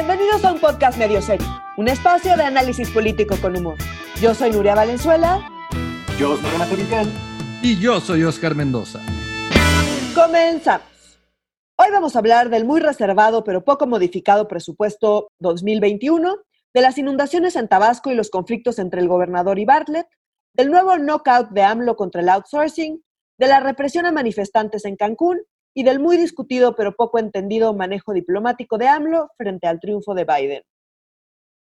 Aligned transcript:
Bienvenidos 0.00 0.42
a 0.46 0.52
un 0.52 0.58
podcast 0.58 0.96
medio 0.96 1.20
serio, 1.20 1.46
un 1.76 1.86
espacio 1.86 2.34
de 2.34 2.42
análisis 2.42 2.88
político 2.88 3.36
con 3.38 3.54
humor. 3.54 3.76
Yo 4.18 4.34
soy 4.34 4.50
Nuria 4.50 4.74
Valenzuela. 4.74 5.46
Yo 6.18 6.38
soy 6.38 6.50
Renato 6.52 6.74
Villán. 6.74 7.12
Y 7.62 7.78
yo 7.78 8.00
soy 8.00 8.24
Oscar 8.24 8.54
Mendoza. 8.54 8.98
Comenzamos. 10.14 11.20
Hoy 11.76 11.90
vamos 11.92 12.16
a 12.16 12.20
hablar 12.20 12.48
del 12.48 12.64
muy 12.64 12.80
reservado 12.80 13.44
pero 13.44 13.62
poco 13.62 13.86
modificado 13.86 14.48
presupuesto 14.48 15.28
2021, 15.38 16.38
de 16.72 16.80
las 16.80 16.96
inundaciones 16.96 17.54
en 17.54 17.68
Tabasco 17.68 18.10
y 18.10 18.14
los 18.14 18.30
conflictos 18.30 18.78
entre 18.78 19.02
el 19.02 19.08
gobernador 19.08 19.58
y 19.58 19.66
Bartlett, 19.66 20.06
del 20.54 20.70
nuevo 20.70 20.96
knockout 20.96 21.50
de 21.50 21.62
AMLO 21.62 21.94
contra 21.96 22.22
el 22.22 22.30
outsourcing, 22.30 23.04
de 23.38 23.46
la 23.46 23.60
represión 23.60 24.06
a 24.06 24.12
manifestantes 24.12 24.86
en 24.86 24.96
Cancún 24.96 25.42
y 25.74 25.84
del 25.84 26.00
muy 26.00 26.16
discutido 26.16 26.74
pero 26.74 26.94
poco 26.94 27.18
entendido 27.18 27.74
manejo 27.74 28.12
diplomático 28.12 28.78
de 28.78 28.88
AMLO 28.88 29.30
frente 29.36 29.66
al 29.66 29.80
triunfo 29.80 30.14
de 30.14 30.24
Biden. 30.24 30.62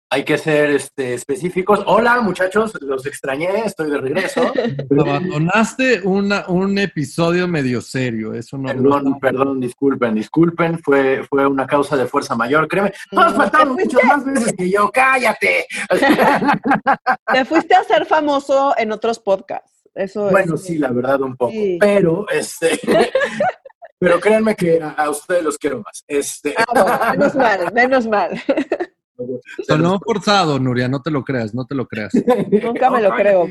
Hay 0.09 0.23
que 0.23 0.37
ser 0.37 0.69
este, 0.69 1.15
específicos. 1.15 1.83
Hola 1.85 2.21
muchachos, 2.21 2.81
los 2.81 3.05
extrañé, 3.05 3.65
estoy 3.65 3.91
de 3.91 3.97
regreso. 3.97 4.53
Abandonaste 4.99 5.99
una, 6.07 6.45
un 6.47 6.77
episodio 6.77 7.45
medio 7.45 7.81
serio, 7.81 8.33
eso 8.33 8.57
no. 8.57 8.69
Perdón, 8.69 9.19
perdón, 9.19 9.59
disculpen, 9.59 10.15
disculpen, 10.15 10.79
fue, 10.79 11.25
fue 11.29 11.45
una 11.45 11.67
causa 11.67 11.97
de 11.97 12.05
fuerza 12.05 12.37
mayor, 12.37 12.69
créeme. 12.69 12.93
Tú 13.11 13.19
has 13.19 13.33
faltado 13.33 13.73
muchas 13.73 14.01
más 14.05 14.23
veces 14.23 14.53
que 14.57 14.69
yo, 14.69 14.89
cállate. 14.93 15.67
Te 17.33 17.43
fuiste 17.43 17.75
a 17.75 17.83
ser 17.83 18.05
famoso 18.05 18.75
en 18.77 18.93
otros 18.93 19.19
podcasts. 19.19 19.89
Eso 19.93 20.29
bueno, 20.29 20.55
sí, 20.55 20.77
la 20.77 20.91
verdad, 20.91 21.19
un 21.21 21.35
poco. 21.35 21.51
Pero, 21.81 22.29
este. 22.29 22.79
pero 23.99 24.19
créanme 24.19 24.55
que 24.55 24.81
a, 24.81 25.09
ustedes 25.09 25.43
los 25.43 25.57
quiero 25.57 25.81
más. 25.81 26.03
Este. 26.07 26.55
Ah, 26.57 27.13
menos 27.17 27.35
mal, 27.35 27.73
menos 27.73 28.07
mal. 28.07 28.41
Sonó 29.67 29.99
forzado, 29.99 30.59
Nuria, 30.59 30.87
no 30.87 31.01
te 31.01 31.11
lo 31.11 31.23
creas, 31.23 31.55
no 31.55 31.65
te 31.65 31.75
lo 31.75 31.87
creas. 31.87 32.13
Nunca 32.63 32.91
me 32.91 33.01
lo 33.01 33.11
creo. 33.11 33.47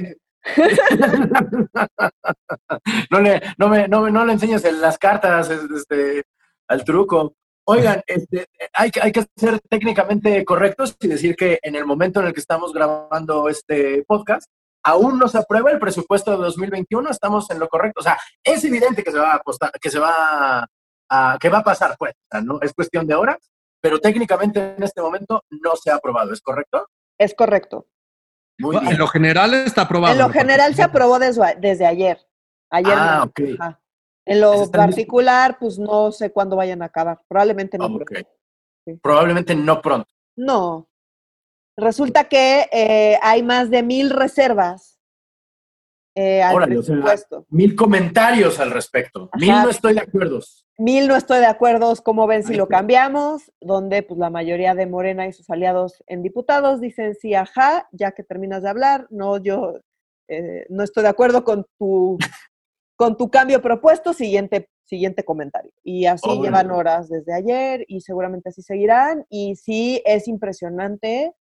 no, 3.11 3.21
le, 3.21 3.43
no, 3.59 3.69
me, 3.69 3.89
no, 3.89 4.09
no 4.09 4.25
le 4.25 4.35
enseñes 4.35 4.63
las 4.75 4.97
cartas 4.99 5.51
este, 5.51 6.23
al 6.69 6.85
truco. 6.85 7.35
Oigan, 7.69 8.01
este, 8.07 8.47
hay, 8.73 8.93
hay 9.03 9.11
que 9.11 9.27
ser 9.35 9.59
técnicamente 9.69 10.45
correctos 10.45 10.97
y 11.01 11.09
decir 11.09 11.35
que 11.35 11.59
en 11.63 11.75
el 11.75 11.85
momento 11.85 12.21
en 12.21 12.29
el 12.29 12.33
que 12.33 12.39
estamos 12.39 12.73
grabando 12.73 13.49
este 13.49 14.05
podcast, 14.05 14.49
aún 14.87 15.19
no 15.19 15.27
se 15.29 15.39
aprueba 15.39 15.71
el 15.73 15.81
presupuesto 15.81 16.31
de 16.31 16.37
2021, 16.37 17.11
estamos 17.11 17.51
en 17.51 17.59
lo 17.59 17.69
correcto. 17.69 18.01
O 18.01 18.03
sea, 18.03 18.17
es 18.43 18.65
evidente 18.65 19.03
que 19.03 19.11
se 19.11 19.19
va 19.19 19.33
a 19.33 19.37
apostar, 19.37 19.73
que 19.73 19.91
se 19.91 19.99
va 19.99 20.67
a, 21.11 21.39
que 21.41 21.49
va 21.49 21.59
a 21.59 21.65
pasar, 21.65 21.97
pues, 21.99 22.15
¿no? 22.45 22.61
Es 22.63 22.73
cuestión 22.73 23.07
de 23.07 23.17
horas, 23.17 23.39
pero 23.81 23.99
técnicamente 23.99 24.77
en 24.77 24.83
este 24.83 25.03
momento 25.03 25.43
no 25.51 25.75
se 25.75 25.91
ha 25.91 25.97
aprobado, 25.97 26.33
¿es 26.33 26.41
correcto? 26.41 26.89
Es 27.19 27.35
correcto. 27.35 27.87
Muy 28.59 28.79
bien. 28.79 28.93
En 28.93 28.99
lo 28.99 29.09
general 29.09 29.55
está 29.55 29.83
aprobado. 29.83 30.13
En 30.13 30.21
lo 30.21 30.31
general 30.31 30.75
se 30.75 30.85
aprobó 30.85 31.19
desde, 31.19 31.85
ayer. 31.85 32.25
Ayer. 32.71 32.95
Ah, 32.97 33.25
ok. 33.25 33.41
En 34.25 34.41
lo 34.41 34.71
particular, 34.71 35.59
pues 35.59 35.79
no 35.79 36.13
sé 36.13 36.33
cuándo 36.33 36.57
vayan 36.57 36.83
a 36.83 36.87
acabar. 36.87 37.21
Probablemente 37.29 37.77
no. 37.77 37.89
pronto. 37.93 38.29
Probablemente 39.03 39.55
no 39.55 39.83
pronto. 39.83 40.09
No, 40.37 40.89
Resulta 41.77 42.25
que 42.25 42.69
eh, 42.73 43.19
hay 43.23 43.43
más 43.43 43.71
de 43.71 43.83
mil 43.83 44.11
reservas 44.11 44.99
eh, 46.15 46.43
al 46.43 46.65
presupuesto. 46.65 47.47
mil 47.51 47.77
comentarios 47.77 48.59
al 48.59 48.71
respecto. 48.71 49.29
Mil 49.39 49.51
no 49.51 49.69
estoy 49.69 49.95
de 49.95 50.01
acuerdo. 50.01 50.41
Mil 50.79 51.09
no 51.09 51.17
estoy 51.17 51.41
de 51.41 51.47
acuerdo. 51.47 51.93
¿Cómo 52.03 52.27
ven 52.27 52.43
si 52.43 52.55
lo 52.55 52.69
cambiamos? 52.69 53.53
Donde 53.61 54.03
pues 54.03 54.19
la 54.19 54.31
mayoría 54.31 54.75
de 54.75 54.87
Morena 54.87 55.27
y 55.27 55.35
sus 55.35 55.51
aliados 55.51 56.03
en 56.07 56.23
diputados 56.23 56.81
dicen 56.81 57.15
sí, 57.15 57.35
ajá, 57.35 57.87
ya 57.93 58.13
que 58.13 58.23
terminas 58.23 58.63
de 58.63 58.71
hablar. 58.71 59.07
No, 59.11 59.37
yo 59.37 59.79
eh, 60.29 60.65
no 60.71 60.83
estoy 60.83 61.03
de 61.03 61.11
acuerdo 61.11 61.45
con 61.45 61.67
tu, 61.79 62.17
con 62.97 63.19
tu 63.19 63.31
cambio 63.31 63.61
propuesto. 63.61 64.15
Siguiente 64.15 64.71
siguiente 64.87 65.25
comentario. 65.25 65.73
Y 65.83 66.07
así 66.07 66.31
llevan 66.41 66.71
horas 66.71 67.09
desde 67.09 67.35
ayer 67.35 67.85
y 67.89 68.01
seguramente 68.01 68.49
así 68.49 68.63
seguirán. 68.63 69.27
Y 69.29 69.57
sí 69.57 70.01
es 70.07 70.29
impresionante 70.29 71.35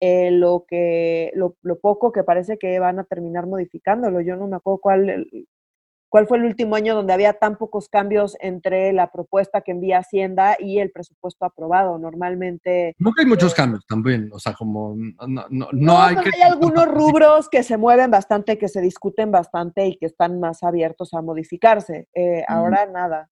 eh, 0.00 0.30
lo, 0.30 0.64
que, 0.68 1.32
lo, 1.34 1.54
poco 1.80 2.12
que 2.12 2.22
parece 2.22 2.58
que 2.58 2.78
van 2.78 2.98
a 2.98 3.04
terminar 3.04 3.46
modificándolo. 3.46 4.20
Yo 4.20 4.36
no 4.36 4.46
me 4.46 4.56
acuerdo 4.56 4.78
cuál, 4.78 5.26
cuál 6.08 6.26
fue 6.26 6.38
el 6.38 6.44
último 6.44 6.76
año 6.76 6.94
donde 6.94 7.12
había 7.12 7.32
tan 7.32 7.56
pocos 7.56 7.88
cambios 7.88 8.36
entre 8.40 8.92
la 8.92 9.10
propuesta 9.10 9.60
que 9.60 9.72
envía 9.72 9.98
Hacienda 9.98 10.56
y 10.58 10.78
el 10.78 10.90
presupuesto 10.90 11.44
aprobado. 11.44 11.98
Normalmente... 11.98 12.94
No 12.98 13.12
hay 13.18 13.26
muchos 13.26 13.52
eh, 13.52 13.56
cambios 13.56 13.84
también, 13.86 14.28
o 14.32 14.38
sea, 14.38 14.54
como 14.54 14.96
no, 14.96 16.00
hay... 16.00 16.16
hay 16.16 16.42
algunos 16.42 16.86
rubros 16.86 17.48
que 17.48 17.62
se 17.62 17.76
mueven 17.76 18.10
bastante, 18.10 18.58
que 18.58 18.68
se 18.68 18.80
discuten 18.80 19.30
bastante 19.30 19.86
y 19.86 19.96
que 19.96 20.06
están 20.06 20.40
más 20.40 20.62
abiertos 20.62 21.12
a 21.12 21.22
modificarse. 21.22 22.08
Eh, 22.14 22.44
ahora 22.46 22.86
nada. 22.86 23.28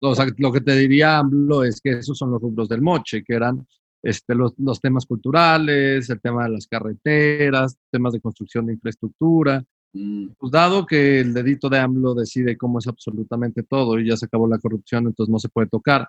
O 0.00 0.14
sea, 0.14 0.26
lo 0.38 0.52
que 0.52 0.60
te 0.60 0.72
diría 0.72 1.18
AMLO 1.18 1.62
es 1.62 1.80
que 1.80 1.90
esos 1.90 2.18
son 2.18 2.32
los 2.32 2.40
rubros 2.40 2.68
del 2.68 2.82
moche, 2.82 3.22
que 3.24 3.34
eran 3.34 3.64
este, 4.02 4.34
los, 4.34 4.54
los, 4.58 4.80
temas 4.80 5.06
culturales, 5.06 6.08
el 6.08 6.20
tema 6.20 6.44
de 6.44 6.50
las 6.50 6.66
carreteras, 6.66 7.76
temas 7.90 8.12
de 8.12 8.20
construcción 8.20 8.66
de 8.66 8.74
infraestructura. 8.74 9.64
Mm. 9.92 10.28
Pues 10.38 10.52
dado 10.52 10.86
que 10.86 11.20
el 11.20 11.32
dedito 11.32 11.68
de 11.68 11.78
AMLO 11.78 12.14
decide 12.14 12.56
cómo 12.56 12.78
es 12.78 12.86
absolutamente 12.86 13.62
todo 13.62 13.98
y 13.98 14.08
ya 14.08 14.16
se 14.16 14.26
acabó 14.26 14.46
la 14.46 14.58
corrupción, 14.58 15.06
entonces 15.06 15.32
no 15.32 15.38
se 15.38 15.48
puede 15.48 15.68
tocar. 15.68 16.08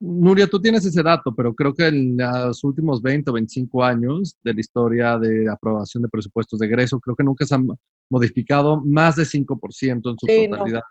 Nuria, 0.00 0.46
tú 0.46 0.60
tienes 0.60 0.84
ese 0.84 1.02
dato, 1.02 1.34
pero 1.34 1.54
creo 1.54 1.72
que 1.72 1.86
en 1.86 2.16
los 2.16 2.62
últimos 2.64 3.00
20 3.00 3.30
o 3.30 3.34
25 3.34 3.84
años 3.84 4.36
de 4.42 4.52
la 4.52 4.60
historia 4.60 5.18
de 5.18 5.48
aprobación 5.50 6.02
de 6.02 6.08
presupuestos 6.08 6.58
de 6.58 6.66
egreso, 6.66 7.00
creo 7.00 7.16
que 7.16 7.24
nunca 7.24 7.46
se 7.46 7.54
han 7.54 7.66
modificado 8.10 8.82
más 8.84 9.16
de 9.16 9.24
5% 9.24 10.10
en 10.10 10.18
su 10.18 10.26
totalidad. 10.26 10.82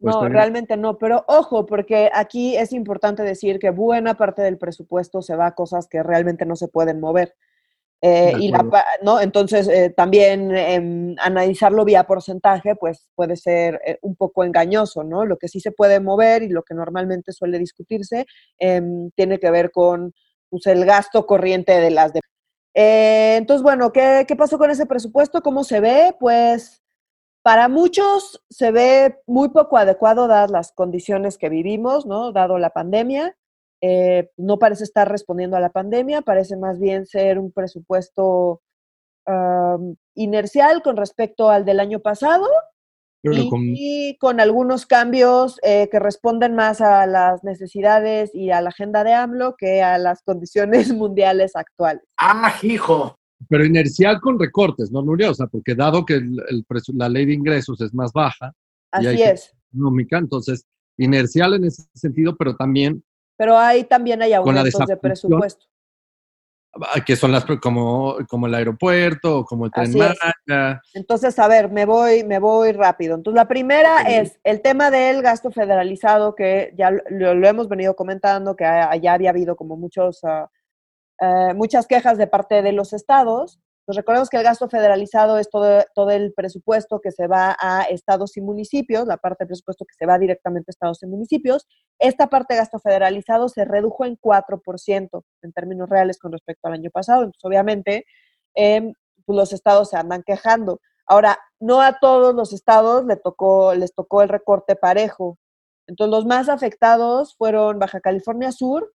No, 0.00 0.28
realmente 0.28 0.76
no, 0.76 0.96
pero 0.96 1.24
ojo, 1.26 1.66
porque 1.66 2.10
aquí 2.14 2.56
es 2.56 2.72
importante 2.72 3.22
decir 3.22 3.58
que 3.58 3.70
buena 3.70 4.14
parte 4.14 4.42
del 4.42 4.58
presupuesto 4.58 5.22
se 5.22 5.36
va 5.36 5.48
a 5.48 5.54
cosas 5.54 5.88
que 5.88 6.02
realmente 6.02 6.46
no 6.46 6.56
se 6.56 6.68
pueden 6.68 7.00
mover. 7.00 7.34
Eh, 8.04 8.32
y 8.40 8.48
la, 8.48 8.66
¿no? 9.02 9.20
Entonces, 9.20 9.68
eh, 9.68 9.90
también 9.96 10.50
em, 10.56 11.14
analizarlo 11.20 11.84
vía 11.84 12.02
porcentaje, 12.02 12.74
pues 12.74 13.08
puede 13.14 13.36
ser 13.36 13.80
eh, 13.86 13.98
un 14.02 14.16
poco 14.16 14.42
engañoso, 14.42 15.04
¿no? 15.04 15.24
Lo 15.24 15.36
que 15.36 15.46
sí 15.46 15.60
se 15.60 15.70
puede 15.70 16.00
mover 16.00 16.42
y 16.42 16.48
lo 16.48 16.64
que 16.64 16.74
normalmente 16.74 17.30
suele 17.32 17.60
discutirse 17.60 18.26
em, 18.58 19.12
tiene 19.12 19.38
que 19.38 19.52
ver 19.52 19.70
con 19.70 20.12
pues, 20.50 20.66
el 20.66 20.84
gasto 20.84 21.26
corriente 21.26 21.78
de 21.80 21.90
las... 21.92 22.12
De 22.12 22.20
entonces, 22.74 23.62
bueno, 23.62 23.92
¿qué, 23.92 24.24
¿qué 24.26 24.34
pasó 24.34 24.58
con 24.58 24.70
ese 24.70 24.86
presupuesto? 24.86 25.40
¿Cómo 25.42 25.62
se 25.62 25.78
ve? 25.78 26.16
Pues 26.18 26.82
para 27.42 27.68
muchos 27.68 28.42
se 28.50 28.72
ve 28.72 29.20
muy 29.26 29.50
poco 29.50 29.76
adecuado 29.76 30.26
dadas 30.26 30.50
las 30.50 30.72
condiciones 30.72 31.38
que 31.38 31.48
vivimos, 31.48 32.06
¿no? 32.06 32.32
Dado 32.32 32.58
la 32.58 32.70
pandemia. 32.70 33.36
Eh, 33.82 34.30
no 34.36 34.58
parece 34.58 34.84
estar 34.84 35.10
respondiendo 35.10 35.56
a 35.56 35.60
la 35.60 35.70
pandemia, 35.70 36.22
parece 36.22 36.56
más 36.56 36.78
bien 36.78 37.04
ser 37.06 37.38
un 37.38 37.52
presupuesto 37.52 38.62
inercial 40.16 40.82
con 40.82 40.96
respecto 40.96 41.48
al 41.48 41.64
del 41.64 41.78
año 41.78 42.00
pasado 42.00 42.44
y, 43.22 44.16
con... 44.18 44.40
algunos 44.40 44.86
cambios 44.86 45.58
eh, 45.62 45.88
que 45.90 46.00
responden 46.00 46.56
más 46.56 46.80
a 46.80 47.06
las 47.06 47.44
necesidades 47.44 48.34
y 48.34 48.50
a 48.50 48.60
la 48.60 48.70
agenda 48.70 49.04
de 49.04 49.12
AMLO 49.12 49.54
que 49.56 49.82
a 49.82 49.98
las 49.98 50.22
condiciones 50.22 50.92
mundiales 50.94 51.54
actuales. 51.54 52.02
¡Ah, 52.18 52.54
hijo! 52.62 53.16
Pero 53.48 53.64
inercial 53.64 54.20
con 54.20 54.38
recortes, 54.38 54.90
¿no, 54.90 55.02
Nuria? 55.02 55.30
O 55.30 55.34
sea, 55.34 55.46
porque 55.46 55.74
dado 55.74 56.04
que 56.04 56.14
el, 56.14 56.64
la 56.94 57.08
ley 57.08 57.26
de 57.26 57.34
ingresos 57.34 57.80
es 57.80 57.92
más 57.92 58.12
baja, 58.12 58.52
Así 58.92 59.22
es. 59.22 59.52
Económica, 59.72 60.18
entonces, 60.18 60.66
inercial 60.98 61.54
en 61.54 61.64
ese 61.64 61.84
sentido, 61.94 62.36
pero 62.36 62.56
también 62.56 63.02
pero 63.42 63.58
ahí 63.58 63.82
también 63.82 64.22
hay 64.22 64.34
aumentos 64.34 64.86
de 64.86 64.96
presupuesto. 64.96 65.66
Ah, 66.80 67.00
que 67.04 67.16
son 67.16 67.32
las 67.32 67.44
como, 67.60 68.18
como 68.28 68.46
el 68.46 68.54
aeropuerto, 68.54 69.44
como 69.44 69.64
el 69.66 69.72
tren 69.72 69.92
Entonces, 70.94 71.36
a 71.40 71.48
ver, 71.48 71.68
me 71.68 71.84
voy, 71.84 72.22
me 72.22 72.38
voy 72.38 72.70
rápido. 72.70 73.16
Entonces, 73.16 73.34
la 73.36 73.48
primera 73.48 74.02
es 74.02 74.38
el 74.44 74.62
tema 74.62 74.92
del 74.92 75.22
gasto 75.22 75.50
federalizado, 75.50 76.36
que 76.36 76.72
ya 76.78 76.92
lo, 77.10 77.48
hemos 77.48 77.68
venido 77.68 77.96
comentando, 77.96 78.54
que 78.54 78.62
ya 78.62 79.12
había 79.12 79.30
habido 79.30 79.56
como 79.56 79.76
muchos, 79.76 80.22
uh, 80.22 81.54
muchas 81.56 81.88
quejas 81.88 82.16
de 82.16 82.28
parte 82.28 82.62
de 82.62 82.70
los 82.70 82.92
estados. 82.92 83.58
Pues 83.84 83.96
recordemos 83.96 84.28
que 84.28 84.36
el 84.36 84.44
gasto 84.44 84.68
federalizado 84.68 85.38
es 85.38 85.50
todo, 85.50 85.82
todo 85.94 86.10
el 86.10 86.32
presupuesto 86.34 87.00
que 87.00 87.10
se 87.10 87.26
va 87.26 87.56
a 87.60 87.82
estados 87.82 88.36
y 88.36 88.40
municipios, 88.40 89.06
la 89.06 89.16
parte 89.16 89.38
del 89.40 89.48
presupuesto 89.48 89.84
que 89.84 89.94
se 89.98 90.06
va 90.06 90.18
directamente 90.18 90.70
a 90.70 90.72
estados 90.72 91.02
y 91.02 91.06
municipios. 91.06 91.66
Esta 91.98 92.28
parte 92.28 92.54
de 92.54 92.60
gasto 92.60 92.78
federalizado 92.78 93.48
se 93.48 93.64
redujo 93.64 94.04
en 94.04 94.16
4% 94.16 95.24
en 95.42 95.52
términos 95.52 95.88
reales 95.88 96.18
con 96.18 96.30
respecto 96.30 96.68
al 96.68 96.74
año 96.74 96.90
pasado. 96.90 97.24
Entonces, 97.24 97.44
obviamente, 97.44 98.06
em, 98.54 98.92
pues 99.26 99.36
los 99.36 99.52
estados 99.52 99.90
se 99.90 99.96
andan 99.96 100.22
quejando. 100.22 100.80
Ahora, 101.06 101.38
no 101.60 101.80
a 101.82 101.98
todos 101.98 102.34
los 102.34 102.52
estados 102.52 103.04
les 103.06 103.20
tocó, 103.20 103.74
les 103.74 103.94
tocó 103.94 104.22
el 104.22 104.28
recorte 104.28 104.76
parejo. 104.76 105.38
Entonces, 105.88 106.12
los 106.12 106.26
más 106.26 106.48
afectados 106.48 107.34
fueron 107.36 107.78
Baja 107.80 108.00
California 108.00 108.52
Sur, 108.52 108.92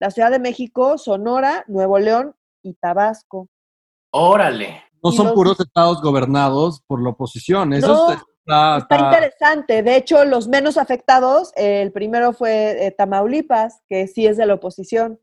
la 0.00 0.10
Ciudad 0.10 0.30
de 0.30 0.38
México, 0.38 0.98
Sonora, 0.98 1.64
Nuevo 1.68 1.98
León 1.98 2.36
y 2.62 2.74
Tabasco. 2.74 3.48
Órale. 4.10 4.82
No 5.02 5.12
son 5.12 5.32
puros 5.34 5.58
estados 5.60 6.02
gobernados 6.02 6.82
por 6.86 7.02
la 7.02 7.10
oposición. 7.10 7.72
Eso 7.72 8.12
está, 8.12 8.86
interesante. 8.90 9.82
De 9.82 9.96
hecho, 9.96 10.24
los 10.24 10.48
menos 10.48 10.76
afectados, 10.76 11.52
el 11.54 11.92
primero 11.92 12.32
fue 12.32 12.86
eh, 12.86 12.90
Tamaulipas, 12.90 13.82
que 13.88 14.08
sí 14.08 14.26
es 14.26 14.36
de 14.36 14.46
la 14.46 14.54
oposición. 14.54 15.20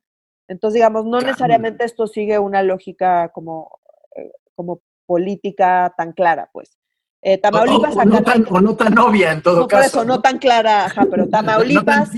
Entonces, 0.48 0.76
digamos, 0.76 1.06
no 1.06 1.20
necesariamente 1.20 1.86
esto 1.86 2.08
sigue 2.08 2.40
una 2.40 2.62
lógica 2.62 3.30
como, 3.30 3.80
eh, 4.16 4.32
como 4.54 4.82
política 5.06 5.94
tan 5.98 6.14
clara, 6.14 6.50
pues. 6.54 6.78
Eh, 7.22 7.40
Tamaulipas, 7.40 7.96
o, 7.96 8.06
no 8.06 8.22
tan, 8.22 8.46
o, 8.50 8.62
no 8.62 8.76
tan, 8.76 8.98
obvia 9.00 9.32
en 9.32 9.42
todo 9.42 9.68
caso. 9.68 9.82
Por 9.82 10.04
eso, 10.04 10.06
¿no? 10.06 10.22
tan 10.22 10.38
clara, 10.38 10.86
ajá, 10.86 11.08
pero 11.10 11.28
Tamaulipas. 11.30 12.12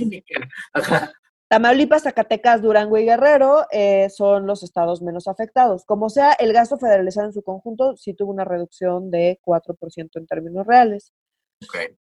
Tamaulipas, 1.49 2.03
Zacatecas, 2.03 2.61
Durango 2.61 2.97
y 2.97 3.05
Guerrero 3.05 3.65
eh, 3.71 4.09
son 4.09 4.47
los 4.47 4.63
estados 4.63 5.01
menos 5.01 5.29
afectados. 5.29 5.85
Como 5.85 6.09
sea, 6.09 6.33
el 6.33 6.51
gasto 6.51 6.77
federalizado 6.77 7.27
en 7.27 7.33
su 7.33 7.41
conjunto 7.41 7.95
sí 7.95 8.13
tuvo 8.13 8.31
una 8.31 8.44
reducción 8.44 9.09
de 9.11 9.39
4% 9.45 10.09
en 10.15 10.27
términos 10.27 10.67
reales. 10.67 11.13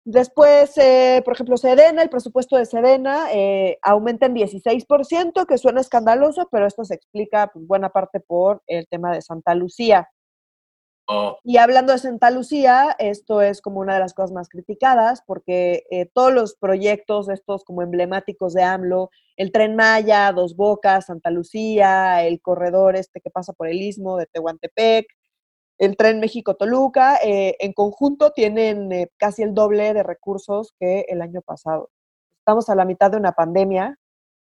Después, 0.05 0.73
eh, 0.79 1.21
por 1.23 1.35
ejemplo, 1.35 1.59
Sedena, 1.59 2.03
el 2.03 2.09
presupuesto 2.09 2.57
de 2.57 2.65
Sedena 2.65 3.27
eh, 3.31 3.79
aumenta 3.83 4.25
en 4.25 4.35
16%, 4.35 5.47
que 5.47 5.59
suena 5.59 5.83
escandaloso, 5.83 6.49
pero 6.51 6.67
esto 6.67 6.83
se 6.85 6.95
explica 6.95 7.51
pues, 7.53 7.67
buena 7.67 7.91
parte 7.91 8.21
por 8.21 8.63
el 8.67 8.87
tema 8.89 9.13
de 9.13 9.21
Santa 9.21 9.55
Lucía. 9.55 10.09
Oh. 11.11 11.39
Y 11.43 11.57
hablando 11.57 11.95
de 11.95 11.99
Santa 11.99 12.31
Lucía, 12.31 12.95
esto 12.99 13.41
es 13.41 13.63
como 13.63 13.81
una 13.81 13.95
de 13.95 14.01
las 14.01 14.13
cosas 14.13 14.31
más 14.31 14.51
criticadas 14.51 15.23
porque 15.27 15.85
eh, 15.91 16.05
todos 16.13 16.35
los 16.35 16.55
proyectos 16.55 17.31
estos 17.31 17.65
como 17.65 17.81
emblemáticos 17.81 18.53
de 18.53 18.63
AMLO, 18.63 19.11
el 19.39 19.51
Tren 19.51 19.75
Maya, 19.75 20.31
Dos 20.33 20.55
Bocas, 20.55 21.07
Santa 21.07 21.31
Lucía, 21.31 22.23
el 22.27 22.43
corredor 22.43 22.95
este 22.95 23.23
que 23.23 23.31
pasa 23.31 23.55
por 23.55 23.69
el 23.69 23.81
istmo 23.81 24.19
de 24.19 24.27
Tehuantepec, 24.27 25.07
el 25.79 25.97
Tren 25.97 26.21
México-Toluca, 26.21 27.17
eh, 27.25 27.57
en 27.61 27.73
conjunto 27.73 28.33
tienen 28.33 28.93
eh, 28.93 29.11
casi 29.17 29.43
el 29.43 29.55
doble 29.55 29.95
de 29.95 30.03
recursos 30.03 30.75
que 30.79 31.07
el 31.09 31.23
año 31.23 31.41
pasado. 31.41 31.89
Estamos 32.41 32.69
a 32.69 32.75
la 32.75 32.85
mitad 32.85 33.11
de 33.11 33.17
una 33.17 33.33
pandemia 33.33 33.99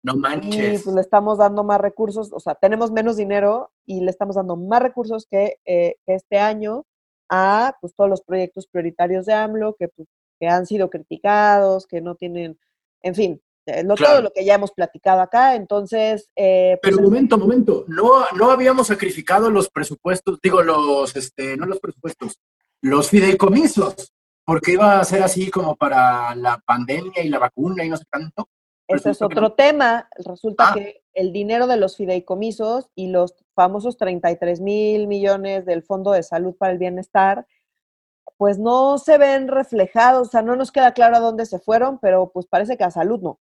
no 0.02 0.16
manches. 0.16 0.80
Y 0.80 0.84
pues, 0.84 0.94
le 0.94 1.00
estamos 1.00 1.38
dando 1.38 1.64
más 1.64 1.80
recursos, 1.80 2.32
o 2.32 2.40
sea, 2.40 2.54
tenemos 2.54 2.90
menos 2.90 3.16
dinero 3.16 3.70
y 3.84 4.00
le 4.00 4.10
estamos 4.10 4.36
dando 4.36 4.56
más 4.56 4.82
recursos 4.82 5.26
que, 5.30 5.58
eh, 5.64 5.96
este 6.06 6.38
año 6.38 6.84
a 7.28 7.76
pues, 7.80 7.94
todos 7.94 8.08
los 8.08 8.22
proyectos 8.22 8.66
prioritarios 8.66 9.26
de 9.26 9.34
AMLO 9.34 9.74
que, 9.78 9.88
pues, 9.88 10.08
que 10.38 10.46
han 10.48 10.66
sido 10.66 10.90
criticados, 10.90 11.86
que 11.86 12.00
no 12.00 12.14
tienen, 12.14 12.58
en 13.02 13.14
fin, 13.14 13.40
eh, 13.66 13.82
no 13.82 13.96
todo 13.96 14.22
lo 14.22 14.30
que 14.30 14.44
ya 14.44 14.54
hemos 14.54 14.70
platicado 14.70 15.20
acá, 15.20 15.56
entonces... 15.56 16.30
Eh, 16.36 16.78
pues, 16.80 16.94
Pero 16.94 17.02
momento, 17.02 17.36
momento, 17.36 17.84
no, 17.88 18.26
no 18.36 18.50
habíamos 18.50 18.86
sacrificado 18.86 19.50
los 19.50 19.68
presupuestos, 19.70 20.38
digo, 20.40 20.62
los, 20.62 21.16
este, 21.16 21.56
no 21.56 21.66
los 21.66 21.80
presupuestos, 21.80 22.40
los 22.80 23.10
fideicomisos, 23.10 24.12
porque 24.44 24.72
iba 24.72 25.00
a 25.00 25.04
ser 25.04 25.24
así 25.24 25.50
como 25.50 25.74
para 25.74 26.32
la 26.36 26.58
pandemia 26.64 27.24
y 27.24 27.28
la 27.28 27.40
vacuna 27.40 27.84
y 27.84 27.88
no 27.88 27.96
sé 27.96 28.04
tanto. 28.08 28.48
Ese 28.88 29.10
es 29.10 29.22
otro 29.22 29.52
tema. 29.52 30.08
Resulta 30.24 30.70
ah. 30.70 30.74
que 30.74 31.02
el 31.14 31.32
dinero 31.32 31.66
de 31.66 31.76
los 31.76 31.96
fideicomisos 31.96 32.90
y 32.94 33.08
los 33.08 33.34
famosos 33.54 33.96
33 33.96 34.60
mil 34.60 35.06
millones 35.06 35.64
del 35.64 35.82
Fondo 35.82 36.12
de 36.12 36.22
Salud 36.22 36.54
para 36.56 36.72
el 36.72 36.78
Bienestar, 36.78 37.46
pues 38.36 38.58
no 38.58 38.98
se 38.98 39.18
ven 39.18 39.48
reflejados, 39.48 40.28
o 40.28 40.30
sea, 40.30 40.42
no 40.42 40.56
nos 40.56 40.70
queda 40.70 40.92
claro 40.92 41.16
a 41.16 41.20
dónde 41.20 41.46
se 41.46 41.58
fueron, 41.58 41.98
pero 41.98 42.30
pues 42.32 42.46
parece 42.46 42.76
que 42.76 42.84
a 42.84 42.90
salud 42.90 43.20
no. 43.20 43.40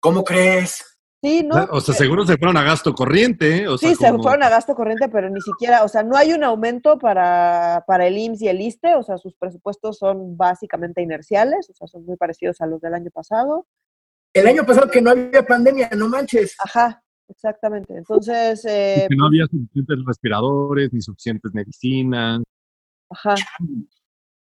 ¿Cómo 0.00 0.24
crees? 0.24 0.84
Sí, 1.22 1.42
¿no? 1.42 1.68
O 1.70 1.80
sea, 1.82 1.94
seguro 1.94 2.24
se 2.24 2.38
fueron 2.38 2.56
a 2.56 2.62
gasto 2.62 2.94
corriente. 2.94 3.68
O 3.68 3.76
sí, 3.76 3.94
se 3.94 4.10
fueron 4.14 4.42
a 4.42 4.48
gasto 4.48 4.74
corriente, 4.74 5.08
pero 5.10 5.28
ni 5.28 5.40
siquiera, 5.42 5.84
o 5.84 5.88
sea, 5.88 6.02
no 6.02 6.16
hay 6.16 6.32
un 6.32 6.42
aumento 6.44 6.98
para, 6.98 7.84
para 7.86 8.06
el 8.06 8.16
IMSS 8.16 8.42
y 8.42 8.48
el 8.48 8.60
ISTE, 8.62 8.94
o 8.94 9.02
sea, 9.02 9.18
sus 9.18 9.34
presupuestos 9.34 9.98
son 9.98 10.38
básicamente 10.38 11.02
inerciales, 11.02 11.68
o 11.68 11.74
sea, 11.74 11.86
son 11.88 12.06
muy 12.06 12.16
parecidos 12.16 12.62
a 12.62 12.66
los 12.66 12.80
del 12.80 12.94
año 12.94 13.10
pasado. 13.10 13.66
El 14.32 14.46
año 14.46 14.64
pasado 14.64 14.88
que 14.90 15.02
no 15.02 15.10
había 15.10 15.44
pandemia, 15.44 15.90
no 15.96 16.08
manches. 16.08 16.54
Ajá, 16.58 17.02
exactamente. 17.28 17.96
Entonces... 17.96 18.64
Eh, 18.64 19.06
que 19.08 19.16
no 19.16 19.26
había 19.26 19.46
suficientes 19.46 19.98
respiradores 20.06 20.92
ni 20.92 21.00
suficientes 21.00 21.52
medicinas. 21.52 22.42
Ajá. 23.10 23.34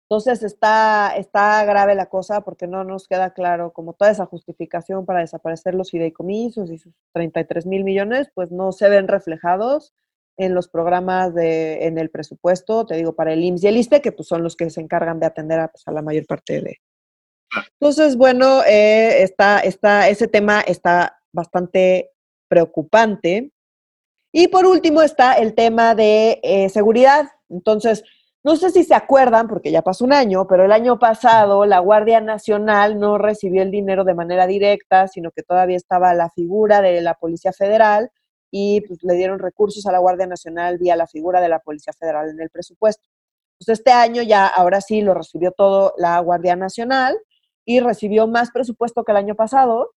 Entonces 0.07 0.43
está, 0.43 1.15
está 1.17 1.65
grave 1.65 1.95
la 1.95 2.07
cosa 2.07 2.41
porque 2.41 2.67
no 2.67 2.83
nos 2.83 3.07
queda 3.07 3.33
claro 3.33 3.73
como 3.73 3.93
toda 3.93 4.11
esa 4.11 4.25
justificación 4.25 5.05
para 5.05 5.21
desaparecer 5.21 5.73
los 5.73 5.89
fideicomisos 5.89 6.69
y 6.69 6.77
sus 6.77 6.93
33 7.13 7.65
mil 7.65 7.83
millones, 7.83 8.29
pues 8.35 8.51
no 8.51 8.71
se 8.71 8.87
ven 8.87 9.07
reflejados 9.07 9.93
en 10.37 10.53
los 10.53 10.67
programas 10.67 11.33
de, 11.33 11.85
en 11.85 11.97
el 11.97 12.09
presupuesto, 12.09 12.85
te 12.85 12.95
digo, 12.97 13.15
para 13.15 13.33
el 13.33 13.43
IMSS 13.43 13.63
y 13.63 13.67
el 13.67 13.77
ISTE, 13.77 14.01
que 14.01 14.11
pues 14.11 14.27
son 14.27 14.43
los 14.43 14.55
que 14.55 14.69
se 14.69 14.81
encargan 14.81 15.19
de 15.19 15.25
atender 15.25 15.59
a, 15.59 15.69
pues, 15.69 15.87
a 15.87 15.91
la 15.91 16.01
mayor 16.01 16.25
parte 16.25 16.61
de, 16.61 16.77
entonces, 17.79 18.15
bueno, 18.17 18.63
eh, 18.63 19.23
está, 19.23 19.59
está, 19.59 20.09
ese 20.09 20.27
tema 20.27 20.61
está 20.61 21.17
bastante 21.31 22.11
preocupante. 22.47 23.51
Y 24.31 24.49
por 24.49 24.65
último 24.65 25.01
está 25.01 25.33
el 25.35 25.53
tema 25.55 25.95
de 25.95 26.39
eh, 26.43 26.69
seguridad. 26.69 27.27
Entonces, 27.49 28.03
no 28.43 28.55
sé 28.57 28.69
si 28.69 28.83
se 28.83 28.93
acuerdan, 28.93 29.47
porque 29.47 29.71
ya 29.71 29.81
pasó 29.81 30.05
un 30.05 30.13
año, 30.13 30.45
pero 30.47 30.65
el 30.65 30.71
año 30.71 30.99
pasado 30.99 31.65
la 31.65 31.79
Guardia 31.79 32.21
Nacional 32.21 32.99
no 32.99 33.17
recibió 33.17 33.61
el 33.61 33.71
dinero 33.71 34.03
de 34.03 34.13
manera 34.13 34.45
directa, 34.45 35.07
sino 35.07 35.31
que 35.31 35.41
todavía 35.41 35.77
estaba 35.77 36.13
la 36.13 36.29
figura 36.29 36.81
de 36.81 37.01
la 37.01 37.15
Policía 37.15 37.53
Federal 37.53 38.11
y 38.51 38.81
pues, 38.81 38.99
le 39.03 39.15
dieron 39.15 39.39
recursos 39.39 39.85
a 39.87 39.91
la 39.91 39.99
Guardia 39.99 40.27
Nacional 40.27 40.77
vía 40.77 40.95
la 40.95 41.07
figura 41.07 41.41
de 41.41 41.49
la 41.49 41.59
Policía 41.59 41.93
Federal 41.93 42.29
en 42.29 42.39
el 42.39 42.49
presupuesto. 42.49 43.03
Pues 43.57 43.79
este 43.79 43.91
año 43.91 44.21
ya, 44.21 44.47
ahora 44.47 44.81
sí, 44.81 45.01
lo 45.01 45.13
recibió 45.13 45.51
todo 45.51 45.93
la 45.97 46.19
Guardia 46.19 46.55
Nacional 46.55 47.17
y 47.65 47.79
recibió 47.79 48.27
más 48.27 48.51
presupuesto 48.51 49.03
que 49.03 49.11
el 49.11 49.17
año 49.17 49.35
pasado. 49.35 49.91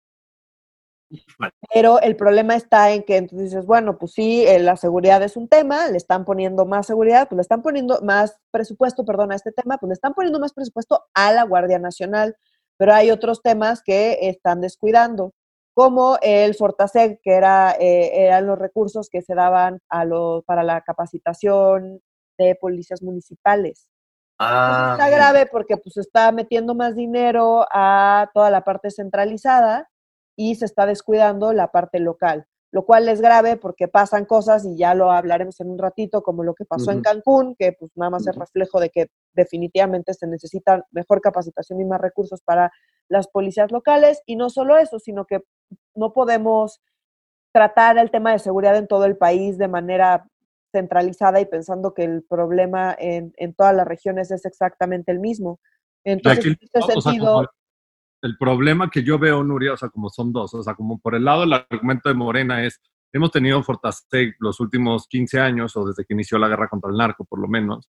Pero 1.72 2.00
el 2.00 2.16
problema 2.16 2.54
está 2.54 2.92
en 2.92 3.02
que 3.02 3.16
entonces 3.16 3.50
dices, 3.50 3.66
bueno, 3.66 3.98
pues 3.98 4.12
sí, 4.12 4.44
eh, 4.46 4.58
la 4.58 4.76
seguridad 4.76 5.22
es 5.22 5.36
un 5.36 5.48
tema, 5.48 5.88
le 5.88 5.96
están 5.96 6.24
poniendo 6.24 6.66
más 6.66 6.86
seguridad, 6.86 7.28
pues 7.28 7.36
le 7.36 7.42
están 7.42 7.62
poniendo 7.62 8.00
más 8.02 8.36
presupuesto, 8.50 9.04
perdón, 9.04 9.32
a 9.32 9.36
este 9.36 9.52
tema, 9.52 9.78
pues 9.78 9.88
le 9.88 9.94
están 9.94 10.12
poniendo 10.14 10.38
más 10.38 10.52
presupuesto 10.52 11.04
a 11.14 11.32
la 11.32 11.44
Guardia 11.44 11.78
Nacional, 11.78 12.36
pero 12.76 12.92
hay 12.94 13.10
otros 13.10 13.42
temas 13.42 13.82
que 13.82 14.18
están 14.28 14.60
descuidando, 14.60 15.32
como 15.74 16.18
el 16.20 16.54
Fortaseg, 16.54 17.20
que 17.22 17.32
era, 17.32 17.72
eh, 17.78 18.26
eran 18.26 18.46
los 18.46 18.58
recursos 18.58 19.08
que 19.08 19.22
se 19.22 19.34
daban 19.34 19.80
a 19.88 20.04
los, 20.04 20.44
para 20.44 20.62
la 20.62 20.82
capacitación 20.82 22.02
de 22.36 22.54
policías 22.56 23.02
municipales. 23.02 23.88
Ah, 24.38 24.90
está 24.92 25.10
grave 25.10 25.46
porque 25.46 25.76
pues 25.76 25.96
está 25.96 26.30
metiendo 26.30 26.74
más 26.74 26.94
dinero 26.94 27.66
a 27.72 28.30
toda 28.32 28.50
la 28.50 28.62
parte 28.62 28.90
centralizada 28.90 29.88
y 30.36 30.54
se 30.54 30.64
está 30.64 30.86
descuidando 30.86 31.52
la 31.52 31.72
parte 31.72 31.98
local, 31.98 32.46
lo 32.70 32.86
cual 32.86 33.08
es 33.08 33.20
grave 33.20 33.56
porque 33.56 33.88
pasan 33.88 34.24
cosas 34.24 34.64
y 34.64 34.76
ya 34.76 34.94
lo 34.94 35.10
hablaremos 35.10 35.58
en 35.58 35.70
un 35.70 35.78
ratito, 35.78 36.22
como 36.22 36.44
lo 36.44 36.54
que 36.54 36.64
pasó 36.64 36.92
en 36.92 37.02
Cancún, 37.02 37.56
que 37.58 37.72
pues 37.72 37.90
nada 37.96 38.10
más 38.10 38.26
es 38.28 38.36
reflejo 38.36 38.78
de 38.78 38.90
que 38.90 39.10
definitivamente 39.32 40.14
se 40.14 40.28
necesita 40.28 40.86
mejor 40.92 41.20
capacitación 41.20 41.80
y 41.80 41.84
más 41.84 42.00
recursos 42.00 42.40
para 42.42 42.70
las 43.08 43.26
policías 43.26 43.72
locales. 43.72 44.22
Y 44.26 44.36
no 44.36 44.48
solo 44.50 44.76
eso, 44.76 45.00
sino 45.00 45.24
que 45.24 45.40
no 45.96 46.12
podemos 46.12 46.80
tratar 47.52 47.98
el 47.98 48.12
tema 48.12 48.30
de 48.30 48.38
seguridad 48.38 48.76
en 48.76 48.86
todo 48.86 49.04
el 49.04 49.16
país 49.16 49.58
de 49.58 49.66
manera 49.66 50.28
centralizada 50.72 51.40
y 51.40 51.46
pensando 51.46 51.94
que 51.94 52.04
el 52.04 52.22
problema 52.22 52.94
en, 52.98 53.32
en 53.36 53.54
todas 53.54 53.74
las 53.74 53.86
regiones 53.86 54.30
es 54.30 54.44
exactamente 54.44 55.12
el 55.12 55.18
mismo. 55.18 55.60
Entonces, 56.04 56.46
en 56.46 56.58
este 56.60 56.80
sentido... 56.82 57.48
el 58.22 58.36
problema 58.38 58.90
que 58.90 59.02
yo 59.02 59.18
veo, 59.18 59.42
Nuria, 59.42 59.74
o 59.74 59.76
sea, 59.76 59.88
como 59.88 60.08
son 60.10 60.32
dos, 60.32 60.54
o 60.54 60.62
sea, 60.62 60.74
como 60.74 60.98
por 60.98 61.14
el 61.14 61.24
lado 61.24 61.40
del 61.40 61.52
argumento 61.52 62.08
de 62.08 62.14
Morena 62.14 62.64
es, 62.64 62.80
hemos 63.12 63.30
tenido 63.30 63.62
Fortaseg 63.62 64.36
los 64.38 64.60
últimos 64.60 65.06
15 65.08 65.40
años, 65.40 65.76
o 65.76 65.86
desde 65.86 66.04
que 66.04 66.14
inició 66.14 66.38
la 66.38 66.48
guerra 66.48 66.68
contra 66.68 66.90
el 66.90 66.96
narco, 66.96 67.24
por 67.24 67.40
lo 67.40 67.48
menos, 67.48 67.88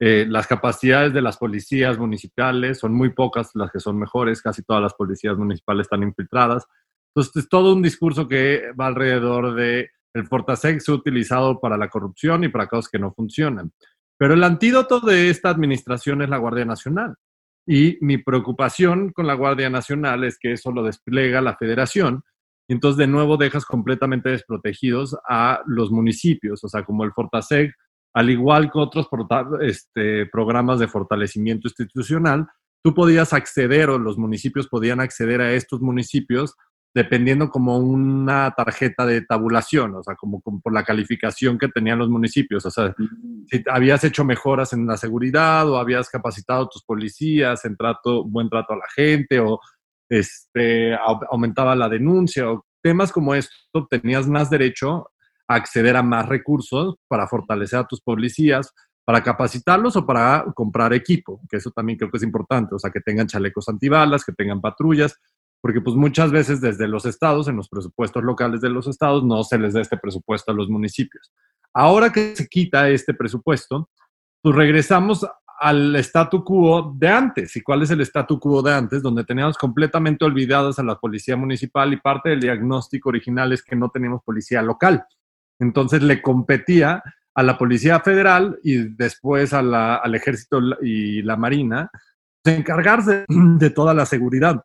eh, 0.00 0.26
las 0.28 0.46
capacidades 0.46 1.12
de 1.12 1.22
las 1.22 1.36
policías 1.36 1.98
municipales 1.98 2.78
son 2.78 2.94
muy 2.94 3.10
pocas 3.10 3.50
las 3.54 3.70
que 3.70 3.80
son 3.80 3.98
mejores, 3.98 4.42
casi 4.42 4.62
todas 4.62 4.82
las 4.82 4.94
policías 4.94 5.36
municipales 5.36 5.86
están 5.86 6.02
infiltradas. 6.02 6.66
Entonces, 7.14 7.44
es 7.44 7.48
todo 7.48 7.72
un 7.72 7.82
discurso 7.82 8.26
que 8.26 8.72
va 8.78 8.88
alrededor 8.88 9.54
de 9.54 9.90
el 10.14 10.26
Fortaseg 10.26 10.80
se 10.80 10.92
ha 10.92 10.94
utilizado 10.94 11.60
para 11.60 11.76
la 11.76 11.88
corrupción 11.88 12.44
y 12.44 12.48
para 12.48 12.68
cosas 12.68 12.88
que 12.90 12.98
no 12.98 13.12
funcionan. 13.12 13.72
Pero 14.16 14.34
el 14.34 14.44
antídoto 14.44 15.00
de 15.00 15.28
esta 15.28 15.50
administración 15.50 16.22
es 16.22 16.28
la 16.28 16.38
Guardia 16.38 16.64
Nacional. 16.64 17.14
Y 17.66 17.98
mi 18.00 18.18
preocupación 18.18 19.10
con 19.10 19.26
la 19.26 19.34
Guardia 19.34 19.70
Nacional 19.70 20.24
es 20.24 20.38
que 20.38 20.52
eso 20.52 20.70
lo 20.70 20.82
despliega 20.82 21.40
la 21.40 21.56
federación 21.56 22.22
y 22.68 22.74
entonces 22.74 22.98
de 22.98 23.06
nuevo 23.06 23.36
dejas 23.36 23.64
completamente 23.64 24.30
desprotegidos 24.30 25.16
a 25.28 25.60
los 25.66 25.90
municipios, 25.90 26.64
o 26.64 26.68
sea, 26.68 26.84
como 26.84 27.04
el 27.04 27.12
Fortaseg, 27.12 27.74
al 28.14 28.30
igual 28.30 28.70
que 28.70 28.78
otros 28.78 29.08
este, 29.60 30.26
programas 30.26 30.78
de 30.78 30.88
fortalecimiento 30.88 31.68
institucional, 31.68 32.46
tú 32.82 32.94
podías 32.94 33.32
acceder 33.32 33.90
o 33.90 33.98
los 33.98 34.18
municipios 34.18 34.68
podían 34.68 35.00
acceder 35.00 35.40
a 35.40 35.52
estos 35.52 35.80
municipios 35.80 36.54
dependiendo 36.94 37.50
como 37.50 37.76
una 37.78 38.52
tarjeta 38.56 39.04
de 39.04 39.22
tabulación, 39.22 39.96
o 39.96 40.02
sea, 40.04 40.14
como, 40.14 40.40
por 40.40 40.72
la 40.72 40.84
calificación 40.84 41.58
que 41.58 41.66
tenían 41.68 41.98
los 41.98 42.08
municipios. 42.08 42.64
O 42.64 42.70
sea, 42.70 42.94
mm. 42.96 43.46
si 43.50 43.64
habías 43.68 44.04
hecho 44.04 44.24
mejoras 44.24 44.72
en 44.72 44.86
la 44.86 44.96
seguridad 44.96 45.68
o 45.68 45.76
habías 45.76 46.08
capacitado 46.08 46.64
a 46.64 46.68
tus 46.68 46.84
policías 46.84 47.64
en 47.64 47.76
trato, 47.76 48.24
buen 48.24 48.48
trato 48.48 48.74
a 48.74 48.76
la 48.76 48.86
gente 48.94 49.40
o 49.40 49.58
este, 50.08 50.94
aumentaba 51.30 51.74
la 51.74 51.88
denuncia 51.88 52.48
o 52.50 52.64
temas 52.80 53.10
como 53.10 53.34
esto, 53.34 53.88
tenías 53.90 54.28
más 54.28 54.48
derecho 54.48 55.10
a 55.48 55.56
acceder 55.56 55.96
a 55.96 56.02
más 56.02 56.28
recursos 56.28 56.94
para 57.08 57.26
fortalecer 57.26 57.80
a 57.80 57.86
tus 57.86 58.00
policías, 58.00 58.72
para 59.04 59.22
capacitarlos 59.22 59.96
o 59.96 60.06
para 60.06 60.44
comprar 60.54 60.92
equipo, 60.92 61.40
que 61.50 61.56
eso 61.56 61.70
también 61.70 61.98
creo 61.98 62.10
que 62.10 62.18
es 62.18 62.22
importante, 62.22 62.74
o 62.74 62.78
sea, 62.78 62.90
que 62.90 63.00
tengan 63.00 63.26
chalecos 63.26 63.68
antibalas, 63.68 64.24
que 64.24 64.32
tengan 64.32 64.60
patrullas, 64.60 65.18
porque 65.64 65.80
pues 65.80 65.96
muchas 65.96 66.30
veces 66.30 66.60
desde 66.60 66.86
los 66.86 67.06
estados, 67.06 67.48
en 67.48 67.56
los 67.56 67.70
presupuestos 67.70 68.22
locales 68.22 68.60
de 68.60 68.68
los 68.68 68.86
estados, 68.86 69.24
no 69.24 69.42
se 69.44 69.58
les 69.58 69.72
da 69.72 69.80
este 69.80 69.96
presupuesto 69.96 70.52
a 70.52 70.54
los 70.54 70.68
municipios. 70.68 71.32
Ahora 71.72 72.12
que 72.12 72.36
se 72.36 72.46
quita 72.48 72.90
este 72.90 73.14
presupuesto, 73.14 73.88
pues 74.42 74.54
regresamos 74.54 75.26
al 75.58 75.96
statu 75.96 76.44
quo 76.44 76.94
de 76.94 77.08
antes. 77.08 77.56
¿Y 77.56 77.62
cuál 77.62 77.80
es 77.80 77.90
el 77.90 78.02
statu 78.02 78.38
quo 78.38 78.60
de 78.60 78.74
antes? 78.74 79.00
Donde 79.00 79.24
teníamos 79.24 79.56
completamente 79.56 80.26
olvidadas 80.26 80.78
a 80.78 80.82
la 80.82 80.96
policía 80.96 81.34
municipal 81.34 81.94
y 81.94 81.96
parte 81.96 82.28
del 82.28 82.40
diagnóstico 82.40 83.08
original 83.08 83.50
es 83.54 83.62
que 83.62 83.74
no 83.74 83.88
teníamos 83.88 84.22
policía 84.22 84.60
local. 84.60 85.06
Entonces 85.58 86.02
le 86.02 86.20
competía 86.20 87.02
a 87.34 87.42
la 87.42 87.56
Policía 87.56 88.00
Federal 88.00 88.58
y 88.62 88.94
después 88.94 89.54
al 89.54 90.14
Ejército 90.14 90.60
y 90.82 91.22
la 91.22 91.38
Marina 91.38 91.90
de 92.44 92.54
encargarse 92.54 93.24
de 93.26 93.70
toda 93.70 93.94
la 93.94 94.04
seguridad. 94.04 94.62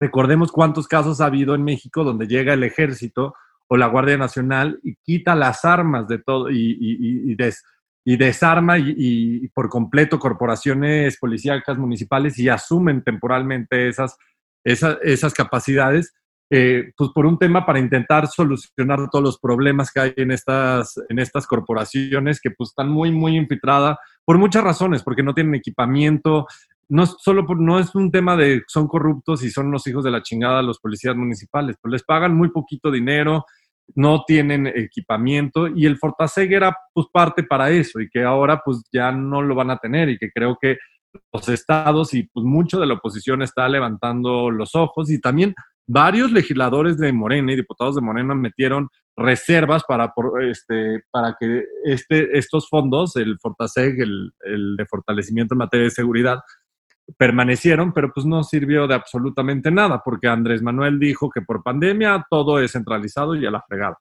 Recordemos 0.00 0.50
cuántos 0.50 0.88
casos 0.88 1.20
ha 1.20 1.26
habido 1.26 1.54
en 1.54 1.64
México 1.64 2.04
donde 2.04 2.26
llega 2.26 2.54
el 2.54 2.64
ejército 2.64 3.34
o 3.68 3.76
la 3.76 3.86
Guardia 3.86 4.18
Nacional 4.18 4.78
y 4.82 4.96
quita 4.96 5.34
las 5.34 5.64
armas 5.64 6.08
de 6.08 6.18
todo 6.18 6.50
y, 6.50 7.36
desarma 8.04 8.78
y, 8.78 9.48
por 9.48 9.68
completo 9.68 10.18
corporaciones 10.18 11.18
policíacas 11.18 11.78
municipales 11.78 12.38
y 12.38 12.48
asumen 12.48 13.02
temporalmente 13.02 13.88
esas, 13.88 14.16
esas, 14.64 15.34
capacidades, 15.34 16.14
eh, 16.50 16.92
pues 16.96 17.10
por 17.14 17.24
un 17.24 17.38
tema 17.38 17.64
para 17.64 17.78
intentar 17.78 18.26
solucionar 18.26 19.08
todos 19.10 19.24
los 19.24 19.38
problemas 19.38 19.90
que 19.90 20.00
hay 20.00 20.12
en 20.16 20.30
estas, 20.30 21.00
en 21.08 21.18
estas 21.18 21.46
corporaciones 21.46 22.40
que 22.40 22.50
pues 22.50 22.70
están 22.70 22.90
muy, 22.90 23.10
muy 23.10 23.36
infiltradas 23.36 23.96
por 24.24 24.38
muchas 24.38 24.64
razones, 24.64 25.02
porque 25.02 25.22
no 25.22 25.34
tienen 25.34 25.54
equipamiento, 25.54 26.46
no 26.88 27.06
solo 27.06 27.46
no 27.58 27.78
es 27.78 27.94
un 27.94 28.10
tema 28.10 28.36
de 28.36 28.62
son 28.66 28.86
corruptos 28.86 29.42
y 29.42 29.50
son 29.50 29.70
los 29.70 29.86
hijos 29.86 30.04
de 30.04 30.10
la 30.10 30.22
chingada 30.22 30.62
los 30.62 30.78
policías 30.78 31.16
municipales, 31.16 31.76
pues 31.80 31.92
les 31.92 32.02
pagan 32.02 32.36
muy 32.36 32.50
poquito 32.50 32.90
dinero, 32.90 33.44
no 33.94 34.24
tienen 34.26 34.66
equipamiento 34.66 35.68
y 35.68 35.86
el 35.86 35.98
Fortaseg 35.98 36.52
era 36.52 36.76
pues 36.92 37.06
parte 37.12 37.42
para 37.42 37.70
eso 37.70 38.00
y 38.00 38.08
que 38.08 38.24
ahora 38.24 38.62
pues 38.64 38.82
ya 38.92 39.12
no 39.12 39.42
lo 39.42 39.54
van 39.54 39.70
a 39.70 39.78
tener 39.78 40.08
y 40.08 40.18
que 40.18 40.30
creo 40.30 40.56
que 40.60 40.78
los 41.32 41.48
estados 41.48 42.14
y 42.14 42.24
pues 42.24 42.44
mucho 42.44 42.80
de 42.80 42.86
la 42.86 42.94
oposición 42.94 43.42
está 43.42 43.68
levantando 43.68 44.50
los 44.50 44.74
ojos 44.74 45.10
y 45.10 45.20
también 45.20 45.54
varios 45.86 46.32
legisladores 46.32 46.98
de 46.98 47.12
Morena 47.12 47.52
y 47.52 47.56
diputados 47.56 47.94
de 47.94 48.00
Morena 48.00 48.34
metieron 48.34 48.88
reservas 49.16 49.84
para, 49.84 50.12
este, 50.42 51.02
para 51.10 51.36
que 51.38 51.64
este, 51.84 52.36
estos 52.36 52.68
fondos, 52.68 53.14
el 53.16 53.38
Fortaseg, 53.38 54.00
el, 54.00 54.32
el 54.40 54.76
de 54.76 54.86
fortalecimiento 54.86 55.54
en 55.54 55.58
materia 55.58 55.84
de 55.84 55.90
seguridad, 55.90 56.40
permanecieron, 57.16 57.92
pero 57.92 58.10
pues 58.12 58.26
no 58.26 58.42
sirvió 58.42 58.86
de 58.86 58.94
absolutamente 58.94 59.70
nada, 59.70 60.02
porque 60.04 60.28
Andrés 60.28 60.62
Manuel 60.62 60.98
dijo 60.98 61.30
que 61.30 61.42
por 61.42 61.62
pandemia 61.62 62.24
todo 62.30 62.58
es 62.60 62.72
centralizado 62.72 63.34
y 63.34 63.46
a 63.46 63.50
la 63.50 63.62
fregada. 63.62 63.98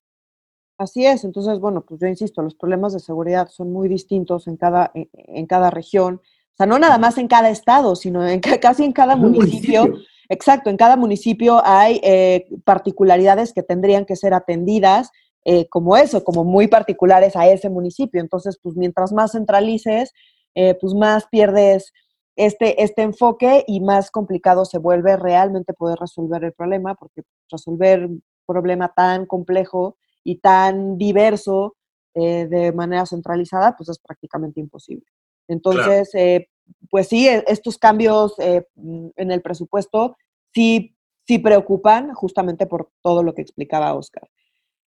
Así 0.77 1.05
es, 1.05 1.23
entonces, 1.23 1.59
bueno, 1.59 1.81
pues 1.81 2.01
yo 2.01 2.07
insisto, 2.07 2.41
los 2.41 2.55
problemas 2.55 2.93
de 2.93 2.99
seguridad 2.99 3.47
son 3.49 3.71
muy 3.71 3.87
distintos 3.87 4.47
en 4.47 4.57
cada, 4.57 4.91
en, 4.93 5.45
cada 5.45 5.69
región, 5.69 6.15
o 6.15 6.55
sea, 6.57 6.65
no 6.65 6.79
nada 6.79 6.97
más 6.97 7.17
en 7.17 7.27
cada 7.27 7.49
estado, 7.49 7.95
sino 7.95 8.27
en, 8.27 8.39
casi 8.39 8.83
en 8.83 8.93
cada 8.93 9.15
municipio. 9.15 9.93
Exacto, 10.29 10.69
en 10.69 10.77
cada 10.77 10.95
municipio 10.95 11.61
hay 11.63 11.99
eh, 12.01 12.47
particularidades 12.63 13.53
que 13.53 13.61
tendrían 13.61 14.05
que 14.05 14.15
ser 14.15 14.33
atendidas 14.33 15.11
eh, 15.45 15.67
como 15.67 15.97
eso, 15.97 16.23
como 16.23 16.43
muy 16.43 16.67
particulares 16.67 17.35
a 17.35 17.47
ese 17.47 17.69
municipio. 17.69 18.21
Entonces, 18.21 18.57
pues 18.61 18.75
mientras 18.75 19.11
más 19.11 19.33
centralices, 19.33 20.13
eh, 20.55 20.75
pues 20.79 20.93
más 20.93 21.27
pierdes 21.27 21.91
este, 22.35 22.81
este 22.83 23.03
enfoque 23.03 23.63
y 23.67 23.79
más 23.79 24.11
complicado 24.11 24.65
se 24.65 24.79
vuelve 24.79 25.17
realmente 25.17 25.73
poder 25.73 25.99
resolver 25.99 26.43
el 26.43 26.53
problema, 26.53 26.95
porque 26.95 27.23
resolver 27.49 28.05
un 28.05 28.23
problema 28.45 28.91
tan 28.95 29.25
complejo 29.25 29.97
y 30.23 30.39
tan 30.39 30.97
diverso 30.97 31.75
eh, 32.15 32.47
de 32.47 32.71
manera 32.71 33.05
centralizada, 33.05 33.75
pues 33.75 33.89
es 33.89 33.99
prácticamente 33.99 34.59
imposible. 34.59 35.05
Entonces, 35.47 36.09
eh, 36.15 36.49
pues 36.89 37.07
sí, 37.07 37.27
e, 37.27 37.43
estos 37.47 37.77
cambios 37.77 38.35
eh, 38.39 38.65
en 38.75 39.31
el 39.31 39.41
presupuesto 39.41 40.15
sí, 40.53 40.95
sí 41.27 41.39
preocupan 41.39 42.13
justamente 42.13 42.65
por 42.67 42.89
todo 43.01 43.23
lo 43.23 43.33
que 43.33 43.41
explicaba 43.41 43.93
Oscar. 43.93 44.29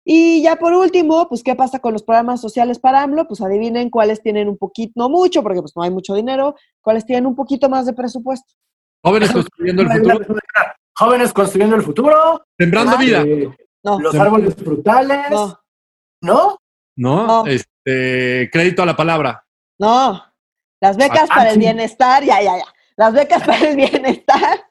Y 0.08 0.44
ya 0.44 0.56
por 0.58 0.74
último, 0.74 1.28
pues, 1.28 1.42
¿qué 1.42 1.56
pasa 1.56 1.80
con 1.80 1.94
los 1.94 2.04
programas 2.04 2.40
sociales 2.40 2.78
para 2.78 3.02
AMLO? 3.02 3.28
Pues 3.28 3.42
adivinen 3.42 3.90
cuáles 3.90 4.22
tienen 4.22 4.48
un 4.48 4.58
poquito, 4.58 4.94
no 4.96 5.10
mucho, 5.10 5.42
porque 5.42 5.62
pues 5.62 5.76
no 5.76 5.82
hay 5.82 5.90
mucho 5.90 6.14
dinero, 6.14 6.56
cuáles 6.86 7.04
tienen 7.04 7.26
un 7.26 7.36
poquito 7.36 7.68
más 7.68 7.88
de 7.88 7.94
presupuesto. 7.94 8.54
Jóvenes 9.04 9.32
construyendo 9.32 9.82
el 9.82 9.90
futuro. 9.90 10.20
Jóvenes 10.96 11.34
construyendo 11.34 11.76
el 11.76 11.82
futuro. 11.82 12.46
Sembrando 12.58 12.94
ah, 12.96 13.00
vida. 13.00 13.26
no. 13.84 14.00
Los 14.00 14.14
árboles 14.16 14.56
frutales. 14.56 15.32
No. 15.32 15.60
¿No? 16.22 16.58
No. 16.96 17.46
Este, 17.48 18.50
crédito 18.52 18.84
a 18.84 18.86
la 18.86 18.96
palabra. 18.96 19.44
No. 19.80 20.24
Las 20.80 20.96
becas 20.96 21.28
para 21.28 21.50
el 21.50 21.58
bienestar, 21.58 22.24
ya, 22.24 22.40
ya, 22.42 22.56
ya. 22.58 22.66
Las 22.98 23.14
becas 23.14 23.44
para 23.44 23.68
el 23.68 23.76
bienestar 23.76 24.64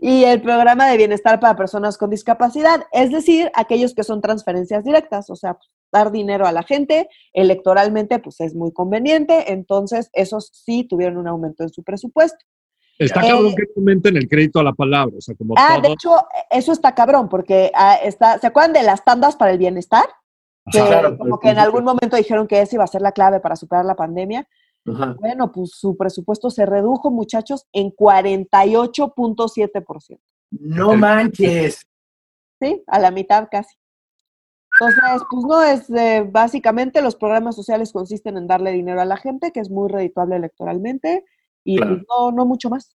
y 0.00 0.24
el 0.24 0.40
programa 0.40 0.88
de 0.88 0.96
bienestar 0.96 1.40
para 1.40 1.56
personas 1.56 1.98
con 1.98 2.10
discapacidad, 2.10 2.86
es 2.92 3.10
decir, 3.10 3.50
aquellos 3.54 3.94
que 3.94 4.04
son 4.04 4.20
transferencias 4.20 4.84
directas, 4.84 5.30
o 5.30 5.36
sea, 5.36 5.58
dar 5.92 6.10
dinero 6.10 6.46
a 6.46 6.52
la 6.52 6.62
gente 6.62 7.08
electoralmente, 7.32 8.18
pues 8.18 8.40
es 8.40 8.54
muy 8.54 8.72
conveniente, 8.72 9.52
entonces 9.52 10.10
esos 10.12 10.50
sí 10.52 10.84
tuvieron 10.84 11.18
un 11.18 11.28
aumento 11.28 11.62
en 11.62 11.70
su 11.70 11.82
presupuesto. 11.82 12.44
Está 12.98 13.22
cabrón 13.22 13.52
eh, 13.52 13.54
que 13.56 13.64
aumenten 13.76 14.16
el 14.16 14.28
crédito 14.28 14.60
a 14.60 14.62
la 14.62 14.72
palabra, 14.72 15.16
o 15.18 15.20
sea, 15.20 15.34
como 15.34 15.54
Ah, 15.56 15.80
de 15.80 15.92
hecho, 15.92 16.16
eso 16.50 16.72
está 16.72 16.94
cabrón, 16.94 17.28
porque 17.28 17.72
ah, 17.74 17.96
está, 18.02 18.38
¿se 18.38 18.46
acuerdan 18.46 18.72
de 18.72 18.82
las 18.82 19.04
tandas 19.04 19.36
para 19.36 19.50
el 19.50 19.58
bienestar? 19.58 20.04
Que 20.70 20.80
como 21.18 21.38
que 21.38 21.50
en 21.50 21.58
algún 21.58 21.84
momento 21.84 22.16
dijeron 22.16 22.46
que 22.46 22.62
esa 22.62 22.76
iba 22.76 22.84
a 22.84 22.88
ser 22.88 23.02
la 23.02 23.12
clave 23.12 23.38
para 23.40 23.54
superar 23.54 23.84
la 23.84 23.96
pandemia. 23.96 24.48
Bueno, 24.84 25.50
pues 25.50 25.70
su 25.72 25.96
presupuesto 25.96 26.50
se 26.50 26.66
redujo, 26.66 27.10
muchachos, 27.10 27.66
en 27.72 27.90
48.7%. 27.90 30.20
No 30.50 30.94
manches. 30.94 31.86
Sí, 32.60 32.84
a 32.86 32.98
la 32.98 33.10
mitad 33.10 33.48
casi. 33.50 33.74
Entonces, 34.78 35.22
pues 35.30 35.44
no 35.44 35.62
es, 35.62 35.88
eh, 35.90 36.26
básicamente 36.28 37.00
los 37.00 37.16
programas 37.16 37.56
sociales 37.56 37.92
consisten 37.92 38.36
en 38.36 38.46
darle 38.46 38.72
dinero 38.72 39.00
a 39.00 39.04
la 39.04 39.16
gente, 39.16 39.52
que 39.52 39.60
es 39.60 39.70
muy 39.70 39.88
redituable 39.88 40.36
electoralmente, 40.36 41.24
y 41.62 41.78
pues, 41.78 41.90
no, 42.08 42.32
no 42.32 42.44
mucho 42.44 42.70
más. 42.70 42.96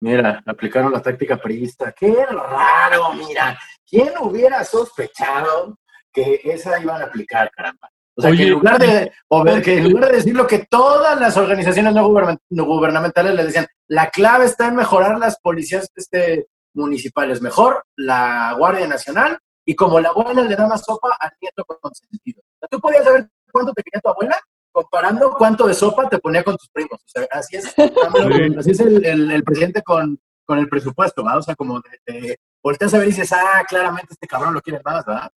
Mira, 0.00 0.42
aplicaron 0.46 0.92
la 0.92 1.02
táctica 1.02 1.36
priista. 1.36 1.92
Qué 1.92 2.24
raro, 2.24 3.12
mira. 3.12 3.58
¿Quién 3.86 4.14
hubiera 4.22 4.64
sospechado 4.64 5.78
que 6.10 6.40
esa 6.44 6.80
iban 6.80 7.02
a 7.02 7.04
aplicar, 7.04 7.50
caramba? 7.50 7.90
O 8.20 8.22
sea, 8.22 8.36
que 8.36 8.42
en 8.42 8.50
lugar 8.50 8.78
de, 8.78 9.12
o 9.28 9.42
ver, 9.42 9.62
que 9.62 9.78
en 9.78 9.90
lugar 9.90 10.10
de 10.10 10.16
decir 10.16 10.36
lo 10.36 10.46
que 10.46 10.66
todas 10.70 11.18
las 11.18 11.36
organizaciones 11.36 11.94
no, 11.94 12.06
gubernamentales 12.06 13.34
le 13.34 13.44
decían, 13.44 13.66
la 13.88 14.10
clave 14.10 14.44
está 14.44 14.68
en 14.68 14.76
mejorar 14.76 15.18
las 15.18 15.40
policías 15.40 15.90
este, 15.96 16.46
municipales, 16.74 17.40
mejor 17.40 17.84
la 17.96 18.54
Guardia 18.58 18.86
Nacional, 18.86 19.38
y 19.64 19.74
como 19.74 20.00
la 20.00 20.10
abuela 20.10 20.42
le 20.42 20.54
da 20.54 20.66
más 20.66 20.84
sopa 20.84 21.16
al 21.18 21.30
nieto 21.40 21.64
con 21.64 21.94
sentido. 21.94 22.42
tú 22.70 22.78
podías 22.80 23.04
saber 23.04 23.28
cuánto 23.50 23.72
te 23.72 23.82
quería 23.82 24.00
tu 24.00 24.08
abuela 24.10 24.38
comparando 24.72 25.32
cuánto 25.32 25.66
de 25.66 25.74
sopa 25.74 26.08
te 26.08 26.18
ponía 26.18 26.44
con 26.44 26.56
tus 26.56 26.68
primos. 26.68 27.00
O 27.00 27.08
sea, 27.08 27.26
así 27.30 27.56
es, 27.56 27.74
así 28.58 28.70
es 28.70 28.80
el, 28.80 29.42
presidente 29.44 29.82
con, 29.82 30.20
con, 30.44 30.58
el 30.58 30.68
presupuesto, 30.68 31.24
¿verdad? 31.24 31.38
O 31.38 31.42
sea, 31.42 31.54
como 31.56 31.80
te, 32.04 32.38
volteas 32.62 32.94
a 32.94 32.98
ver 32.98 33.08
y 33.08 33.10
dices, 33.10 33.32
ah, 33.32 33.64
claramente 33.68 34.12
este 34.12 34.26
cabrón 34.26 34.54
lo 34.54 34.60
quiere 34.60 34.80
más, 34.84 35.04
¿verdad? 35.04 35.30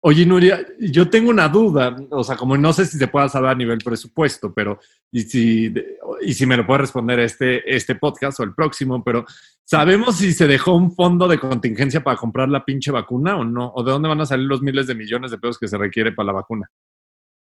Oye, 0.00 0.24
Nuria, 0.24 0.64
yo 0.78 1.10
tengo 1.10 1.30
una 1.30 1.48
duda, 1.48 1.96
o 2.10 2.22
sea, 2.22 2.36
como 2.36 2.56
no 2.56 2.72
sé 2.72 2.86
si 2.86 2.98
se 2.98 3.08
pueda 3.08 3.28
saber 3.28 3.50
a 3.50 3.54
nivel 3.54 3.78
presupuesto, 3.78 4.54
pero 4.54 4.78
y 5.10 5.22
si, 5.22 5.74
y 6.20 6.34
si 6.34 6.46
me 6.46 6.56
lo 6.56 6.64
puede 6.64 6.82
responder 6.82 7.18
este, 7.18 7.74
este 7.74 7.96
podcast 7.96 8.38
o 8.38 8.44
el 8.44 8.54
próximo, 8.54 9.02
pero 9.02 9.24
¿sabemos 9.64 10.16
si 10.16 10.32
se 10.32 10.46
dejó 10.46 10.74
un 10.74 10.92
fondo 10.94 11.26
de 11.26 11.40
contingencia 11.40 12.04
para 12.04 12.16
comprar 12.16 12.48
la 12.48 12.64
pinche 12.64 12.92
vacuna 12.92 13.36
o 13.36 13.44
no? 13.44 13.72
¿O 13.74 13.82
de 13.82 13.90
dónde 13.90 14.08
van 14.08 14.20
a 14.20 14.26
salir 14.26 14.46
los 14.46 14.62
miles 14.62 14.86
de 14.86 14.94
millones 14.94 15.32
de 15.32 15.38
pesos 15.38 15.58
que 15.58 15.66
se 15.66 15.76
requiere 15.76 16.12
para 16.12 16.28
la 16.28 16.32
vacuna? 16.34 16.70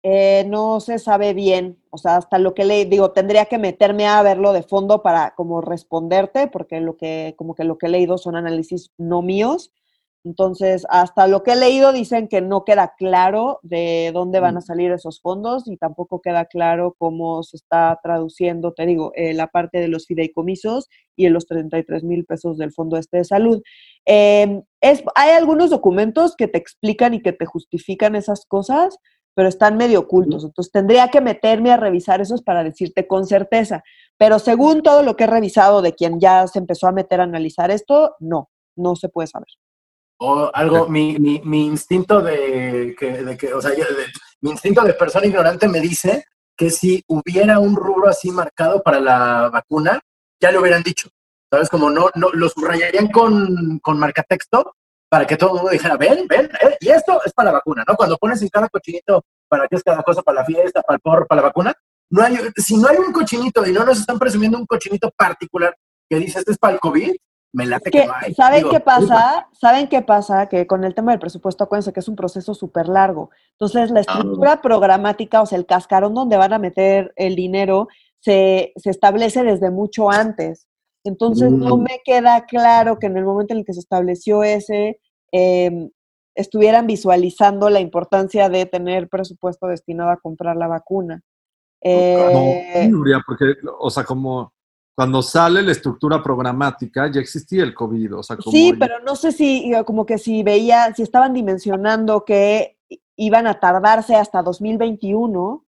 eh, 0.07 0.45
no 0.47 0.81
se 0.81 0.99
sabe 0.99 1.33
bien, 1.33 1.79
o 1.89 1.97
sea, 1.97 2.17
hasta 2.17 2.39
lo 2.39 2.53
que 2.53 2.67
le 2.67 2.85
digo, 2.85 3.13
tendría 3.13 3.47
que 3.47 3.57
meterme 3.57 4.07
a 4.07 4.23
verlo 4.23 4.53
de 4.53 4.63
fondo 4.63 5.03
para 5.03 5.35
como 5.35 5.63
responderte, 5.63 6.47
porque 6.47 6.79
lo 6.83 6.99
que, 6.99 7.35
como 7.39 7.55
que 7.55 7.65
lo 7.65 7.79
que 7.79 7.87
he 7.87 7.89
leído 7.89 8.19
son 8.19 8.37
análisis 8.37 8.93
no 8.99 9.23
míos. 9.23 9.73
Entonces, 10.25 10.87
hasta 10.89 11.27
lo 11.27 11.43
que 11.43 11.53
he 11.53 11.57
leído 11.57 11.93
dicen 11.93 12.29
que 12.29 12.41
no 12.41 12.65
queda 12.65 12.95
claro 12.97 13.61
de 13.63 14.11
dónde 14.15 14.41
van 14.41 14.57
a 14.57 14.63
salir 14.63 14.91
esos 14.91 15.21
fondos 15.21 15.69
y 15.69 15.77
tampoco 15.77 16.23
queda 16.23 16.47
claro 16.47 16.97
cómo 16.99 17.43
se 17.43 17.59
está 17.59 18.01
traduciendo, 18.03 18.73
te 18.73 18.87
digo, 18.87 19.13
eh, 19.17 19.35
la 19.35 19.49
parte 19.49 19.81
de 19.81 19.89
los 19.89 20.07
fideicomisos 20.07 20.89
y 21.15 21.27
en 21.27 21.35
los 21.35 21.47
33 21.47 22.05
mil 22.05 22.25
pesos 22.25 22.57
del 22.57 22.73
Fondo 22.73 22.97
Este 22.97 23.19
de 23.19 23.25
Salud. 23.25 23.63
Em, 24.07 24.63
es, 24.81 25.05
hay 25.15 25.33
algunos 25.33 25.69
documentos 25.69 26.37
que 26.37 26.49
te 26.49 26.59
explican 26.59 27.13
y 27.13 27.21
que 27.21 27.35
te 27.35 27.45
justifican 27.45 28.17
esas 28.17 28.47
cosas, 28.47 28.97
pero 29.35 29.49
están 29.49 29.77
medio 29.77 30.01
ocultos. 30.01 30.45
Entonces, 30.45 30.73
tendría 30.73 31.09
que 31.09 31.21
meterme 31.21 31.71
a 31.71 31.77
revisar 31.77 32.23
esos 32.23 32.43
para 32.43 32.65
decirte 32.65 33.07
con 33.07 33.27
certeza. 33.27 33.83
Pero 34.17 34.39
según 34.39 34.83
todo 34.83 35.03
lo 35.03 35.17
que 35.17 35.25
he 35.25 35.27
revisado 35.27 35.83
de 35.83 35.95
quien 35.95 36.19
ya 36.19 36.47
se 36.47 36.61
empezó 36.61 36.87
a 36.87 36.93
meter 36.93 37.21
a 37.21 37.25
analizar 37.25 37.71
esto, 37.71 38.15
no, 38.21 38.49
no 38.77 38.97
se 38.97 39.09
puede 39.11 39.27
saber. 39.27 39.49
O 40.19 40.51
algo, 40.55 40.89
mi, 40.89 41.19
mi, 41.19 41.41
mi 41.45 41.67
instinto 41.67 42.21
de 42.21 42.95
que, 42.99 43.23
de 43.25 43.37
que 43.37 43.53
o 43.53 43.61
sea, 43.61 43.73
mi 44.41 44.51
instinto 44.51 44.83
de 44.83 44.95
persona 44.95 45.27
ignorante 45.27 45.69
me 45.69 45.81
dice 45.81 46.25
que 46.57 46.71
si 46.71 47.03
hubiera 47.09 47.59
un 47.59 47.75
rubro 47.75 48.09
así 48.09 48.31
marcado 48.31 48.83
para 48.83 49.01
la 49.01 49.51
vacuna, 49.51 50.01
ya 50.41 50.53
lo 50.53 50.61
hubieran 50.61 50.83
dicho. 50.83 51.09
¿Sabes? 51.51 51.69
Como 51.69 51.91
no, 51.91 52.11
no 52.15 52.31
lo 52.33 52.49
subrayarían 52.49 53.09
con, 53.09 53.79
con 53.81 53.99
marcatexto 53.99 54.75
para 55.09 55.27
que 55.27 55.37
todo 55.37 55.51
el 55.51 55.57
mundo 55.57 55.71
dijera, 55.71 55.97
ven, 55.97 56.27
ven, 56.27 56.51
eh, 56.61 56.77
y 56.81 56.89
esto 56.89 57.21
es 57.25 57.33
para 57.33 57.51
la 57.51 57.59
vacuna, 57.59 57.85
¿no? 57.87 57.95
Cuando 57.95 58.17
pones 58.17 58.43
en 58.43 58.49
cada 58.49 58.69
cochinito 58.69 59.25
para 59.49 59.69
qué 59.69 59.77
es 59.77 59.83
cada 59.85 60.03
cosa, 60.03 60.23
para 60.23 60.41
la 60.41 60.45
fiesta, 60.45 60.83
para 60.83 60.97
el 60.97 61.01
porro, 61.01 61.27
para 61.27 61.43
la 61.43 61.49
vacuna, 61.49 61.73
no 62.11 62.23
hay, 62.23 62.37
si 62.57 62.77
no 62.77 62.89
hay 62.89 62.97
un 62.97 63.13
cochinito 63.13 63.65
y 63.65 63.73
no 63.73 63.85
nos 63.85 64.01
están 64.01 64.19
presumiendo 64.19 64.59
un 64.59 64.67
cochinito 64.67 65.11
particular 65.17 65.77
que 66.09 66.17
dice, 66.19 66.41
este 66.41 66.53
es 66.53 66.59
para 66.59 66.75
el 66.75 66.81
COVID, 66.81 67.15
me 67.55 67.67
late 67.67 67.91
que, 67.91 68.07
que 68.27 68.35
¿Saben 68.35 68.69
qué 68.69 68.81
pasa? 68.81 69.49
¿Saben 69.53 69.89
qué 69.89 70.03
pasa? 70.03 70.49
Que 70.49 70.67
con 70.67 70.85
el 70.85 70.95
tema 70.95 71.13
del 71.13 71.21
presupuesto, 71.21 71.65
acuérdense 71.65 71.93
que 71.93 72.01
es 72.01 72.09
un 72.09 72.17
proceso 72.17 72.53
súper 72.53 72.89
largo. 72.89 73.31
Entonces, 73.53 73.91
la 73.91 74.01
ah. 74.01 74.03
estructura 74.03 74.61
programática, 74.61 75.41
o 75.41 75.47
sea, 75.47 75.57
el 75.57 75.67
cascarón 75.67 76.15
donde 76.15 76.37
van 76.37 76.53
a 76.53 76.59
meter 76.59 77.13
el 77.17 77.37
dinero, 77.37 77.89
se, 78.21 78.73
se 78.77 78.91
establece 78.91 79.45
desde 79.45 79.71
mucho 79.71 80.11
antes. 80.11 80.67
Entonces, 81.05 81.53
no 81.53 81.77
mm. 81.77 81.83
me 81.83 82.01
queda 82.05 82.45
claro 82.47 82.99
que 82.99 83.07
en 83.07 83.17
el 83.17 83.25
momento 83.25 83.55
en 83.55 83.61
el 83.61 83.65
que 83.65 83.75
se 83.75 83.81
estableció 83.81 84.43
ese, 84.43 84.99
eh, 85.31 85.91
estuvieran 86.35 86.87
visualizando 86.87 87.71
la 87.71 87.81
importancia 87.81 88.49
de 88.49 88.67
tener 88.67 89.09
presupuesto 89.09 89.67
destinado 89.69 90.11
a 90.11 90.17
comprar 90.17 90.57
la 90.57 90.67
vacuna. 90.67 91.23
Eh, 91.83 92.89
no, 92.91 93.21
porque, 93.27 93.55
o 93.79 93.91
sea, 93.91 94.05
como 94.05 94.54
cuando 94.97 95.23
sale 95.23 95.63
la 95.63 95.73
estructura 95.73 96.23
programática, 96.23 97.11
ya 97.11 97.21
existía 97.21 97.65
el 97.65 97.75
COVID. 97.75 98.17
O 98.17 98.23
sea, 98.23 98.37
sí, 98.51 98.75
pero 98.79 99.01
no 99.01 99.17
sé 99.17 99.33
si, 99.33 99.73
como 99.85 100.07
que 100.07 100.19
si 100.19 100.43
veía, 100.43 100.95
si 100.95 101.03
estaban 101.03 101.35
dimensionando 101.35 102.25
que 102.25 102.79
iban 103.17 103.47
a 103.47 103.59
tardarse 103.59 104.15
hasta 104.15 104.43
2021, 104.43 105.65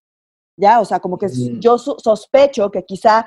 ya, 0.56 0.80
o 0.80 0.84
sea, 0.84 1.00
como 1.00 1.18
que 1.18 1.28
yo 1.58 1.76
sospecho 1.78 2.70
que 2.70 2.84
quizá 2.84 3.26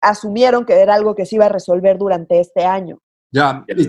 asumieron 0.00 0.64
que 0.64 0.74
era 0.74 0.94
algo 0.94 1.14
que 1.14 1.26
se 1.26 1.36
iba 1.36 1.46
a 1.46 1.50
resolver 1.50 1.98
durante 1.98 2.40
este 2.40 2.64
año. 2.64 2.98
Ya, 3.30 3.64
y 3.68 3.86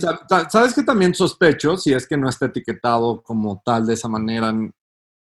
sabes 0.50 0.74
que 0.74 0.84
también 0.84 1.14
sospecho, 1.14 1.78
si 1.78 1.94
es 1.94 2.08
que 2.08 2.18
no 2.18 2.28
está 2.28 2.48
etiquetado 2.48 3.22
como 3.22 3.62
tal 3.64 3.86
de 3.86 3.94
esa 3.94 4.10
manera, 4.10 4.54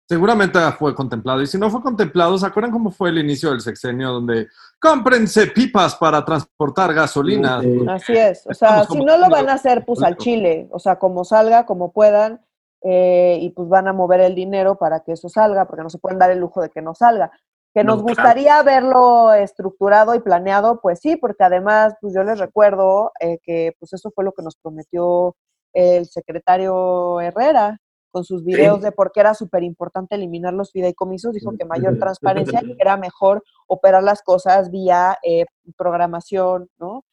seguramente 0.08 0.58
fue 0.78 0.94
contemplado. 0.94 1.42
Y 1.42 1.46
si 1.46 1.58
no 1.58 1.70
fue 1.70 1.82
contemplado, 1.82 2.38
¿se 2.38 2.46
acuerdan 2.46 2.72
cómo 2.72 2.90
fue 2.90 3.10
el 3.10 3.18
inicio 3.18 3.50
del 3.50 3.60
sexenio 3.60 4.12
donde 4.12 4.48
cómprense 4.80 5.48
pipas 5.48 5.96
para 5.96 6.24
transportar 6.24 6.94
gasolina? 6.94 7.60
Así 7.88 8.16
es, 8.16 8.46
o 8.46 8.54
sea, 8.54 8.84
si 8.84 9.04
no 9.04 9.16
lo 9.18 9.28
van 9.28 9.48
a 9.48 9.54
hacer, 9.54 9.84
pues 9.84 10.02
al 10.02 10.16
Chile, 10.16 10.68
o 10.70 10.78
sea, 10.78 10.98
como 10.98 11.24
salga, 11.24 11.66
como 11.66 11.92
puedan, 11.92 12.40
eh, 12.82 13.38
y 13.40 13.50
pues 13.50 13.68
van 13.68 13.88
a 13.88 13.92
mover 13.92 14.20
el 14.20 14.34
dinero 14.34 14.76
para 14.76 15.00
que 15.00 15.12
eso 15.12 15.28
salga, 15.28 15.66
porque 15.66 15.82
no 15.82 15.90
se 15.90 15.98
pueden 15.98 16.18
dar 16.18 16.30
el 16.30 16.38
lujo 16.38 16.62
de 16.62 16.70
que 16.70 16.82
no 16.82 16.94
salga. 16.94 17.30
Que 17.74 17.84
nos 17.84 18.00
gustaría 18.00 18.62
verlo 18.62 19.34
estructurado 19.34 20.14
y 20.14 20.20
planeado, 20.20 20.80
pues 20.80 20.98
sí, 21.00 21.16
porque 21.16 21.44
además, 21.44 21.94
pues 22.00 22.14
yo 22.14 22.22
les 22.22 22.38
recuerdo 22.38 23.12
eh, 23.20 23.38
que 23.42 23.74
pues 23.78 23.92
eso 23.92 24.10
fue 24.14 24.24
lo 24.24 24.32
que 24.32 24.42
nos 24.42 24.56
prometió 24.56 25.36
el 25.74 26.06
secretario 26.06 27.20
Herrera 27.20 27.78
con 28.16 28.24
sus 28.24 28.44
videos 28.44 28.80
de 28.80 28.92
por 28.92 29.12
qué 29.12 29.20
era 29.20 29.34
súper 29.34 29.62
importante 29.62 30.14
eliminar 30.14 30.54
los 30.54 30.72
fideicomisos, 30.72 31.34
dijo 31.34 31.54
que 31.54 31.66
mayor 31.66 31.98
transparencia 31.98 32.62
y 32.64 32.74
era 32.80 32.96
mejor 32.96 33.44
operar 33.66 34.02
las 34.02 34.22
cosas 34.22 34.70
vía 34.70 35.18
eh, 35.22 35.44
programación, 35.76 36.70
¿no? 36.78 37.04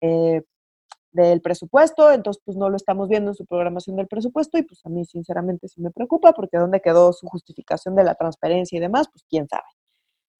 Eh, 0.00 0.40
del 1.12 1.42
presupuesto, 1.42 2.10
entonces 2.10 2.42
pues 2.42 2.56
no 2.56 2.70
lo 2.70 2.76
estamos 2.76 3.06
viendo 3.10 3.32
en 3.32 3.34
su 3.34 3.44
programación 3.44 3.96
del 3.96 4.06
presupuesto 4.06 4.56
y 4.56 4.62
pues 4.62 4.80
a 4.86 4.88
mí 4.88 5.04
sinceramente 5.04 5.68
sí 5.68 5.82
me 5.82 5.90
preocupa 5.90 6.32
porque 6.32 6.56
dónde 6.56 6.80
quedó 6.80 7.12
su 7.12 7.26
justificación 7.26 7.94
de 7.94 8.04
la 8.04 8.14
transparencia 8.14 8.78
y 8.78 8.80
demás, 8.80 9.08
pues 9.12 9.26
quién 9.28 9.46
sabe. 9.48 9.68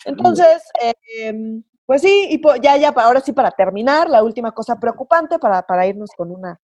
Entonces, 0.07 0.63
em, 1.19 1.63
pues 1.85 2.01
sí, 2.01 2.29
y 2.31 2.41
ya, 2.63 2.79
ya, 2.79 2.89
ahora 2.89 3.21
sí 3.21 3.33
para 3.35 3.51
terminar, 3.51 4.09
la 4.09 4.23
última 4.23 4.53
cosa 4.53 4.81
preocupante 4.81 5.39
para, 5.39 5.61
para 5.61 5.87
irnos 5.87 6.11
con 6.17 6.31
una, 6.31 6.59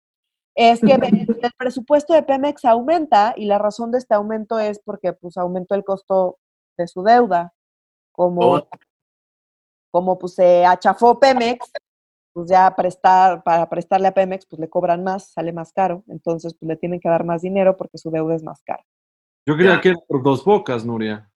es 0.59 0.81
que 0.81 0.93
el 0.93 1.53
presupuesto 1.57 2.13
de 2.15 2.25
Pemex 2.25 2.65
aumenta 2.65 3.33
y 3.37 3.47
la 3.47 3.59
razón 3.59 3.93
de 3.93 3.99
este 3.99 4.17
aumento 4.17 4.59
es 4.59 4.81
porque 4.81 5.13
pues 5.13 5.37
aumentó 5.37 5.77
el 5.77 5.85
costo 5.85 6.41
de 6.77 6.89
su 6.89 7.05
deuda. 7.05 7.55
Como, 8.11 8.57
oh. 8.57 8.69
como 9.93 10.19
pues 10.19 10.35
se 10.35 10.67
achafó 10.67 11.21
Pemex, 11.21 11.71
pues 12.33 12.51
ya 12.51 12.75
prestar, 12.75 13.45
para 13.45 13.69
prestarle 13.69 14.09
a 14.09 14.15
Pemex, 14.15 14.47
pues 14.47 14.59
le 14.59 14.69
cobran 14.69 15.05
más, 15.05 15.31
sale 15.31 15.53
más 15.53 15.73
caro, 15.73 16.03
entonces 16.09 16.57
pues 16.59 16.69
le 16.69 16.77
tienen 16.77 16.99
que 16.99 17.09
dar 17.09 17.23
más 17.23 17.43
dinero 17.43 17.77
porque 17.77 17.97
su 17.97 18.11
deuda 18.11 18.35
es 18.35 18.43
más 18.43 18.61
cara. 18.63 18.85
Yo 19.47 19.55
creía 19.55 19.81
que 19.81 19.91
era 19.91 19.99
por 20.09 20.25
dos 20.25 20.45
bocas, 20.45 20.85
Nuria. 20.85 21.31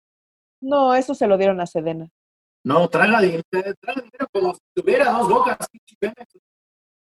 No, 0.63 0.95
eso 0.95 1.15
se 1.15 1.27
lo 1.27 1.37
dieron 1.37 1.61
a 1.61 1.67
Sedena. 1.67 2.09
No, 2.65 2.89
traga 2.89 3.21
dinero, 3.21 3.43
traga 3.53 4.01
dinero 4.01 4.27
como 4.33 4.55
si 4.55 4.61
tuviera 4.75 5.13
dos 5.13 5.29
bocas. 5.29 5.59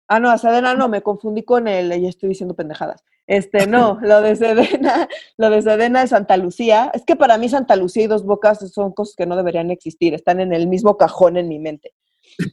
Ah, 0.07 0.19
no, 0.19 0.29
a 0.29 0.37
Sedena 0.37 0.73
no, 0.73 0.87
me 0.87 1.01
confundí 1.01 1.43
con 1.43 1.67
él, 1.67 1.89
ya 1.89 2.07
estoy 2.07 2.29
diciendo 2.29 2.55
pendejadas. 2.55 3.03
Este, 3.27 3.67
no, 3.67 3.99
lo 4.01 4.21
de 4.21 4.35
Sedena, 4.35 5.07
lo 5.37 5.49
de 5.49 5.61
Sedena 5.61 6.03
es 6.03 6.11
Santa 6.11 6.37
Lucía. 6.37 6.91
Es 6.93 7.03
que 7.03 7.15
para 7.15 7.37
mí 7.37 7.49
Santa 7.49 7.75
Lucía 7.75 8.05
y 8.05 8.07
Dos 8.07 8.25
Bocas 8.25 8.71
son 8.71 8.93
cosas 8.93 9.15
que 9.15 9.25
no 9.25 9.35
deberían 9.35 9.69
existir, 9.69 10.13
están 10.13 10.39
en 10.39 10.53
el 10.53 10.67
mismo 10.67 10.97
cajón 10.97 11.37
en 11.37 11.49
mi 11.49 11.59
mente. 11.59 11.93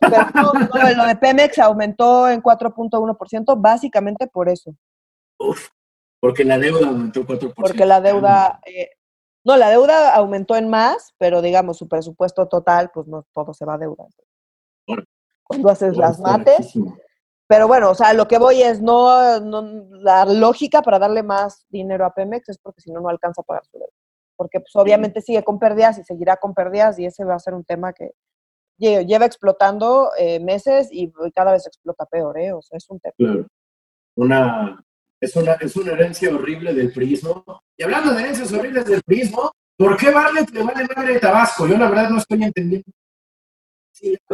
Pero 0.01 0.17
no, 0.35 0.53
lo 0.97 1.07
de 1.07 1.17
Pemex 1.17 1.59
aumentó 1.59 2.29
en 2.29 2.43
4.1%, 2.43 3.61
básicamente 3.61 4.27
por 4.27 4.49
eso. 4.49 4.75
Uf, 5.39 5.69
porque 6.21 6.45
la 6.45 6.59
deuda 6.59 6.89
aumentó 6.89 7.25
4%. 7.25 7.55
Porque 7.55 7.85
la 7.85 8.01
deuda, 8.01 8.61
eh, 8.67 8.91
no, 9.45 9.57
la 9.57 9.71
deuda 9.71 10.15
aumentó 10.15 10.57
en 10.57 10.69
más, 10.69 11.15
pero 11.19 11.43
digamos, 11.43 11.79
su 11.79 11.87
presupuesto 11.87 12.49
total, 12.49 12.91
pues 12.93 13.07
no 13.07 13.27
todo 13.33 13.53
se 13.53 13.65
va 13.65 13.75
a 13.75 13.79
deuda. 13.79 14.07
Cuando 15.45 15.69
haces 15.69 15.97
las 15.97 16.19
mates. 16.19 16.75
Pero 17.47 17.69
bueno, 17.69 17.91
o 17.91 17.95
sea, 17.95 18.15
lo 18.15 18.27
que 18.27 18.39
voy 18.39 18.63
es, 18.63 18.81
no, 18.81 19.41
no, 19.41 19.87
la 19.91 20.25
lógica 20.25 20.83
para 20.83 20.99
darle 20.99 21.23
más 21.23 21.67
dinero 21.69 22.07
a 22.07 22.15
Pemex 22.15 22.49
es 22.49 22.59
porque 22.59 22.81
si 22.81 22.91
no, 22.91 23.01
no 23.01 23.09
alcanza 23.09 23.43
a 23.43 23.45
pagar 23.45 23.65
su 23.67 23.79
deuda. 23.79 23.93
Porque 24.37 24.61
pues 24.61 24.75
obviamente 24.77 25.21
sigue 25.21 25.45
con 25.45 25.59
pérdidas 25.59 25.99
y 25.99 26.05
seguirá 26.05 26.37
con 26.37 26.55
pérdidas 26.55 26.99
y 26.99 27.07
ese 27.07 27.25
va 27.25 27.35
a 27.35 27.39
ser 27.39 27.55
un 27.55 27.65
tema 27.65 27.93
que 27.93 28.13
lleva 28.79 29.27
explotando 29.27 30.11
eh, 30.19 30.41
meses 30.41 30.89
y 30.91 31.13
cada 31.35 31.53
vez 31.53 31.67
explota 31.67 32.07
peor, 32.07 32.39
¿eh? 32.39 32.53
O 32.53 32.63
sea, 32.63 32.79
es 32.79 32.89
un 32.89 32.99
tema. 32.99 33.15
Claro. 33.17 33.47
Una, 34.17 34.85
es 35.21 35.37
una, 35.37 35.53
es 35.55 35.77
una 35.77 35.93
herencia 35.93 36.35
horrible 36.35 36.75
del 36.75 36.93
prismo. 36.93 37.45
Y 37.77 37.83
hablando 37.83 38.13
de 38.13 38.23
herencias 38.23 38.53
horribles 38.53 38.87
del 38.87 39.03
prismo, 39.03 39.53
¿por 39.77 39.97
qué 39.97 40.11
Barlet 40.11 40.51
le 40.51 40.63
vale 40.63 40.87
madre 40.97 41.15
de 41.15 41.21
Tabasco? 41.21 41.67
Yo 41.67 41.77
la 41.77 41.89
verdad 41.89 42.11
no 42.11 42.19
estoy 42.19 42.43
entendiendo. 42.43 42.91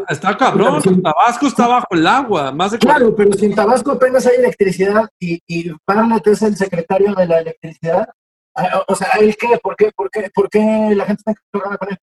Está 0.09 0.37
cabrón, 0.37 0.81
Tabasco 1.03 1.47
está 1.47 1.67
bajo 1.67 1.87
el 1.91 2.07
agua. 2.07 2.53
Más 2.53 2.73
de 2.73 2.79
claro, 2.79 3.15
pero 3.15 3.33
si 3.33 3.47
en 3.47 3.55
Tabasco 3.55 3.93
apenas 3.93 4.27
hay 4.27 4.37
electricidad 4.37 5.09
y, 5.19 5.41
y 5.47 5.71
Barlet 5.87 6.27
es 6.27 6.43
el 6.43 6.57
secretario 6.57 7.15
de 7.15 7.27
la 7.27 7.41
electricidad, 7.41 8.09
ah, 8.57 8.85
o 8.87 8.95
sea, 8.95 9.09
¿el 9.21 9.37
qué? 9.37 9.59
¿Por 9.63 9.77
qué, 9.77 9.91
por 9.95 10.11
qué, 10.11 10.31
por 10.35 10.49
qué 10.49 10.95
la 10.95 11.07
gente 11.07 11.21
está 11.21 11.33
encabronada 11.33 11.79
con 11.79 11.89
él? 11.91 11.99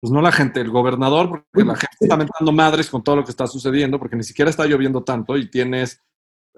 Pues 0.00 0.12
no 0.12 0.20
la 0.20 0.32
gente, 0.32 0.60
el 0.60 0.70
gobernador, 0.70 1.30
porque 1.30 1.66
la 1.66 1.76
gente 1.76 1.96
está 2.00 2.16
mentando 2.16 2.52
madres 2.52 2.90
con 2.90 3.02
todo 3.02 3.16
lo 3.16 3.24
que 3.24 3.30
está 3.30 3.46
sucediendo, 3.46 3.98
porque 3.98 4.16
ni 4.16 4.22
siquiera 4.22 4.50
está 4.50 4.66
lloviendo 4.66 5.02
tanto 5.02 5.36
y 5.36 5.48
tienes 5.48 6.02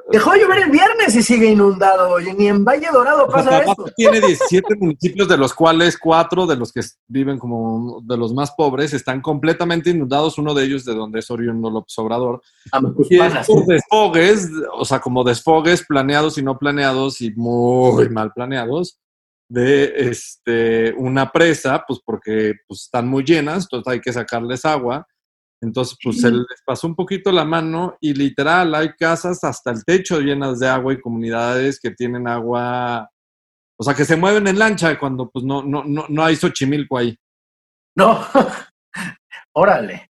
Dejó 0.08 0.32
de 0.32 0.40
llover 0.40 0.62
el 0.62 0.70
viernes 0.70 1.16
y 1.16 1.22
sigue 1.22 1.46
inundado, 1.46 2.10
oye, 2.10 2.32
ni 2.32 2.46
en 2.46 2.64
Valle 2.64 2.88
Dorado 2.92 3.26
pasa 3.26 3.62
eso. 3.62 3.74
Tiene 3.96 4.20
17 4.20 4.76
municipios, 4.76 5.26
de 5.28 5.36
los 5.36 5.52
cuales 5.52 5.98
cuatro 5.98 6.46
de 6.46 6.54
los 6.54 6.72
que 6.72 6.80
viven 7.08 7.38
como 7.38 8.00
de 8.04 8.16
los 8.16 8.32
más 8.32 8.52
pobres 8.52 8.92
están 8.92 9.20
completamente 9.20 9.90
inundados, 9.90 10.38
uno 10.38 10.54
de 10.54 10.64
ellos 10.64 10.84
de 10.84 10.94
donde 10.94 11.18
es 11.18 11.30
Oriundo 11.30 11.70
López 11.70 11.98
Obrador. 11.98 12.40
Ah, 12.70 12.80
pues 12.80 13.10
y 13.10 13.18
desfogues, 13.66 14.48
o 14.72 14.84
sea, 14.84 15.00
como 15.00 15.24
desfogues 15.24 15.84
planeados 15.84 16.38
y 16.38 16.42
no 16.42 16.56
planeados 16.56 17.20
y 17.20 17.32
muy 17.34 18.08
mal 18.08 18.32
planeados, 18.32 19.00
de 19.48 20.08
este, 20.08 20.92
una 20.94 21.30
presa, 21.32 21.84
pues 21.86 22.00
porque 22.04 22.54
pues, 22.66 22.82
están 22.82 23.08
muy 23.08 23.24
llenas, 23.24 23.64
entonces 23.64 23.92
hay 23.92 24.00
que 24.00 24.12
sacarles 24.12 24.64
agua. 24.64 25.06
Entonces, 25.62 25.96
pues 26.02 26.20
se 26.20 26.30
les 26.30 26.62
pasó 26.64 26.86
un 26.86 26.94
poquito 26.94 27.32
la 27.32 27.44
mano 27.44 27.96
y 28.00 28.12
literal 28.12 28.74
hay 28.74 28.92
casas 28.92 29.42
hasta 29.42 29.70
el 29.70 29.84
techo 29.84 30.20
llenas 30.20 30.60
de 30.60 30.68
agua 30.68 30.92
y 30.92 31.00
comunidades 31.00 31.80
que 31.80 31.90
tienen 31.90 32.28
agua, 32.28 33.10
o 33.78 33.82
sea, 33.82 33.94
que 33.94 34.04
se 34.04 34.16
mueven 34.16 34.46
en 34.46 34.58
lancha 34.58 34.98
cuando 34.98 35.30
pues 35.30 35.44
no, 35.44 35.62
no, 35.62 35.82
no, 35.84 36.04
no 36.08 36.24
hay 36.24 36.36
Xochimilco 36.36 36.98
ahí. 36.98 37.16
No, 37.96 38.20
órale. 39.54 40.10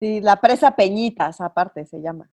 Sí, 0.00 0.20
la 0.20 0.40
presa 0.40 0.76
Peñitas, 0.76 1.40
aparte 1.40 1.84
se 1.86 2.00
llama. 2.00 2.30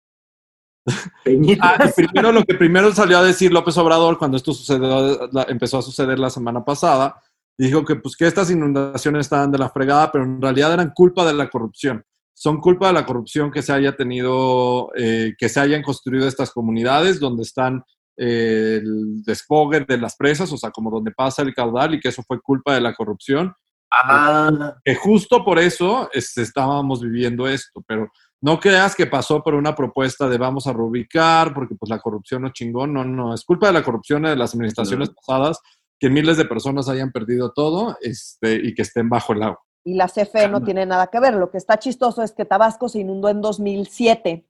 Peñitas. 1.23 1.79
Ah, 1.79 1.91
primero 1.95 2.31
lo 2.31 2.43
que 2.43 2.55
primero 2.55 2.91
salió 2.91 3.17
a 3.17 3.23
decir 3.23 3.51
López 3.51 3.75
Obrador 3.77 4.19
cuando 4.19 4.37
esto 4.37 4.53
sucedió, 4.53 5.29
empezó 5.47 5.79
a 5.79 5.81
suceder 5.81 6.19
la 6.19 6.29
semana 6.29 6.63
pasada, 6.63 7.19
dijo 7.57 7.83
que 7.83 7.95
pues 7.95 8.15
que 8.15 8.27
estas 8.27 8.51
inundaciones 8.51 9.21
estaban 9.21 9.51
de 9.51 9.57
la 9.57 9.69
fregada, 9.69 10.11
pero 10.11 10.25
en 10.25 10.39
realidad 10.39 10.73
eran 10.73 10.91
culpa 10.93 11.25
de 11.25 11.33
la 11.33 11.49
corrupción. 11.49 12.03
Son 12.41 12.59
culpa 12.59 12.87
de 12.87 12.93
la 12.93 13.05
corrupción 13.05 13.51
que 13.51 13.61
se 13.61 13.71
haya 13.71 13.95
tenido, 13.95 14.89
eh, 14.95 15.35
que 15.37 15.47
se 15.47 15.59
hayan 15.59 15.83
construido 15.83 16.27
estas 16.27 16.49
comunidades 16.49 17.19
donde 17.19 17.43
están 17.43 17.83
eh, 18.17 18.79
el 18.81 19.21
despogue 19.21 19.81
de 19.81 19.99
las 19.99 20.15
presas, 20.15 20.51
o 20.51 20.57
sea, 20.57 20.71
como 20.71 20.89
donde 20.89 21.11
pasa 21.11 21.43
el 21.43 21.53
caudal 21.53 21.93
y 21.93 21.99
que 21.99 22.09
eso 22.09 22.23
fue 22.23 22.41
culpa 22.41 22.73
de 22.73 22.81
la 22.81 22.95
corrupción. 22.95 23.53
Ah. 23.91 24.73
Que 24.83 24.95
justo 24.95 25.45
por 25.45 25.59
eso 25.59 26.09
este, 26.13 26.41
estábamos 26.41 27.03
viviendo 27.03 27.47
esto, 27.47 27.83
pero 27.85 28.11
no 28.41 28.59
creas 28.59 28.95
que 28.95 29.05
pasó 29.05 29.43
por 29.43 29.53
una 29.53 29.75
propuesta 29.75 30.27
de 30.27 30.39
vamos 30.39 30.65
a 30.65 30.73
reubicar, 30.73 31.53
porque 31.53 31.75
pues 31.75 31.91
la 31.91 31.99
corrupción 31.99 32.41
no 32.41 32.49
chingón, 32.49 32.91
no, 32.91 33.05
no, 33.05 33.35
es 33.35 33.45
culpa 33.45 33.67
de 33.67 33.73
la 33.73 33.83
corrupción 33.83 34.23
de 34.23 34.35
las 34.35 34.55
administraciones 34.55 35.11
pasadas 35.11 35.59
que 35.99 36.09
miles 36.09 36.37
de 36.37 36.45
personas 36.45 36.89
hayan 36.89 37.11
perdido 37.11 37.51
todo 37.51 37.95
este, 38.01 38.55
y 38.55 38.73
que 38.73 38.81
estén 38.81 39.09
bajo 39.09 39.33
el 39.33 39.43
agua. 39.43 39.61
Y 39.83 39.95
la 39.95 40.07
CFE 40.07 40.47
no 40.47 40.61
tiene 40.61 40.85
nada 40.85 41.07
que 41.07 41.19
ver. 41.19 41.33
Lo 41.33 41.49
que 41.49 41.57
está 41.57 41.79
chistoso 41.79 42.21
es 42.21 42.31
que 42.31 42.45
Tabasco 42.45 42.87
se 42.87 42.99
inundó 42.99 43.29
en 43.29 43.41
2007. 43.41 44.45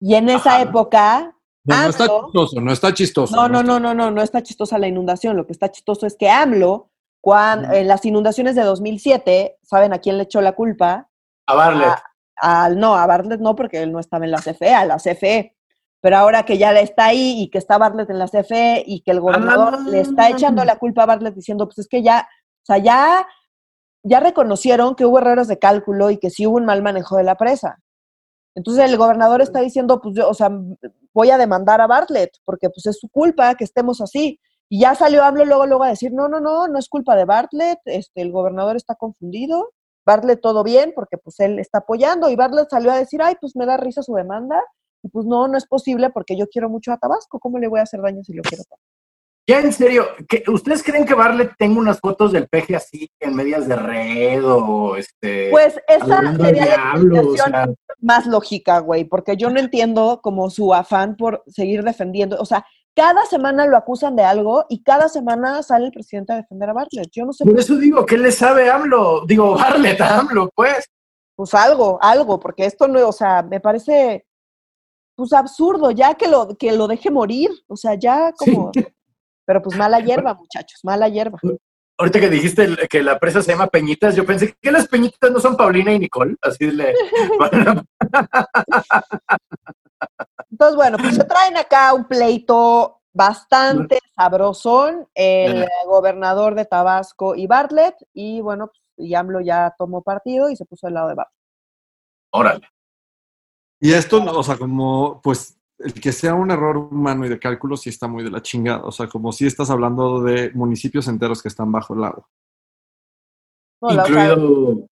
Y 0.00 0.14
en 0.14 0.28
esa 0.28 0.60
época... 0.60 1.36
No, 1.64 1.88
está 1.88 2.06
chistoso, 2.06 2.60
no 2.60 2.72
está 2.72 2.94
chistoso. 2.94 3.36
No, 3.36 3.48
no, 3.48 3.62
no, 3.62 3.78
no, 3.78 3.94
no, 3.94 4.10
no 4.10 4.22
está 4.22 4.42
chistosa 4.42 4.78
la 4.78 4.88
inundación. 4.88 5.36
Lo 5.36 5.46
que 5.46 5.52
está 5.52 5.70
chistoso 5.70 6.06
es 6.06 6.16
que 6.16 6.28
AMLO 6.28 6.90
cuando, 7.20 7.72
en 7.72 7.86
las 7.86 8.04
inundaciones 8.04 8.54
de 8.54 8.62
2007, 8.62 9.58
¿saben 9.62 9.92
a 9.92 9.98
quién 9.98 10.16
le 10.16 10.24
echó 10.24 10.40
la 10.40 10.52
culpa? 10.52 11.08
A 11.46 11.54
Bartlett. 11.54 12.76
no, 12.76 12.94
a 12.94 13.06
Bartlett 13.06 13.40
no, 13.40 13.54
porque 13.54 13.82
él 13.82 13.92
no 13.92 14.00
estaba 14.00 14.24
en 14.24 14.30
la 14.30 14.40
CFE, 14.40 14.74
a 14.74 14.84
la 14.86 14.96
CFE. 14.96 15.54
Pero 16.00 16.16
ahora 16.16 16.44
que 16.44 16.56
ya 16.56 16.72
está 16.80 17.06
ahí 17.06 17.42
y 17.42 17.50
que 17.50 17.58
está 17.58 17.76
Bartlett 17.76 18.08
en 18.08 18.18
la 18.18 18.28
CFE 18.28 18.84
y 18.86 19.02
que 19.02 19.10
el 19.10 19.20
gobernador 19.20 19.86
le 19.86 20.00
está 20.00 20.24
ah. 20.24 20.30
echando 20.30 20.64
la 20.64 20.78
culpa 20.78 21.02
a 21.02 21.06
Bartlett 21.06 21.34
diciendo, 21.34 21.66
pues 21.66 21.78
es 21.80 21.88
que 21.88 22.02
ya, 22.02 22.26
o 22.62 22.66
sea, 22.66 22.78
ya, 22.78 23.26
ya 24.02 24.20
reconocieron 24.20 24.94
que 24.94 25.04
hubo 25.04 25.18
errores 25.18 25.48
de 25.48 25.58
cálculo 25.58 26.10
y 26.10 26.18
que 26.18 26.30
sí 26.30 26.46
hubo 26.46 26.56
un 26.56 26.64
mal 26.64 26.82
manejo 26.82 27.16
de 27.16 27.24
la 27.24 27.36
presa. 27.36 27.78
Entonces 28.54 28.84
el 28.84 28.96
gobernador 28.96 29.42
está 29.42 29.60
diciendo, 29.60 30.00
pues 30.00 30.16
yo, 30.16 30.28
o 30.28 30.34
sea, 30.34 30.50
voy 31.12 31.30
a 31.30 31.38
demandar 31.38 31.80
a 31.80 31.86
Bartlett 31.86 32.32
porque 32.44 32.68
pues 32.70 32.86
es 32.86 32.98
su 32.98 33.08
culpa 33.08 33.54
que 33.54 33.64
estemos 33.64 34.00
así. 34.00 34.40
Y 34.68 34.80
ya 34.80 34.94
salió 34.94 35.24
AMLO 35.24 35.44
luego, 35.44 35.66
luego 35.66 35.84
a 35.84 35.88
decir, 35.88 36.12
no, 36.12 36.28
no, 36.28 36.40
no, 36.40 36.68
no 36.68 36.78
es 36.78 36.88
culpa 36.88 37.16
de 37.16 37.24
Bartlett, 37.24 37.80
este, 37.86 38.22
el 38.22 38.30
gobernador 38.30 38.76
está 38.76 38.94
confundido, 38.94 39.72
Bartlett 40.06 40.40
todo 40.40 40.62
bien, 40.62 40.92
porque 40.94 41.18
pues 41.18 41.40
él 41.40 41.58
está 41.58 41.78
apoyando, 41.78 42.30
y 42.30 42.36
Bartlett 42.36 42.70
salió 42.70 42.92
a 42.92 42.98
decir, 42.98 43.20
ay, 43.20 43.34
pues 43.40 43.56
me 43.56 43.66
da 43.66 43.76
risa 43.76 44.04
su 44.04 44.14
demanda, 44.14 44.62
y 45.02 45.08
pues 45.08 45.26
no, 45.26 45.48
no 45.48 45.58
es 45.58 45.66
posible 45.66 46.10
porque 46.10 46.36
yo 46.36 46.46
quiero 46.46 46.68
mucho 46.68 46.92
a 46.92 46.98
Tabasco, 46.98 47.40
¿cómo 47.40 47.58
le 47.58 47.66
voy 47.66 47.80
a 47.80 47.82
hacer 47.82 48.00
daño 48.00 48.22
si 48.22 48.32
lo 48.32 48.42
quiero 48.42 48.62
Ya 49.46 49.60
en 49.60 49.72
serio, 49.72 50.06
¿ustedes 50.48 50.82
creen 50.82 51.04
que 51.04 51.14
Bartlett 51.14 51.52
tenga 51.58 51.80
unas 51.80 51.98
fotos 51.98 52.30
del 52.30 52.48
peje 52.48 52.76
así 52.76 53.10
en 53.18 53.34
medias 53.34 53.66
de 53.66 53.74
red 53.74 54.44
o 54.44 54.96
este? 54.96 55.50
Pues 55.50 55.80
esa 55.88 56.36
sería 56.36 56.94
la 56.96 57.74
más 58.00 58.26
lógica, 58.26 58.78
güey, 58.78 59.04
porque 59.04 59.36
yo 59.36 59.50
no 59.50 59.58
entiendo 59.58 60.20
como 60.22 60.50
su 60.50 60.72
afán 60.72 61.16
por 61.16 61.42
seguir 61.48 61.82
defendiendo, 61.82 62.36
o 62.38 62.44
sea, 62.44 62.64
cada 62.94 63.24
semana 63.24 63.66
lo 63.66 63.76
acusan 63.76 64.16
de 64.16 64.24
algo 64.24 64.66
y 64.68 64.82
cada 64.82 65.08
semana 65.08 65.62
sale 65.62 65.86
el 65.86 65.92
presidente 65.92 66.32
a 66.32 66.36
defender 66.36 66.70
a 66.70 66.72
Bartlett. 66.72 67.10
Yo 67.12 67.24
no 67.24 67.32
sé. 67.32 67.44
Por 67.44 67.58
eso 67.58 67.76
digo, 67.76 68.04
¿qué 68.04 68.18
le 68.18 68.32
sabe 68.32 68.70
AMLO? 68.70 69.24
Digo, 69.26 69.54
Bartlett 69.56 70.00
AMLO, 70.00 70.50
pues. 70.54 70.86
Pues 71.34 71.54
algo, 71.54 71.98
algo, 72.02 72.38
porque 72.38 72.66
esto 72.66 72.86
no, 72.86 73.08
o 73.08 73.12
sea, 73.12 73.42
me 73.42 73.60
parece 73.60 74.26
pues 75.16 75.32
absurdo, 75.32 75.90
ya 75.90 76.14
que 76.14 76.28
lo, 76.28 76.56
que 76.56 76.72
lo 76.72 76.86
deje 76.86 77.10
morir, 77.10 77.50
o 77.68 77.76
sea, 77.76 77.94
ya 77.94 78.32
como, 78.32 78.70
pero 79.50 79.62
pues 79.62 79.76
mala 79.76 79.98
hierba, 79.98 80.32
muchachos, 80.34 80.78
mala 80.84 81.08
hierba. 81.08 81.36
Ahorita 81.98 82.20
que 82.20 82.30
dijiste 82.30 82.68
que 82.88 83.02
la 83.02 83.18
presa 83.18 83.42
se 83.42 83.50
llama 83.50 83.66
Peñitas, 83.66 84.14
yo 84.14 84.24
pensé 84.24 84.54
que 84.62 84.70
las 84.70 84.86
Peñitas 84.86 85.28
no 85.32 85.40
son 85.40 85.56
Paulina 85.56 85.92
y 85.92 85.98
Nicole, 85.98 86.36
así 86.40 86.70
le... 86.70 86.94
Entonces, 90.52 90.76
bueno, 90.76 90.98
pues 90.98 91.16
se 91.16 91.24
traen 91.24 91.56
acá 91.56 91.92
un 91.94 92.04
pleito 92.04 93.00
bastante 93.12 93.98
sabrosón, 94.14 95.08
el 95.16 95.66
gobernador 95.84 96.54
de 96.54 96.64
Tabasco 96.64 97.34
y 97.34 97.48
Bartlett, 97.48 97.96
y 98.14 98.40
bueno, 98.40 98.70
pues 98.94 99.08
Yamlo 99.08 99.40
ya 99.40 99.74
tomó 99.76 100.00
partido 100.02 100.48
y 100.48 100.54
se 100.54 100.64
puso 100.64 100.86
al 100.86 100.94
lado 100.94 101.08
de 101.08 101.16
Bartlett. 101.16 101.42
Órale. 102.30 102.68
Y 103.80 103.94
esto, 103.94 104.22
o 104.22 104.42
sea, 104.44 104.56
como, 104.56 105.20
pues, 105.20 105.59
el 105.82 105.94
que 105.94 106.12
sea 106.12 106.34
un 106.34 106.50
error 106.50 106.76
humano 106.76 107.24
y 107.24 107.28
de 107.28 107.38
cálculo 107.38 107.76
sí 107.76 107.88
está 107.88 108.06
muy 108.06 108.22
de 108.22 108.30
la 108.30 108.42
chingada. 108.42 108.84
O 108.84 108.92
sea, 108.92 109.08
como 109.08 109.32
si 109.32 109.46
estás 109.46 109.70
hablando 109.70 110.22
de 110.22 110.50
municipios 110.52 111.08
enteros 111.08 111.42
que 111.42 111.48
están 111.48 111.72
bajo 111.72 111.94
el 111.94 112.04
agua. 112.04 112.28
Incluido 113.82 114.86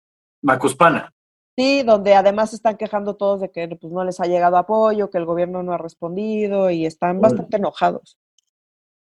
Macuspana. 0.43 1.11
Sí, 1.57 1.83
donde 1.85 2.15
además 2.15 2.53
están 2.53 2.77
quejando 2.77 3.17
todos 3.17 3.41
de 3.41 3.51
que 3.51 3.69
pues, 3.69 3.93
no 3.93 4.05
les 4.05 4.21
ha 4.21 4.27
llegado 4.27 4.57
apoyo, 4.57 5.09
que 5.09 5.19
el 5.19 5.25
gobierno 5.25 5.63
no 5.63 5.73
ha 5.73 5.79
respondido 5.79 6.71
y 6.71 6.85
están 6.85 7.21
bastante 7.21 7.57
enojados. 7.57 8.19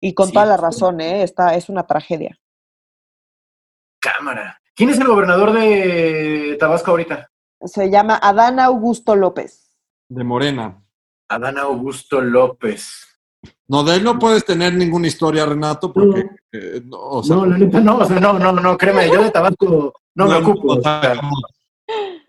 Y 0.01 0.13
con 0.13 0.31
toda 0.31 0.45
la 0.45 0.57
razón, 0.57 0.99
¿eh? 0.99 1.23
Esta 1.23 1.55
es 1.55 1.69
una 1.69 1.85
tragedia. 1.85 2.37
Cámara. 4.01 4.59
¿Quién 4.75 4.89
es 4.89 4.99
el 4.99 5.07
gobernador 5.07 5.51
de 5.53 6.57
Tabasco 6.59 6.91
ahorita? 6.91 7.29
Se 7.61 7.89
llama 7.89 8.17
Adán 8.21 8.59
Augusto 8.59 9.15
López. 9.15 9.77
De 10.07 10.23
Morena. 10.23 10.81
Adán 11.29 11.57
Augusto 11.57 12.21
López. 12.21 13.05
No, 13.67 13.83
de 13.83 13.95
él 13.95 14.03
no 14.03 14.19
puedes 14.19 14.43
tener 14.43 14.73
ninguna 14.73 15.07
historia, 15.07 15.45
Renato, 15.45 15.93
porque... 15.93 16.23
No, 16.23 16.29
eh, 16.51 16.83
o 16.91 17.23
sea, 17.23 17.35
no, 17.35 17.45
la 17.45 17.57
neta 17.57 17.79
no, 17.79 17.97
o 17.97 18.05
sea, 18.05 18.19
no, 18.19 18.37
no, 18.37 18.51
no, 18.51 18.77
créeme, 18.77 19.07
yo 19.07 19.23
de 19.23 19.31
Tabasco 19.31 19.93
no, 20.15 20.27
me 20.27 20.35
ocupo. 20.35 20.81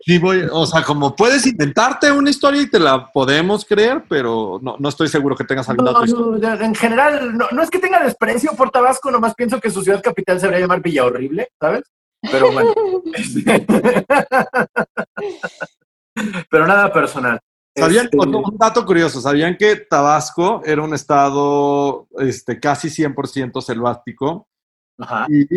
Sí, 0.03 0.17
voy, 0.17 0.47
o 0.51 0.65
sea, 0.65 0.83
como 0.83 1.15
puedes 1.15 1.45
inventarte 1.45 2.11
una 2.11 2.31
historia 2.31 2.61
y 2.61 2.69
te 2.69 2.79
la 2.79 3.11
podemos 3.11 3.65
creer, 3.65 4.03
pero 4.07 4.59
no, 4.61 4.75
no 4.79 4.89
estoy 4.89 5.07
seguro 5.07 5.35
que 5.35 5.43
tengas 5.43 5.69
alguna 5.69 5.91
otra 5.91 6.05
historia. 6.05 6.57
en 6.61 6.73
general, 6.73 7.37
no, 7.37 7.47
no, 7.51 7.61
es 7.61 7.69
que 7.69 7.79
tenga 7.79 8.03
desprecio 8.03 8.53
por 8.53 8.71
Tabasco, 8.71 9.11
nomás 9.11 9.35
pienso 9.35 9.59
que 9.59 9.69
su 9.69 9.83
ciudad 9.83 10.01
capital 10.01 10.39
se 10.39 10.47
debería 10.47 10.65
llamar 10.65 10.81
Villa 10.81 11.05
Horrible, 11.05 11.49
¿sabes? 11.59 11.83
Pero 12.31 12.51
bueno. 12.51 12.73
Pero 16.49 16.67
nada 16.67 16.91
personal. 16.91 17.39
¿Sabían, 17.75 18.05
este, 18.05 18.17
un 18.17 18.57
dato 18.57 18.85
curioso, 18.85 19.21
¿sabían 19.21 19.55
que 19.55 19.77
Tabasco 19.77 20.61
era 20.65 20.81
un 20.81 20.93
estado 20.93 22.07
este, 22.19 22.59
casi 22.59 22.89
100% 22.89 23.61
selvático? 23.61 24.49
Ajá. 24.97 25.27
Y 25.29 25.47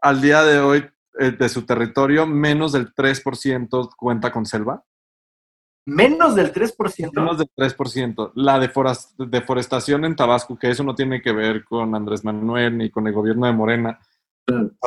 al 0.00 0.20
día 0.20 0.42
de 0.42 0.60
hoy 0.60 0.84
eh, 1.18 1.30
de 1.30 1.48
su 1.48 1.62
territorio, 1.64 2.26
menos 2.26 2.72
del 2.72 2.94
3% 2.94 3.90
cuenta 3.96 4.30
con 4.30 4.44
selva. 4.44 4.84
Menos 5.84 6.34
del 6.36 6.52
3%. 6.52 7.10
Menos 7.14 7.38
del 7.38 7.50
3%. 7.56 8.32
La 8.34 8.58
deforestación 8.58 10.04
en 10.04 10.14
Tabasco, 10.14 10.58
que 10.58 10.70
eso 10.70 10.84
no 10.84 10.94
tiene 10.94 11.20
que 11.20 11.32
ver 11.32 11.64
con 11.64 11.94
Andrés 11.94 12.24
Manuel 12.24 12.78
ni 12.78 12.90
con 12.90 13.06
el 13.06 13.12
gobierno 13.12 13.46
de 13.46 13.52
Morena, 13.52 13.98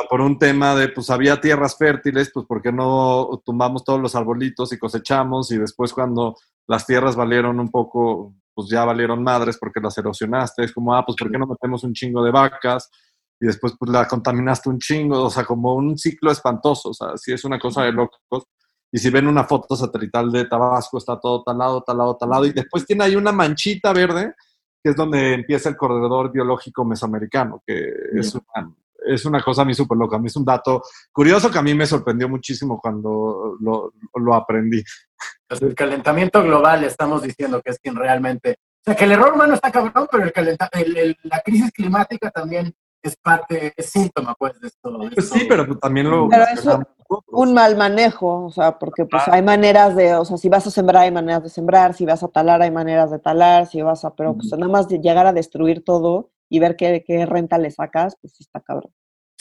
por 0.08 0.20
un 0.20 0.38
tema 0.38 0.74
de, 0.74 0.88
pues 0.88 1.10
había 1.10 1.40
tierras 1.40 1.76
fértiles, 1.76 2.30
pues 2.32 2.46
¿por 2.46 2.60
qué 2.60 2.72
no 2.72 3.42
tumbamos 3.44 3.84
todos 3.84 4.00
los 4.00 4.14
arbolitos 4.14 4.72
y 4.72 4.78
cosechamos? 4.78 5.50
Y 5.50 5.58
después 5.58 5.92
cuando 5.92 6.36
las 6.66 6.86
tierras 6.86 7.16
valieron 7.16 7.58
un 7.58 7.70
poco, 7.70 8.34
pues 8.54 8.68
ya 8.68 8.84
valieron 8.84 9.22
madres 9.22 9.56
porque 9.58 9.80
las 9.80 9.96
erosionaste, 9.98 10.64
es 10.64 10.72
como, 10.72 10.94
ah, 10.94 11.04
pues 11.04 11.16
¿por 11.16 11.30
qué 11.30 11.38
no 11.38 11.46
metemos 11.46 11.84
un 11.84 11.94
chingo 11.94 12.22
de 12.22 12.30
vacas? 12.30 12.90
y 13.40 13.46
después 13.46 13.74
pues 13.78 13.90
la 13.90 14.06
contaminaste 14.06 14.68
un 14.68 14.78
chingo, 14.78 15.24
o 15.24 15.30
sea, 15.30 15.44
como 15.44 15.74
un 15.74 15.98
ciclo 15.98 16.30
espantoso, 16.30 16.90
o 16.90 16.94
sea, 16.94 17.16
sí 17.16 17.32
es 17.32 17.44
una 17.44 17.58
cosa 17.58 17.82
de 17.82 17.92
locos. 17.92 18.44
Y 18.90 18.98
si 18.98 19.10
ven 19.10 19.26
una 19.26 19.44
foto 19.44 19.76
satelital 19.76 20.30
de 20.30 20.46
Tabasco, 20.46 20.98
está 20.98 21.18
todo 21.20 21.42
talado, 21.42 21.82
talado, 21.82 22.16
talado, 22.16 22.46
y 22.46 22.52
después 22.52 22.86
tiene 22.86 23.04
ahí 23.04 23.16
una 23.16 23.32
manchita 23.32 23.92
verde, 23.92 24.34
que 24.82 24.90
es 24.90 24.96
donde 24.96 25.34
empieza 25.34 25.68
el 25.68 25.76
corredor 25.76 26.32
biológico 26.32 26.84
mesoamericano, 26.84 27.62
que 27.66 27.92
es, 28.14 28.34
una, 28.34 28.74
es 29.06 29.24
una 29.24 29.42
cosa 29.42 29.62
a 29.62 29.64
mí 29.64 29.74
súper 29.74 29.96
loca. 29.96 30.16
A 30.16 30.18
mí 30.18 30.26
es 30.26 30.36
un 30.36 30.44
dato 30.44 30.82
curioso 31.12 31.50
que 31.50 31.58
a 31.58 31.62
mí 31.62 31.74
me 31.74 31.86
sorprendió 31.86 32.28
muchísimo 32.28 32.80
cuando 32.80 33.56
lo, 33.60 33.92
lo 34.14 34.34
aprendí. 34.34 34.82
Pues 35.48 35.62
el 35.62 35.74
calentamiento 35.74 36.42
global, 36.42 36.84
estamos 36.84 37.22
diciendo 37.22 37.62
que 37.62 37.70
es 37.70 37.78
quien 37.78 37.96
realmente... 37.96 38.58
O 38.80 38.84
sea, 38.90 38.94
que 38.94 39.04
el 39.04 39.12
error 39.12 39.34
humano 39.34 39.54
está 39.54 39.72
cabrón, 39.72 40.06
pero 40.10 40.24
el, 40.24 40.32
calenta, 40.32 40.68
el, 40.72 41.16
la 41.24 41.40
crisis 41.40 41.72
climática 41.72 42.30
también 42.30 42.74
es 43.02 43.16
parte, 43.16 43.72
es 43.76 43.86
síntoma, 43.90 44.34
pues, 44.34 44.60
de 44.60 44.68
esto. 44.68 44.98
pues 45.14 45.28
sí, 45.28 45.46
pero 45.48 45.76
también 45.78 46.10
lo... 46.10 46.28
Pero 46.28 46.44
es 46.52 46.66
un 47.28 47.54
mal 47.54 47.76
manejo, 47.76 48.46
o 48.46 48.50
sea, 48.50 48.78
porque 48.78 49.04
pues 49.06 49.22
hay 49.28 49.40
maneras 49.40 49.94
de, 49.94 50.16
o 50.16 50.24
sea, 50.24 50.36
si 50.36 50.48
vas 50.48 50.66
a 50.66 50.72
sembrar 50.72 51.04
hay 51.04 51.12
maneras 51.12 51.44
de 51.44 51.50
sembrar, 51.50 51.94
si 51.94 52.04
vas 52.04 52.22
a 52.24 52.28
talar 52.28 52.62
hay 52.62 52.72
maneras 52.72 53.12
de 53.12 53.20
talar, 53.20 53.66
si 53.66 53.80
vas 53.80 54.04
a, 54.04 54.14
pero 54.14 54.34
pues 54.34 54.50
nada 54.52 54.70
más 54.70 54.88
de 54.88 54.98
llegar 54.98 55.24
a 55.24 55.32
destruir 55.32 55.84
todo 55.84 56.30
y 56.48 56.58
ver 56.58 56.74
qué, 56.74 57.04
qué 57.06 57.24
renta 57.24 57.58
le 57.58 57.70
sacas, 57.70 58.16
pues 58.20 58.34
sí 58.34 58.42
está 58.42 58.60
cabrón. 58.60 58.92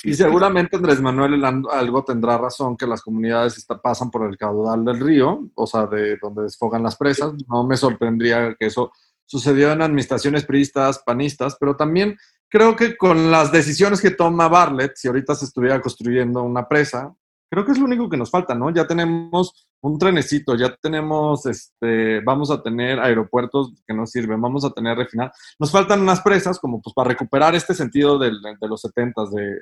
Y 0.06 0.14
seguramente 0.14 0.76
Andrés 0.76 1.02
Manuel 1.02 1.44
algo 1.44 2.04
tendrá 2.04 2.38
razón 2.38 2.78
que 2.78 2.86
las 2.86 3.02
comunidades 3.02 3.58
está, 3.58 3.82
pasan 3.82 4.12
por 4.12 4.30
el 4.30 4.38
caudal 4.38 4.86
del 4.86 5.00
río, 5.00 5.50
o 5.56 5.66
sea, 5.66 5.88
de 5.88 6.18
donde 6.22 6.44
desfogan 6.44 6.84
las 6.84 6.96
presas. 6.96 7.34
No 7.48 7.66
me 7.66 7.76
sorprendría 7.76 8.56
que 8.60 8.68
eso 8.68 8.92
sucedió 9.26 9.72
en 9.72 9.82
administraciones 9.82 10.46
priistas, 10.46 11.02
panistas, 11.04 11.58
pero 11.60 11.76
también 11.76 12.18
creo 12.50 12.76
que 12.76 12.96
con 12.96 13.32
las 13.32 13.52
decisiones 13.52 14.00
que 14.00 14.12
toma 14.12 14.48
Bartlett, 14.48 14.96
si 14.96 15.08
ahorita 15.08 15.34
se 15.34 15.46
estuviera 15.46 15.82
construyendo 15.82 16.44
una 16.44 16.68
presa, 16.68 17.12
creo 17.50 17.66
que 17.66 17.72
es 17.72 17.80
lo 17.80 17.86
único 17.86 18.08
que 18.08 18.18
nos 18.18 18.30
falta, 18.30 18.54
¿no? 18.54 18.72
Ya 18.72 18.86
tenemos 18.86 19.68
un 19.82 19.98
trenecito, 19.98 20.56
ya 20.56 20.76
tenemos, 20.76 21.48
este, 21.48 22.20
vamos 22.22 22.52
a 22.52 22.62
tener 22.62 23.00
aeropuertos 23.00 23.74
que 23.88 23.94
nos 23.94 24.12
sirven, 24.12 24.40
vamos 24.40 24.66
a 24.66 24.72
tener 24.72 24.98
refinar. 24.98 25.32
Nos 25.60 25.72
faltan 25.72 26.02
unas 26.02 26.22
presas 26.22 26.60
como 26.60 26.80
pues 26.82 26.94
para 26.94 27.10
recuperar 27.10 27.56
este 27.56 27.74
sentido 27.74 28.20
de 28.20 28.32
los 28.62 28.82
70 28.82 29.22
de, 29.32 29.58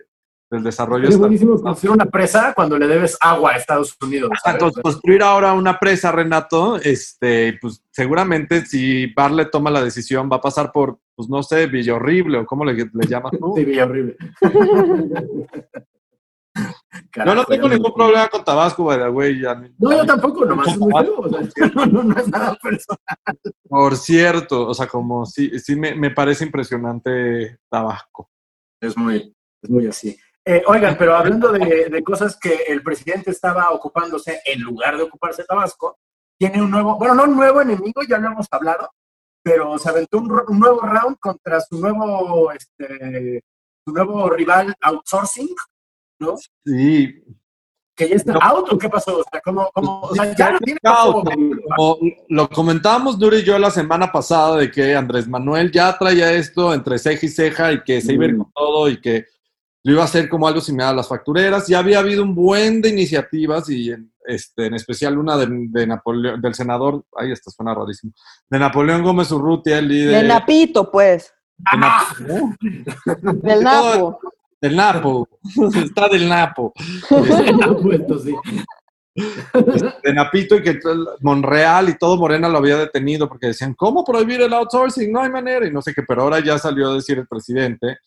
del 0.54 0.64
desarrollo. 0.64 1.10
Es 1.10 1.18
buenísimo 1.18 1.60
construir 1.60 1.96
una 1.96 2.06
presa 2.06 2.54
cuando 2.54 2.78
le 2.78 2.86
debes 2.88 3.18
agua 3.20 3.54
a 3.54 3.58
Estados 3.58 3.98
Unidos. 4.00 4.30
Entonces, 4.46 4.84
construir 4.84 5.24
ahora 5.24 5.54
una 5.54 5.80
presa, 5.80 6.12
Renato, 6.12 6.78
este, 6.78 7.58
pues 7.60 7.84
seguramente 7.90 8.64
si 8.66 9.08
Barle 9.08 9.46
toma 9.46 9.72
la 9.72 9.84
decisión 9.84 10.30
va 10.32 10.36
a 10.36 10.42
pasar 10.42 10.72
por, 10.72 11.00
pues 11.16 11.28
no 11.28 11.42
sé, 11.42 11.66
Villa 11.66 11.96
Horrible 11.96 12.38
o 12.38 12.46
cómo 12.46 12.64
le, 12.66 12.74
le 12.76 13.08
llamas 13.08 13.32
tú. 13.40 13.54
Sí, 13.58 13.66
Villa 13.66 13.86
Horrible. 13.86 14.16
yo 17.16 17.26
no 17.36 17.46
tengo 17.46 17.68
ningún 17.68 17.94
problema 17.96 18.28
con 18.28 18.44
Tabasco, 18.44 18.84
güey. 18.84 19.42
No, 19.80 19.92
yo 19.92 20.06
tampoco, 20.06 20.46
nomás 20.46 20.68
es 20.68 20.78
muy 20.78 20.94
feo, 20.94 21.26
no, 21.76 22.04
no, 22.04 22.20
es 22.20 22.28
nada 22.28 22.56
personal. 22.62 23.00
Por 23.68 23.98
cierto, 23.98 24.68
o 24.68 24.74
sea, 24.76 24.86
como 24.86 25.26
sí, 25.26 25.60
sí 25.60 25.76
me, 25.76 25.96
me 25.96 26.12
parece 26.12 26.46
impresionante 26.46 27.58
Tabasco. 27.70 28.30
Es 28.80 28.96
muy, 28.96 29.36
es 29.64 29.70
muy 29.70 29.88
así. 29.88 30.16
Eh, 30.46 30.62
oigan, 30.68 30.98
pero 30.98 31.16
hablando 31.16 31.54
de, 31.54 32.04
cosas 32.04 32.38
que 32.38 32.64
el 32.68 32.84
presidente 32.84 33.32
estaba 33.32 33.72
ocupándose 33.72 34.42
en 34.46 34.62
lugar 34.62 34.98
de 34.98 35.04
ocuparse 35.04 35.46
Tabasco, 35.46 35.98
tiene 36.38 36.62
un 36.62 36.70
nuevo, 36.70 36.98
bueno, 36.98 37.16
no 37.16 37.24
un 37.24 37.36
nuevo 37.36 37.62
enemigo, 37.62 38.02
ya 38.08 38.18
lo 38.18 38.28
hemos 38.28 38.48
hablado, 38.52 38.90
pero 39.42 39.78
se 39.78 39.90
aventó 39.90 40.18
un, 40.18 40.28
nuevo 40.60 40.82
round 40.82 41.18
contra 41.20 41.62
su 41.62 41.80
nuevo, 41.80 42.52
este, 42.52 43.42
su 43.86 43.94
nuevo 43.94 44.30
rival 44.30 44.74
outsourcing, 44.82 45.48
¿no? 46.20 46.36
Sí. 46.66 47.24
Que 47.96 48.10
ya 48.10 48.16
está 48.16 48.34
out 48.34 48.74
o 48.74 48.78
qué 48.78 48.90
pasó? 48.90 49.20
O 49.20 49.24
sea, 49.32 49.40
¿cómo, 49.40 49.70
o 49.74 50.16
sea, 50.16 50.36
ya 50.36 50.58
lo 52.28 52.50
comentábamos 52.50 53.20
Duri 53.20 53.38
y 53.38 53.44
yo 53.44 53.58
la 53.60 53.70
semana 53.70 54.12
pasada 54.12 54.58
de 54.58 54.72
que 54.72 54.96
Andrés 54.96 55.28
Manuel 55.28 55.72
ya 55.72 55.98
traía 55.98 56.34
esto 56.34 56.74
entre 56.74 56.98
ceja 56.98 57.26
y 57.26 57.30
ceja 57.30 57.72
y 57.72 57.84
que 57.84 58.02
se 58.02 58.14
iba 58.14 58.26
a 58.26 58.28
ir 58.30 58.38
con 58.38 58.52
todo 58.52 58.90
y 58.90 59.00
que 59.00 59.28
lo 59.84 59.92
iba 59.92 60.02
a 60.02 60.06
hacer 60.06 60.30
como 60.30 60.48
algo 60.48 60.62
similar 60.62 60.90
a 60.90 60.96
las 60.96 61.10
factureras. 61.10 61.68
Ya 61.68 61.80
había 61.80 62.00
habido 62.00 62.24
un 62.24 62.34
buen 62.34 62.82
de 62.82 62.90
iniciativas 62.90 63.70
y 63.70 63.92
en, 63.92 64.12
este, 64.26 64.68
en 64.68 64.76
especial 64.76 65.18
una 65.18 65.36
de, 65.38 65.88
Napoleón, 65.88 66.42
del 66.42 66.56
senador, 66.56 67.04
ay, 67.16 67.34
esta 67.34 67.52
suena 67.52 67.76
rarísimo, 67.76 68.14
de 68.50 68.60
Napoleón 68.60 69.04
Gómez 69.04 69.30
Urrutia, 69.32 69.80
el 69.80 69.90
líder. 69.90 70.22
De 70.22 70.28
Napito, 70.28 70.90
pues. 70.90 71.34
del 71.58 71.80
Napo. 73.64 74.20
Del 74.62 74.76
Napo. 74.78 75.28
Está 75.76 76.08
del 76.08 76.30
Napo. 76.30 76.74
de 80.04 80.14
Napito 80.14 80.56
y 80.56 80.64
que 80.64 80.80
Monreal 81.20 81.90
y 81.90 81.98
todo 81.98 82.18
Morena 82.18 82.48
lo 82.48 82.58
había 82.60 82.78
detenido 82.78 83.28
porque 83.28 83.48
decían, 83.48 83.74
¿cómo 83.74 84.06
prohibir 84.06 84.42
el 84.42 84.54
outsourcing? 84.54 85.12
No 85.12 85.22
hay 85.22 85.30
manera 85.30 85.68
y 85.68 85.72
no 85.72 85.82
sé 85.82 85.94
qué, 85.94 86.04
pero 86.04 86.22
ahora 86.24 86.40
ya 86.40 86.58
salió 86.58 86.90
a 86.90 86.96
decir 86.96 87.20
el 87.20 87.28
presidente 87.28 87.98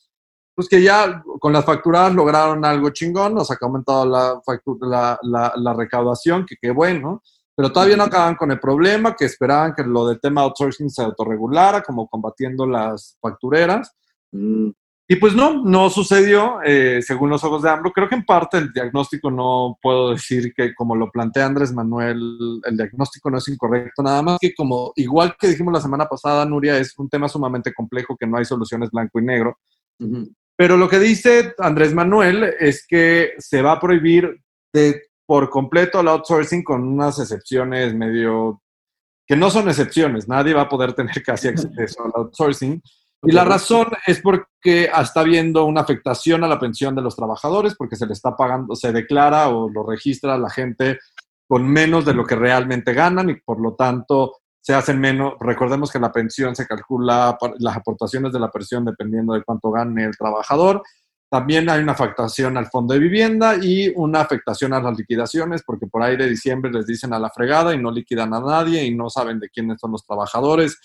pues 0.57 0.69
que 0.71 0.83
ya 0.83 1.23
con 1.38 1.53
las 1.53 1.66
facturadas 1.66 2.14
lograron 2.14 2.64
algo 2.64 2.88
chingón, 2.88 3.35
nos 3.35 3.51
ha 3.51 3.59
aumentado 3.61 4.07
la, 4.07 4.40
factura, 4.45 5.19
la, 5.23 5.53
la, 5.55 5.75
recaudación, 5.75 6.47
que 6.47 6.57
qué 6.59 6.71
bueno, 6.71 7.23
pero 7.55 7.71
todavía 7.71 7.99
no 7.99 8.05
acaban 8.05 8.37
con 8.37 8.51
el 8.51 8.59
problema, 8.59 9.14
que 9.14 9.27
esperaban 9.27 9.75
que 9.75 9.83
lo 9.83 10.09
del 10.09 10.19
tema 10.19 10.40
outsourcing 10.40 10.88
se 10.88 11.03
autorregulara, 11.03 11.83
como 11.83 12.09
combatiendo 12.09 12.66
las 12.66 13.19
factureras. 13.21 13.95
Mm. 14.33 14.71
Y 15.09 15.16
pues 15.16 15.35
no, 15.35 15.62
no 15.62 15.90
sucedió, 15.90 16.61
eh, 16.64 17.01
según 17.01 17.31
los 17.31 17.45
ojos 17.45 17.62
de 17.62 17.71
AMLO. 17.71 17.92
Creo 17.92 18.09
que 18.09 18.16
en 18.16 18.25
parte 18.25 18.57
el 18.57 18.73
diagnóstico 18.73 19.31
no 19.31 19.79
puedo 19.81 20.11
decir 20.12 20.55
que, 20.55 20.75
como 20.75 20.97
lo 20.97 21.11
plantea 21.11 21.47
Andrés 21.47 21.73
Manuel, 21.73 22.61
el 22.64 22.77
diagnóstico 22.77 23.31
no 23.31 23.38
es 23.38 23.47
incorrecto, 23.49 24.03
nada 24.03 24.23
más 24.23 24.38
que 24.40 24.55
como, 24.55 24.92
igual 24.97 25.37
que 25.38 25.49
dijimos 25.49 25.73
la 25.73 25.81
semana 25.83 26.07
pasada, 26.07 26.47
Nuria, 26.47 26.79
es 26.79 26.99
un 26.99 27.11
tema 27.11 27.29
sumamente 27.29 27.75
complejo 27.75 28.16
que 28.16 28.27
no 28.27 28.38
hay 28.38 28.47
soluciones 28.47 28.90
blanco 28.90 29.21
y 29.21 29.25
negro. 29.25 29.59
Pero 30.57 30.77
lo 30.77 30.88
que 30.88 30.99
dice 30.99 31.55
Andrés 31.59 31.92
Manuel 31.95 32.55
es 32.59 32.87
que 32.87 33.35
se 33.38 33.61
va 33.62 33.73
a 33.73 33.81
prohibir 33.81 34.40
de, 34.73 35.03
por 35.27 35.51
completo 35.51 36.01
el 36.01 36.09
outsourcing 36.09 36.64
con 36.64 36.83
unas 36.83 37.19
excepciones 37.19 37.95
medio 37.95 38.62
que 39.27 39.37
no 39.37 39.51
son 39.51 39.69
excepciones, 39.69 40.29
nadie 40.29 40.55
va 40.55 40.62
a 40.62 40.69
poder 40.69 40.92
tener 40.92 41.23
casi 41.23 41.49
acceso 41.49 42.05
al 42.05 42.12
outsourcing. 42.14 42.81
Y 43.23 43.33
la 43.33 43.45
razón 43.45 43.88
es 44.07 44.21
porque 44.21 44.85
está 44.85 45.21
habiendo 45.21 45.64
una 45.64 45.81
afectación 45.81 46.45
a 46.45 46.49
la 46.49 46.61
pensión 46.61 46.95
de 46.95 47.03
los 47.03 47.16
trabajadores, 47.16 47.75
porque 47.75 47.97
se 47.97 48.07
le 48.07 48.12
está 48.12 48.37
pagando, 48.37 48.77
se 48.77 48.92
declara 48.92 49.49
o 49.49 49.69
lo 49.69 49.85
registra 49.85 50.38
la 50.38 50.49
gente 50.49 50.99
con 51.49 51.66
menos 51.66 52.05
de 52.05 52.14
lo 52.14 52.25
que 52.25 52.37
realmente 52.37 52.92
ganan 52.92 53.31
y 53.31 53.35
por 53.35 53.61
lo 53.61 53.75
tanto 53.75 54.37
se 54.67 54.75
hacen 54.75 54.99
menos. 54.99 55.35
Recordemos 55.39 55.93
que 55.93 56.01
la 56.01 56.11
pensión 56.11 56.57
se 56.57 56.67
calcula 56.67 57.39
las 57.59 57.77
aportaciones 57.77 58.33
de 58.33 58.41
la 58.41 58.51
pensión 58.51 58.85
dependiendo 58.85 59.35
de 59.35 59.45
cuánto 59.45 59.71
gane 59.71 60.05
el 60.05 60.17
trabajador. 60.17 60.83
También 61.31 61.71
hay 61.71 61.85
una 61.85 61.93
afectación 61.93 62.57
al 62.57 62.67
fondo 62.67 62.93
de 62.93 62.99
vivienda 62.99 63.55
y 63.63 63.93
una 63.95 64.23
afectación 64.23 64.73
a 64.73 64.81
las 64.81 64.99
liquidaciones, 64.99 65.63
porque 65.65 65.87
por 65.87 66.03
ahí 66.03 66.17
de 66.17 66.29
diciembre 66.29 66.73
les 66.73 66.85
dicen 66.85 67.13
a 67.13 67.21
la 67.21 67.31
fregada 67.31 67.77
y 67.77 67.79
no 67.79 67.93
liquidan 67.93 68.35
a 68.35 68.41
nadie 68.41 68.85
y 68.85 68.93
no 68.93 69.09
saben 69.09 69.39
de 69.39 69.49
quiénes 69.51 69.79
son 69.81 69.93
los 69.93 70.05
trabajadores. 70.05 70.81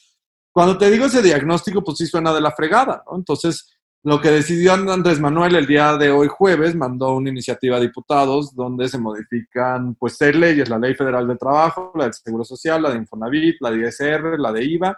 Cuando 0.54 0.78
te 0.78 0.91
digo 0.91 1.08
ese 1.08 1.24
diagnóstico, 1.24 1.84
pues 1.84 1.98
sí 1.98 2.06
suena 2.06 2.32
de 2.34 2.41
la 2.41 2.52
fregada, 2.52 3.04
¿no? 3.10 3.17
Entonces, 3.17 3.67
lo 4.03 4.19
que 4.19 4.31
decidió 4.31 4.73
Andrés 4.73 5.19
Manuel 5.19 5.55
el 5.55 5.67
día 5.67 5.95
de 5.95 6.09
hoy 6.09 6.27
jueves, 6.27 6.75
mandó 6.75 7.13
una 7.13 7.29
iniciativa 7.29 7.77
a 7.77 7.79
diputados 7.79 8.55
donde 8.55 8.87
se 8.89 8.97
modifican 8.97 9.93
pues 9.95 10.17
seis 10.17 10.35
leyes, 10.35 10.69
la 10.69 10.79
Ley 10.79 10.95
Federal 10.95 11.27
de 11.27 11.35
Trabajo, 11.35 11.91
la 11.95 12.05
del 12.05 12.13
Seguro 12.13 12.43
Social, 12.43 12.81
la 12.81 12.89
de 12.89 12.97
Infonavit, 12.97 13.57
la 13.61 13.69
de 13.69 13.87
ISR, 13.87 14.39
la 14.39 14.51
de 14.51 14.63
IVA 14.63 14.97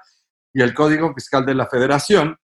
y 0.53 0.61
el 0.61 0.73
Código 0.73 1.13
Fiscal 1.13 1.45
de 1.45 1.55
la 1.55 1.67
Federación 1.67 2.37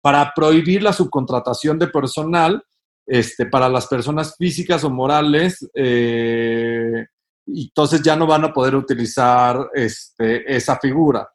para 0.00 0.32
prohibir 0.34 0.82
la 0.82 0.94
subcontratación 0.94 1.78
de 1.78 1.88
personal 1.88 2.64
este, 3.06 3.46
para 3.46 3.68
las 3.68 3.86
personas 3.86 4.34
físicas 4.36 4.84
o 4.84 4.90
morales 4.90 5.68
eh, 5.74 7.06
y 7.46 7.64
entonces 7.64 8.00
ya 8.02 8.16
no 8.16 8.26
van 8.26 8.44
a 8.44 8.52
poder 8.52 8.76
utilizar 8.76 9.68
este, 9.74 10.54
esa 10.54 10.78
figura. 10.78 11.28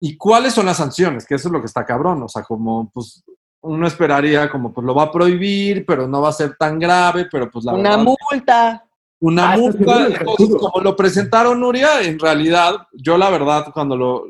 ¿Y 0.00 0.16
cuáles 0.16 0.54
son 0.54 0.66
las 0.66 0.78
sanciones? 0.78 1.26
Que 1.26 1.36
eso 1.36 1.48
es 1.48 1.52
lo 1.52 1.60
que 1.60 1.66
está 1.66 1.84
cabrón. 1.84 2.22
O 2.22 2.28
sea, 2.28 2.42
como, 2.42 2.90
pues, 2.90 3.22
uno 3.62 3.86
esperaría 3.86 4.50
como 4.50 4.72
pues 4.72 4.86
lo 4.86 4.94
va 4.94 5.04
a 5.04 5.12
prohibir, 5.12 5.84
pero 5.84 6.08
no 6.08 6.22
va 6.22 6.30
a 6.30 6.32
ser 6.32 6.56
tan 6.56 6.78
grave, 6.78 7.28
pero 7.30 7.50
pues 7.50 7.64
la 7.64 7.74
Una 7.74 7.96
multa. 7.96 8.84
Una 9.22 9.52
ah, 9.52 9.56
multa, 9.58 10.24
como 10.24 10.80
lo 10.82 10.96
presentaron 10.96 11.60
Nuria, 11.60 12.00
en 12.00 12.18
realidad, 12.18 12.86
yo 12.90 13.18
la 13.18 13.28
verdad, 13.28 13.66
cuando 13.70 13.94
lo, 13.94 14.24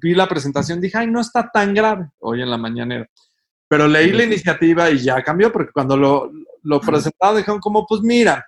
vi 0.00 0.12
la 0.12 0.28
presentación, 0.28 0.80
dije, 0.80 0.98
ay, 0.98 1.06
no 1.06 1.20
está 1.20 1.48
tan 1.52 1.72
grave 1.72 2.10
hoy 2.18 2.42
en 2.42 2.50
la 2.50 2.58
mañanera. 2.58 3.08
Pero 3.68 3.86
leí 3.86 4.10
la 4.10 4.24
iniciativa 4.24 4.90
y 4.90 4.98
ya 4.98 5.22
cambió, 5.22 5.52
porque 5.52 5.70
cuando 5.70 5.96
lo, 5.96 6.32
lo 6.64 6.80
presentaron, 6.80 7.36
dijeron 7.36 7.60
como, 7.60 7.86
pues 7.86 8.00
mira, 8.00 8.44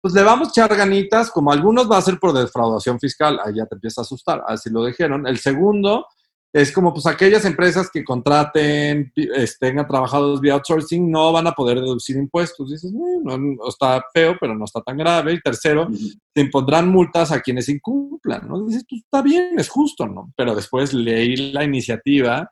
pues 0.00 0.14
le 0.14 0.22
vamos 0.22 0.48
a 0.48 0.50
echar 0.52 0.76
ganitas, 0.76 1.32
como 1.32 1.50
algunos 1.50 1.90
va 1.90 1.96
a 1.96 2.02
ser 2.02 2.20
por 2.20 2.32
defraudación 2.32 3.00
fiscal, 3.00 3.40
ahí 3.44 3.54
ya 3.56 3.66
te 3.66 3.74
empieza 3.74 4.02
a 4.02 4.02
asustar, 4.02 4.44
así 4.46 4.70
lo 4.70 4.84
dijeron. 4.84 5.26
El 5.26 5.38
segundo 5.38 6.06
es 6.52 6.72
como 6.72 6.92
pues 6.92 7.06
aquellas 7.06 7.44
empresas 7.44 7.90
que 7.90 8.04
contraten, 8.04 9.12
tengan 9.60 9.86
trabajados 9.86 10.40
vía 10.40 10.54
outsourcing, 10.54 11.10
no 11.10 11.32
van 11.32 11.46
a 11.46 11.52
poder 11.52 11.78
deducir 11.78 12.16
impuestos. 12.16 12.70
Dices, 12.70 12.92
no, 12.92 13.68
está 13.68 14.02
feo, 14.12 14.36
pero 14.40 14.54
no 14.54 14.64
está 14.64 14.80
tan 14.80 14.96
grave. 14.96 15.34
Y 15.34 15.40
tercero, 15.40 15.88
te 16.32 16.40
impondrán 16.40 16.88
multas 16.88 17.32
a 17.32 17.40
quienes 17.40 17.68
incumplan, 17.68 18.48
¿no? 18.48 18.64
Dices, 18.64 18.84
pues 18.88 19.02
está 19.02 19.22
bien, 19.22 19.58
es 19.58 19.68
justo, 19.68 20.06
¿no? 20.06 20.32
Pero 20.36 20.54
después 20.54 20.94
leí 20.94 21.52
la 21.52 21.64
iniciativa 21.64 22.50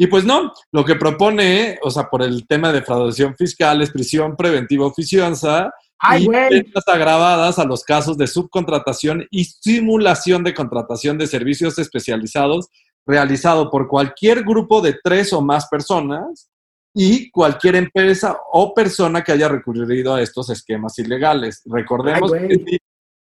y 0.00 0.06
pues 0.06 0.24
no, 0.24 0.52
lo 0.70 0.84
que 0.84 0.94
propone, 0.94 1.78
o 1.82 1.90
sea, 1.90 2.08
por 2.08 2.22
el 2.22 2.46
tema 2.46 2.68
de 2.68 2.80
defraudación 2.80 3.34
fiscal 3.36 3.82
es 3.82 3.90
prisión 3.90 4.36
preventiva 4.36 4.86
oficiosa, 4.86 5.72
y 6.16 6.28
penas 6.28 6.86
agravadas 6.86 7.58
a 7.58 7.64
los 7.64 7.82
casos 7.82 8.16
de 8.16 8.28
subcontratación 8.28 9.26
y 9.32 9.44
simulación 9.44 10.44
de 10.44 10.54
contratación 10.54 11.18
de 11.18 11.26
servicios 11.26 11.76
especializados 11.80 12.68
realizado 13.08 13.70
por 13.70 13.88
cualquier 13.88 14.44
grupo 14.44 14.82
de 14.82 14.98
tres 15.02 15.32
o 15.32 15.40
más 15.40 15.66
personas 15.68 16.50
y 16.94 17.30
cualquier 17.30 17.76
empresa 17.76 18.38
o 18.52 18.74
persona 18.74 19.24
que 19.24 19.32
haya 19.32 19.48
recurrido 19.48 20.14
a 20.14 20.20
estos 20.20 20.50
esquemas 20.50 20.98
ilegales. 20.98 21.62
Recordemos 21.64 22.30
que 22.32 22.78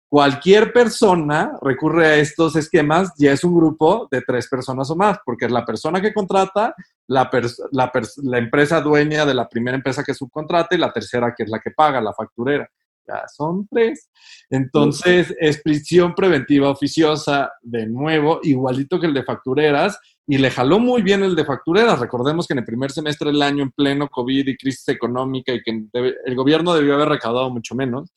cualquier 0.09 0.73
persona 0.73 1.53
recurre 1.61 2.07
a 2.07 2.15
estos 2.15 2.57
esquemas, 2.57 3.13
ya 3.17 3.31
es 3.31 3.45
un 3.45 3.55
grupo 3.55 4.09
de 4.11 4.21
tres 4.21 4.49
personas 4.49 4.89
o 4.89 4.95
más, 4.97 5.19
porque 5.25 5.45
es 5.45 5.51
la 5.51 5.65
persona 5.65 6.01
que 6.01 6.13
contrata, 6.13 6.75
la, 7.07 7.29
la, 7.71 8.37
empresa 8.37 8.81
dueña 8.81 9.25
de 9.25 9.33
la 9.33 9.47
primera 9.47 9.77
empresa 9.77 10.03
que 10.03 10.13
subcontrata 10.13 10.75
y 10.75 10.79
la 10.79 10.91
tercera 10.91 11.33
que 11.35 11.43
es 11.43 11.49
la 11.49 11.59
que 11.59 11.71
paga, 11.71 12.01
la 12.01 12.13
facturera. 12.13 12.69
Ya 13.07 13.23
son 13.27 13.67
tres. 13.69 14.09
Entonces, 14.49 15.33
es 15.39 15.61
prisión 15.61 16.13
preventiva 16.13 16.69
oficiosa, 16.69 17.51
de 17.61 17.85
nuevo, 17.87 18.39
igualito 18.43 18.99
que 18.99 19.07
el 19.07 19.13
de 19.13 19.23
factureras, 19.23 19.97
y 20.27 20.37
le 20.37 20.51
jaló 20.51 20.79
muy 20.79 21.01
bien 21.01 21.23
el 21.23 21.35
de 21.35 21.45
factureras. 21.45 21.99
Recordemos 21.99 22.47
que 22.47 22.53
en 22.53 22.59
el 22.59 22.65
primer 22.65 22.91
semestre 22.91 23.31
del 23.31 23.41
año, 23.41 23.63
en 23.63 23.71
pleno 23.71 24.09
COVID 24.09 24.47
y 24.47 24.57
crisis 24.57 24.89
económica, 24.89 25.53
y 25.53 25.61
que 25.61 25.87
el 25.93 26.35
gobierno 26.35 26.73
debió 26.73 26.95
haber 26.95 27.09
recaudado 27.09 27.49
mucho 27.49 27.75
menos, 27.75 28.11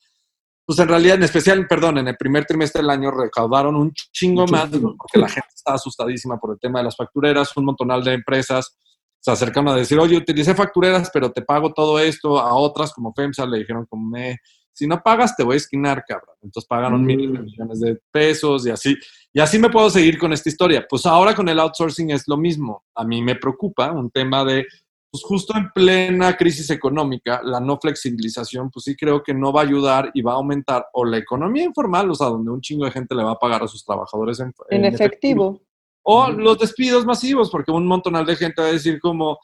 pues 0.65 0.77
en 0.79 0.87
realidad, 0.87 1.15
en 1.15 1.23
especial, 1.23 1.67
perdón, 1.67 1.97
en 1.97 2.07
el 2.09 2.17
primer 2.17 2.45
trimestre 2.45 2.81
del 2.81 2.91
año 2.91 3.11
recaudaron 3.11 3.75
un 3.75 3.91
chingo 3.93 4.45
más 4.47 4.69
porque 4.69 5.19
la 5.19 5.27
gente 5.27 5.49
estaba 5.55 5.75
asustadísima 5.75 6.37
por 6.37 6.53
el 6.53 6.59
tema 6.59 6.79
de 6.79 6.85
las 6.85 6.95
factureras, 6.95 7.55
un 7.57 7.65
montonal 7.65 8.03
de 8.03 8.13
empresas 8.13 8.77
se 9.21 9.29
acercaron 9.29 9.69
a 9.69 9.75
decir, 9.75 9.99
oye, 9.99 10.17
utilicé 10.17 10.55
factureras, 10.55 11.11
pero 11.13 11.31
te 11.31 11.43
pago 11.43 11.71
todo 11.73 11.99
esto, 11.99 12.39
a 12.39 12.55
otras 12.55 12.91
como 12.91 13.13
FEMSA 13.13 13.45
le 13.45 13.59
dijeron 13.59 13.85
como, 13.87 14.09
me, 14.09 14.39
si 14.73 14.87
no 14.87 15.01
pagas 15.01 15.35
te 15.35 15.43
voy 15.43 15.55
a 15.55 15.57
esquinar, 15.57 16.03
cabrón. 16.07 16.35
Entonces 16.41 16.67
pagaron 16.67 17.05
miles 17.05 17.31
de 17.31 17.39
mm. 17.39 17.43
millones 17.43 17.79
de 17.79 17.99
pesos 18.11 18.65
y 18.65 18.71
así. 18.71 18.97
Y 19.33 19.39
así 19.39 19.59
me 19.59 19.69
puedo 19.69 19.89
seguir 19.89 20.17
con 20.17 20.33
esta 20.33 20.49
historia. 20.49 20.85
Pues 20.89 21.05
ahora 21.05 21.35
con 21.35 21.47
el 21.49 21.59
outsourcing 21.59 22.11
es 22.11 22.27
lo 22.27 22.37
mismo. 22.37 22.83
A 22.95 23.03
mí 23.03 23.21
me 23.21 23.35
preocupa 23.35 23.91
un 23.91 24.09
tema 24.11 24.43
de 24.43 24.65
pues 25.11 25.23
justo 25.25 25.53
en 25.57 25.69
plena 25.71 26.37
crisis 26.37 26.69
económica, 26.69 27.41
la 27.43 27.59
no 27.59 27.77
flexibilización, 27.77 28.71
pues 28.71 28.85
sí 28.85 28.95
creo 28.95 29.21
que 29.21 29.33
no 29.33 29.51
va 29.51 29.59
a 29.59 29.65
ayudar 29.65 30.09
y 30.13 30.21
va 30.21 30.31
a 30.31 30.35
aumentar 30.35 30.85
o 30.93 31.03
la 31.03 31.17
economía 31.17 31.65
informal, 31.65 32.09
o 32.09 32.15
sea, 32.15 32.27
donde 32.27 32.49
un 32.49 32.61
chingo 32.61 32.85
de 32.85 32.91
gente 32.91 33.13
le 33.13 33.23
va 33.23 33.31
a 33.31 33.39
pagar 33.39 33.61
a 33.61 33.67
sus 33.67 33.83
trabajadores 33.83 34.39
en, 34.39 34.85
efectivo. 34.85 35.61
O 36.03 36.29
los 36.29 36.57
despidos 36.57 37.05
masivos, 37.05 37.51
porque 37.51 37.71
un 37.71 37.85
montonal 37.85 38.25
de 38.25 38.37
gente 38.37 38.61
va 38.61 38.69
a 38.69 38.71
decir 38.71 39.01
como, 39.01 39.37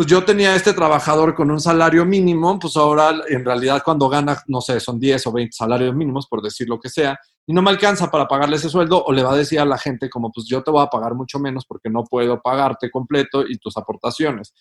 pues 0.00 0.08
yo 0.08 0.24
tenía 0.24 0.54
este 0.54 0.72
trabajador 0.72 1.34
con 1.34 1.50
un 1.50 1.60
salario 1.60 2.06
mínimo, 2.06 2.58
pues 2.58 2.74
ahora 2.78 3.20
en 3.28 3.44
realidad 3.44 3.82
cuando 3.84 4.08
gana, 4.08 4.42
no 4.46 4.62
sé, 4.62 4.80
son 4.80 4.98
10 4.98 5.26
o 5.26 5.32
20 5.32 5.52
salarios 5.52 5.94
mínimos, 5.94 6.26
por 6.26 6.40
decir 6.40 6.66
lo 6.70 6.80
que 6.80 6.88
sea, 6.88 7.20
y 7.46 7.52
no 7.52 7.60
me 7.60 7.68
alcanza 7.68 8.10
para 8.10 8.26
pagarle 8.26 8.56
ese 8.56 8.70
sueldo, 8.70 9.04
o 9.04 9.12
le 9.12 9.22
va 9.22 9.34
a 9.34 9.36
decir 9.36 9.60
a 9.60 9.66
la 9.66 9.76
gente 9.76 10.08
como, 10.08 10.32
pues 10.32 10.46
yo 10.48 10.62
te 10.62 10.70
voy 10.70 10.82
a 10.82 10.86
pagar 10.86 11.14
mucho 11.14 11.38
menos 11.38 11.66
porque 11.66 11.90
no 11.90 12.02
puedo 12.04 12.40
pagarte 12.40 12.90
completo 12.90 13.44
y 13.46 13.58
tus 13.58 13.76
aportaciones. 13.76 14.54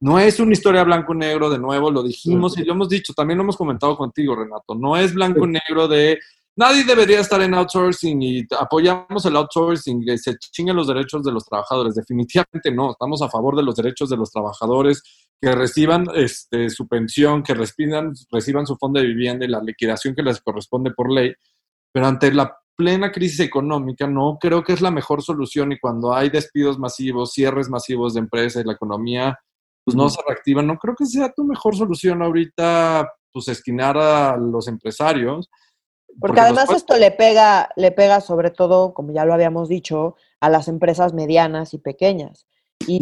No 0.00 0.18
es 0.18 0.40
una 0.40 0.54
historia 0.54 0.82
blanco 0.82 1.12
y 1.12 1.18
negro, 1.18 1.50
de 1.50 1.58
nuevo, 1.58 1.90
lo 1.90 2.02
dijimos 2.02 2.56
y 2.56 2.64
lo 2.64 2.72
hemos 2.72 2.88
dicho, 2.88 3.12
también 3.12 3.36
lo 3.36 3.42
hemos 3.42 3.58
comentado 3.58 3.98
contigo, 3.98 4.34
Renato, 4.34 4.74
no 4.74 4.96
es 4.96 5.12
blanco 5.12 5.44
y 5.44 5.48
negro 5.48 5.88
de 5.88 6.18
nadie 6.56 6.84
debería 6.84 7.20
estar 7.20 7.40
en 7.42 7.54
outsourcing 7.54 8.22
y 8.22 8.46
apoyamos 8.58 9.24
el 9.26 9.36
outsourcing, 9.36 10.04
que 10.04 10.18
se 10.18 10.36
chinguen 10.38 10.76
los 10.76 10.88
derechos 10.88 11.22
de 11.22 11.32
los 11.32 11.44
trabajadores. 11.44 11.94
Definitivamente 11.94 12.70
no, 12.72 12.92
estamos 12.92 13.22
a 13.22 13.28
favor 13.28 13.56
de 13.56 13.62
los 13.62 13.76
derechos 13.76 14.08
de 14.08 14.16
los 14.16 14.30
trabajadores 14.30 15.02
que 15.40 15.52
reciban 15.52 16.06
este, 16.14 16.70
su 16.70 16.88
pensión, 16.88 17.42
que 17.42 17.54
reciban, 17.54 18.12
reciban 18.30 18.66
su 18.66 18.76
fondo 18.76 19.00
de 19.00 19.06
vivienda 19.06 19.44
y 19.44 19.48
la 19.48 19.60
liquidación 19.60 20.14
que 20.14 20.22
les 20.22 20.40
corresponde 20.40 20.92
por 20.92 21.12
ley. 21.12 21.34
Pero 21.92 22.06
ante 22.06 22.32
la 22.32 22.56
plena 22.74 23.12
crisis 23.12 23.40
económica 23.40 24.06
no 24.06 24.38
creo 24.40 24.62
que 24.62 24.72
es 24.72 24.80
la 24.80 24.90
mejor 24.90 25.22
solución 25.22 25.72
y 25.72 25.78
cuando 25.78 26.14
hay 26.14 26.30
despidos 26.30 26.78
masivos, 26.78 27.32
cierres 27.32 27.68
masivos 27.68 28.14
de 28.14 28.20
empresas 28.20 28.62
y 28.62 28.66
la 28.66 28.74
economía 28.74 29.38
pues 29.84 29.94
no 29.94 30.08
se 30.10 30.20
reactiva, 30.26 30.62
no 30.62 30.76
creo 30.78 30.96
que 30.96 31.06
sea 31.06 31.32
tu 31.32 31.44
mejor 31.44 31.76
solución 31.76 32.20
ahorita 32.20 33.08
pues 33.32 33.46
esquinar 33.48 33.96
a 33.96 34.36
los 34.36 34.66
empresarios 34.66 35.48
porque, 36.20 36.40
además 36.40 36.70
esto 36.70 36.96
le 36.96 37.10
pega, 37.10 37.70
le 37.76 37.92
pega 37.92 38.20
sobre 38.20 38.50
todo, 38.50 38.94
como 38.94 39.12
ya 39.12 39.24
lo 39.24 39.34
habíamos 39.34 39.68
dicho, 39.68 40.16
a 40.40 40.48
las 40.50 40.68
empresas 40.68 41.12
medianas 41.12 41.74
y 41.74 41.78
pequeñas. 41.78 42.46
Y 42.86 43.00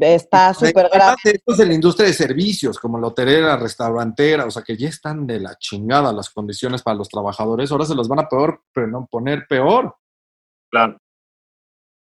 está 0.00 0.52
súper 0.54 0.88
grave. 0.92 1.16
Esto 1.24 1.52
es 1.52 1.60
en 1.60 1.68
la 1.68 1.74
industria 1.74 2.08
de 2.08 2.14
servicios, 2.14 2.78
como 2.78 2.98
la 2.98 3.08
hotelera, 3.08 3.56
restaurantera, 3.56 4.44
o 4.44 4.50
sea 4.50 4.62
que 4.62 4.76
ya 4.76 4.88
están 4.88 5.26
de 5.26 5.40
la 5.40 5.56
chingada 5.58 6.12
las 6.12 6.30
condiciones 6.30 6.82
para 6.82 6.96
los 6.96 7.08
trabajadores. 7.08 7.70
Ahora 7.70 7.84
se 7.84 7.94
los 7.94 8.08
van 8.08 8.20
a 8.20 8.28
peor, 8.28 8.62
pero 8.72 8.86
no 8.86 9.06
poner 9.10 9.46
peor. 9.48 9.96
Claro. 10.70 10.98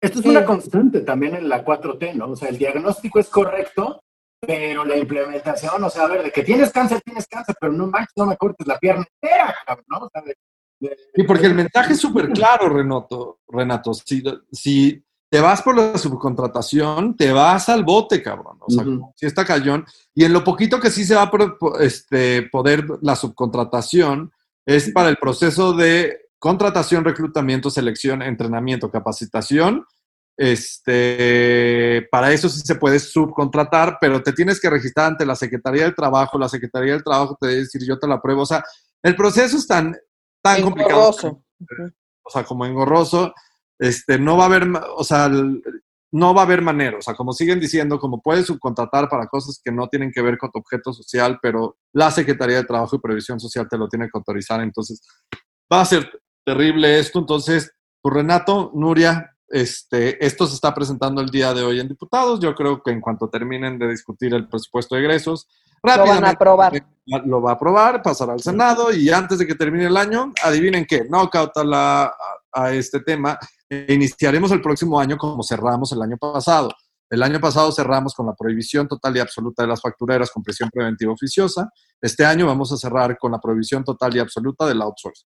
Esto 0.01 0.19
es 0.19 0.25
una 0.25 0.45
constante 0.45 1.01
también 1.01 1.35
en 1.35 1.49
la 1.49 1.65
4T, 1.65 2.13
¿no? 2.13 2.31
O 2.31 2.35
sea, 2.35 2.49
el 2.49 2.57
diagnóstico 2.57 3.19
es 3.19 3.29
correcto, 3.29 4.03
pero 4.45 4.85
la 4.85 4.97
implementación, 4.97 5.83
o 5.83 5.89
sea, 5.89 6.03
a 6.03 6.07
ver, 6.07 6.23
de 6.23 6.31
que 6.31 6.43
tienes 6.43 6.71
cáncer, 6.71 7.01
tienes 7.01 7.27
cáncer, 7.27 7.55
pero 7.59 7.73
no 7.73 7.87
manches, 7.87 8.13
no 8.15 8.25
me 8.25 8.37
cortes 8.37 8.65
la 8.67 8.77
pierna 8.79 9.05
entera, 9.21 9.55
cabrón, 9.65 9.85
¿no? 9.89 9.97
O 9.99 10.09
sea, 10.09 10.23
y 11.13 11.23
porque 11.23 11.47
el 11.47 11.55
mensaje 11.55 11.93
es 11.93 11.99
súper 11.99 12.29
claro, 12.29 12.69
Renato. 12.69 13.39
Renato, 13.47 13.93
si, 13.93 14.23
si 14.51 15.03
te 15.29 15.39
vas 15.39 15.61
por 15.61 15.75
la 15.75 15.97
subcontratación, 15.97 17.15
te 17.15 17.31
vas 17.31 17.69
al 17.69 17.83
bote, 17.83 18.21
cabrón. 18.21 18.57
O 18.59 18.69
sea, 18.69 18.83
si 19.15 19.25
está 19.25 19.45
cayón. 19.45 19.85
Y 20.13 20.25
en 20.25 20.33
lo 20.33 20.43
poquito 20.43 20.79
que 20.79 20.91
sí 20.91 21.05
se 21.05 21.15
va 21.15 21.23
a 21.23 21.31
este, 21.79 22.43
poder 22.43 22.85
la 23.01 23.15
subcontratación 23.15 24.31
es 24.65 24.91
para 24.91 25.09
el 25.09 25.17
proceso 25.17 25.73
de 25.73 26.29
contratación, 26.39 27.05
reclutamiento, 27.05 27.69
selección, 27.69 28.21
entrenamiento, 28.21 28.91
capacitación 28.91 29.85
este, 30.37 32.07
para 32.11 32.31
eso 32.33 32.49
sí 32.49 32.61
se 32.61 32.75
puede 32.75 32.99
subcontratar, 32.99 33.97
pero 34.01 34.21
te 34.21 34.33
tienes 34.33 34.59
que 34.59 34.69
registrar 34.69 35.07
ante 35.07 35.25
la 35.25 35.35
Secretaría 35.35 35.83
del 35.83 35.95
Trabajo. 35.95 36.37
La 36.37 36.49
Secretaría 36.49 36.93
del 36.93 37.03
Trabajo 37.03 37.37
te 37.39 37.47
debe 37.47 37.59
decir, 37.61 37.81
yo 37.85 37.97
te 37.97 38.07
la 38.07 38.15
apruebo. 38.15 38.41
O 38.41 38.45
sea, 38.45 38.63
el 39.01 39.15
proceso 39.15 39.57
es 39.57 39.65
tan, 39.65 39.95
tan 40.41 40.61
complicado. 40.61 41.15
O 42.23 42.29
sea, 42.29 42.43
como 42.43 42.65
engorroso. 42.65 43.33
Este, 43.77 44.17
no 44.17 44.37
va 44.37 44.43
a 44.43 44.47
haber, 44.47 44.67
o 44.95 45.03
sea, 45.03 45.29
no 46.11 46.33
va 46.33 46.41
a 46.41 46.45
haber 46.45 46.61
manera. 46.61 46.97
O 46.97 47.01
sea, 47.01 47.13
como 47.13 47.33
siguen 47.33 47.59
diciendo, 47.59 47.99
como 47.99 48.21
puedes 48.21 48.45
subcontratar 48.45 49.09
para 49.09 49.27
cosas 49.27 49.59
que 49.63 49.71
no 49.71 49.87
tienen 49.87 50.11
que 50.11 50.21
ver 50.21 50.37
con 50.37 50.51
tu 50.51 50.59
objeto 50.59 50.93
social, 50.93 51.39
pero 51.41 51.77
la 51.93 52.11
Secretaría 52.11 52.57
de 52.57 52.63
Trabajo 52.63 52.95
y 52.95 52.99
Previsión 52.99 53.39
Social 53.39 53.67
te 53.69 53.77
lo 53.77 53.87
tiene 53.87 54.05
que 54.05 54.17
autorizar. 54.17 54.61
Entonces, 54.61 55.01
va 55.71 55.81
a 55.81 55.85
ser 55.85 56.09
terrible 56.45 56.99
esto. 56.99 57.19
Entonces, 57.19 57.71
pues 58.01 58.15
Renato, 58.15 58.71
Nuria, 58.73 59.34
este, 59.49 60.23
esto 60.25 60.47
se 60.47 60.55
está 60.55 60.73
presentando 60.73 61.21
el 61.21 61.29
día 61.29 61.53
de 61.53 61.63
hoy 61.63 61.79
en 61.79 61.87
diputados. 61.87 62.39
Yo 62.39 62.55
creo 62.55 62.81
que 62.81 62.91
en 62.91 63.01
cuanto 63.01 63.29
terminen 63.29 63.77
de 63.77 63.89
discutir 63.89 64.33
el 64.33 64.47
presupuesto 64.47 64.95
de 64.95 65.01
egresos, 65.01 65.47
rápidamente 65.83 66.15
lo, 66.15 66.21
van 66.21 66.25
a 66.25 66.33
aprobar. 66.67 66.85
lo 67.25 67.41
va 67.41 67.51
a 67.51 67.53
aprobar, 67.53 68.01
pasará 68.01 68.33
al 68.33 68.41
Senado 68.41 68.93
y 68.93 69.09
antes 69.09 69.37
de 69.37 69.47
que 69.47 69.55
termine 69.55 69.85
el 69.85 69.97
año, 69.97 70.33
adivinen 70.43 70.85
qué, 70.85 71.05
no 71.09 71.29
cauta 71.29 71.63
la, 71.63 72.13
a 72.51 72.73
este 72.73 72.99
tema. 73.01 73.37
Iniciaremos 73.69 74.51
el 74.51 74.61
próximo 74.61 74.99
año 74.99 75.17
como 75.17 75.43
cerramos 75.43 75.91
el 75.91 76.01
año 76.01 76.17
pasado. 76.17 76.69
El 77.07 77.21
año 77.21 77.39
pasado 77.39 77.71
cerramos 77.71 78.15
con 78.15 78.25
la 78.25 78.33
prohibición 78.33 78.87
total 78.87 79.15
y 79.15 79.19
absoluta 79.19 79.61
de 79.61 79.69
las 79.69 79.79
factureras 79.79 80.31
con 80.31 80.41
presión 80.41 80.69
preventiva 80.71 81.13
oficiosa. 81.13 81.69
Este 82.01 82.25
año 82.25 82.47
vamos 82.47 82.71
a 82.71 82.77
cerrar 82.77 83.15
con 83.17 83.31
la 83.31 83.39
prohibición 83.39 83.83
total 83.83 84.15
y 84.15 84.19
absoluta 84.19 84.65
del 84.65 84.81
outsourcing 84.81 85.34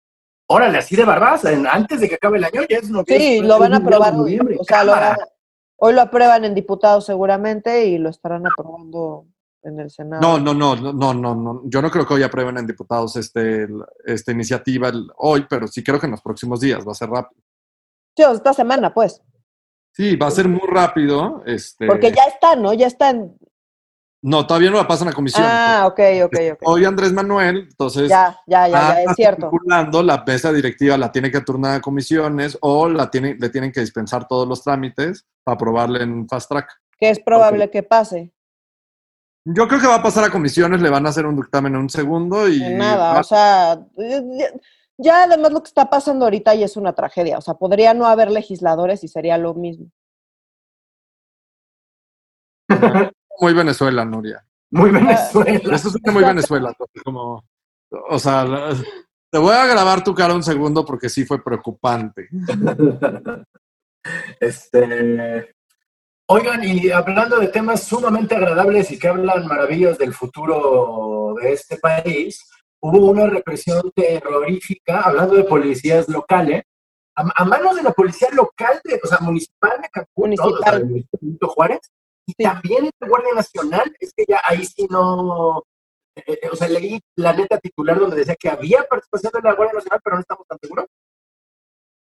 órale, 0.50 0.78
así 0.78 0.96
de 0.96 1.04
barbas, 1.04 1.44
antes 1.44 2.00
de 2.00 2.08
que 2.08 2.16
acabe 2.16 2.38
el 2.38 2.44
año 2.44 2.62
ya 2.68 2.78
es 2.78 2.90
lo 2.90 3.04
que 3.04 3.18
Sí, 3.18 3.40
lo 3.40 3.58
van 3.58 3.72
a 3.72 3.76
aprobar 3.76 4.14
hoy. 4.16 4.38
O 4.58 4.64
sea, 4.64 5.16
hoy 5.76 5.94
lo 5.94 6.00
aprueban 6.02 6.44
en 6.44 6.54
diputados 6.54 7.06
seguramente 7.06 7.86
y 7.86 7.98
lo 7.98 8.10
estarán 8.10 8.44
aprobando 8.46 9.26
en 9.62 9.78
el 9.78 9.90
Senado. 9.90 10.20
No, 10.20 10.38
no, 10.38 10.52
no, 10.52 10.92
no, 10.92 11.14
no, 11.14 11.34
no. 11.34 11.62
Yo 11.66 11.80
no 11.80 11.90
creo 11.90 12.04
que 12.04 12.14
hoy 12.14 12.22
aprueben 12.24 12.58
en 12.58 12.66
diputados 12.66 13.14
este, 13.16 13.68
esta 14.04 14.32
iniciativa 14.32 14.90
hoy, 15.18 15.46
pero 15.48 15.68
sí 15.68 15.84
creo 15.84 16.00
que 16.00 16.06
en 16.06 16.12
los 16.12 16.22
próximos 16.22 16.60
días 16.60 16.86
va 16.86 16.92
a 16.92 16.96
ser 16.96 17.10
rápido. 17.10 17.40
Sí, 18.16 18.24
esta 18.24 18.52
semana, 18.52 18.92
pues. 18.92 19.22
Sí, 19.92 20.16
va 20.16 20.26
a 20.26 20.32
ser 20.32 20.48
muy 20.48 20.66
rápido. 20.66 21.44
Este... 21.46 21.86
Porque 21.86 22.10
ya 22.10 22.24
está, 22.24 22.56
¿no? 22.56 22.72
Ya 22.72 22.88
está 22.88 23.10
en, 23.10 23.36
no, 24.22 24.46
todavía 24.46 24.70
no 24.70 24.76
la 24.76 24.87
pasan 24.87 25.09
a 25.09 25.12
comisión. 25.12 25.46
Ah, 25.48 25.85
ok, 25.87 26.00
ok, 26.24 26.37
ok. 26.52 26.59
Hoy 26.64 26.85
Andrés 26.85 27.12
Manuel, 27.12 27.68
entonces. 27.70 28.11
Ya, 28.11 28.38
ya, 28.46 28.68
ya, 28.68 29.02
es 29.02 29.14
cierto. 29.16 29.50
La 29.64 30.24
mesa 30.26 30.52
directiva 30.52 30.98
la 30.98 31.11
tiene 31.11 31.30
que 31.30 31.40
turnar 31.40 31.76
a 31.76 31.80
comisiones 31.80 32.59
o 32.61 32.88
la 32.88 33.11
tiene, 33.11 33.36
le 33.38 33.49
tienen 33.49 33.72
que 33.72 33.80
dispensar 33.80 34.28
todos 34.28 34.47
los 34.47 34.62
trámites 34.62 35.26
para 35.42 35.55
aprobarle 35.55 36.03
en 36.03 36.28
fast 36.28 36.51
track. 36.51 36.70
¿Qué 36.99 37.09
es 37.09 37.18
probable 37.18 37.70
que 37.70 37.82
pase. 37.82 38.30
Yo 39.47 39.66
creo 39.66 39.80
que 39.80 39.86
va 39.86 39.97
a 39.97 40.03
pasar 40.03 40.24
a 40.24 40.30
comisiones, 40.30 40.82
le 40.82 40.90
van 40.90 41.07
a 41.07 41.09
hacer 41.09 41.24
un 41.24 41.36
dictamen 41.36 41.74
en 41.74 41.80
un 41.80 41.88
segundo 41.88 42.47
y. 42.47 42.61
Nada, 42.61 43.18
o 43.18 43.24
sea. 43.24 43.80
Ya 45.03 45.22
además 45.22 45.51
lo 45.53 45.62
que 45.62 45.68
está 45.68 45.88
pasando 45.88 46.26
ahorita 46.26 46.55
ya 46.55 46.66
es 46.66 46.76
una 46.76 46.92
tragedia. 46.92 47.38
O 47.38 47.40
sea, 47.40 47.55
podría 47.55 47.94
no 47.94 48.05
haber 48.05 48.30
legisladores 48.30 49.03
y 49.03 49.09
sería 49.09 49.38
lo 49.38 49.55
mismo. 49.55 49.90
muy 53.41 53.55
Venezuela, 53.55 54.05
Nuria. 54.05 54.45
Muy 54.70 54.91
Venezuela. 54.91 55.74
Eso 55.74 55.88
es 55.88 56.12
muy 56.12 56.22
Venezuela. 56.22 56.72
Como, 57.05 57.45
o 58.09 58.18
sea, 58.18 58.47
te 59.30 59.38
voy 59.38 59.55
a 59.55 59.66
grabar 59.66 60.05
tu 60.05 60.14
cara 60.14 60.34
un 60.34 60.43
segundo 60.43 60.84
porque 60.84 61.09
sí 61.09 61.24
fue 61.24 61.43
preocupante. 61.43 62.28
Este. 64.41 65.55
Oigan, 66.26 66.64
y 66.64 66.91
hablando 66.91 67.38
de 67.38 67.49
temas 67.49 67.82
sumamente 67.82 68.34
agradables 68.34 68.91
y 68.93 68.99
que 68.99 69.09
hablan 69.09 69.47
maravillas 69.47 69.99
del 69.99 70.14
futuro 70.14 71.34
de 71.43 71.53
este 71.53 71.76
país, 71.76 72.49
hubo 72.80 73.11
una 73.11 73.26
represión 73.26 73.91
terrorífica, 73.95 75.03
hablando 75.03 75.34
de 75.34 75.45
policías 75.45 76.09
locales, 76.09 76.62
a, 77.14 77.45
manos 77.45 77.76
de 77.76 77.82
la 77.82 77.93
policía 77.93 78.28
local, 78.32 78.80
de, 78.84 78.99
o 79.03 79.07
sea, 79.07 79.18
municipal 79.20 79.82
de 79.82 79.88
Cancún, 79.91 80.30
municipal. 80.30 80.88
de 80.88 81.47
Juárez, 81.47 81.80
y 82.37 82.45
también 82.45 82.85
de 82.85 83.09
Guardia 83.09 83.35
Nacional, 83.35 83.95
es 84.01 84.12
que 84.12 84.24
ya 84.28 84.41
ahí 84.49 84.64
sí 84.64 84.87
no, 84.91 85.64
eh, 86.16 86.39
eh, 86.43 86.49
o 86.51 86.57
sea, 86.57 86.68
leí 86.68 87.01
la 87.16 87.33
neta 87.33 87.59
titular 87.59 87.99
donde 87.99 88.16
decía 88.16 88.37
que 88.37 88.49
había 88.49 88.85
participación 88.89 89.33
de 89.33 89.49
la 89.49 89.55
Guardia 89.55 89.74
Nacional, 89.74 90.01
pero 90.03 90.16
no 90.16 90.20
estamos 90.20 90.47
tan 90.47 90.59
seguros. 90.61 90.87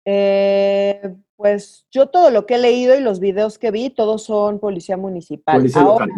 Eh, 0.05 1.15
pues 1.35 1.85
yo 1.91 2.07
todo 2.07 2.31
lo 2.31 2.45
que 2.45 2.55
he 2.55 2.57
leído 2.57 2.95
y 2.95 3.01
los 3.01 3.19
videos 3.19 3.59
que 3.59 3.71
vi, 3.71 3.89
todos 3.89 4.23
son 4.23 4.59
policía 4.59 4.97
municipal. 4.97 5.57
Policía 5.57 5.83
local, 5.83 6.09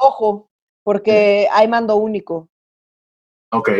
Ojo, 0.00 0.48
porque 0.84 1.48
hay 1.52 1.68
mando 1.68 1.96
único. 1.96 2.48
Ok. 3.52 3.70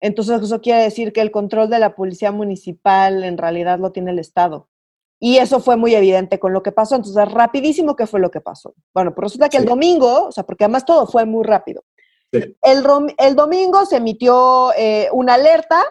Entonces 0.00 0.42
eso 0.42 0.60
quiere 0.60 0.82
decir 0.82 1.12
que 1.12 1.22
el 1.22 1.30
control 1.30 1.70
de 1.70 1.78
la 1.78 1.94
policía 1.94 2.30
municipal 2.30 3.24
en 3.24 3.38
realidad 3.38 3.78
lo 3.78 3.90
tiene 3.90 4.10
el 4.10 4.18
Estado. 4.18 4.68
Y 5.20 5.38
eso 5.38 5.60
fue 5.60 5.76
muy 5.76 5.94
evidente 5.94 6.38
con 6.38 6.52
lo 6.52 6.62
que 6.62 6.72
pasó. 6.72 6.96
Entonces, 6.96 7.32
rapidísimo, 7.32 7.96
¿qué 7.96 8.06
fue 8.06 8.20
lo 8.20 8.30
que 8.30 8.40
pasó? 8.40 8.74
Bueno, 8.92 9.14
pues 9.14 9.24
resulta 9.24 9.48
que 9.48 9.56
el 9.56 9.64
domingo, 9.64 10.26
o 10.26 10.32
sea, 10.32 10.44
porque 10.44 10.64
además 10.64 10.84
todo 10.84 11.06
fue 11.06 11.24
muy 11.24 11.44
rápido. 11.44 11.82
El, 12.32 13.36
domingo 13.36 13.86
se 13.86 13.96
emitió 13.96 14.72
eh, 14.76 15.08
una 15.12 15.34
alerta 15.34 15.84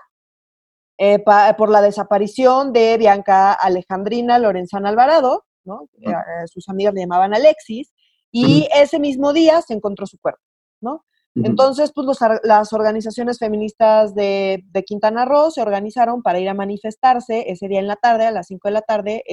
eh, 0.98 1.24
por 1.58 1.70
la 1.70 1.82
desaparición 1.82 2.74
de 2.74 2.98
Bianca 2.98 3.54
Alejandrina 3.54 4.38
Lorenzana 4.40 4.90
Alvarado, 4.90 5.46
¿no? 5.64 5.90
Eh, 6.02 6.14
sus 6.48 6.68
amigas 6.70 6.94
le 6.94 7.02
llamaban 7.02 7.34
Alexis, 7.34 7.94
y 8.32 8.68
ese 8.76 9.00
mismo 9.00 9.32
día 9.32 9.62
se 9.62 9.74
encontró 9.74 10.06
su 10.06 10.20
cuerpo, 10.20 10.42
¿no? 10.82 11.06
Entonces, 11.36 11.92
pues 11.94 12.20
las 12.44 12.74
organizaciones 12.74 13.40
feministas 13.40 14.14
de, 14.14 14.64
Quintana 14.86 15.26
Roo 15.26 15.50
se 15.50 15.62
organizaron 15.62 16.22
para 16.22 16.40
ir 16.40 16.48
a 16.48 16.54
manifestarse 16.54 17.52
ese 17.52 17.68
día 17.68 17.80
en 17.80 17.88
la 17.88 17.96
tarde, 17.96 18.28
a 18.28 18.32
las 18.32 18.48
5 18.48 18.68
de 18.68 18.72
la 18.72 18.82
tarde, 18.82 19.24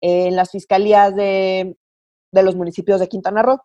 en 0.00 0.36
las 0.36 0.50
fiscalías 0.50 1.14
de, 1.14 1.76
de 2.32 2.42
los 2.42 2.54
municipios 2.54 3.00
de 3.00 3.08
Quintana 3.08 3.42
Roo. 3.42 3.60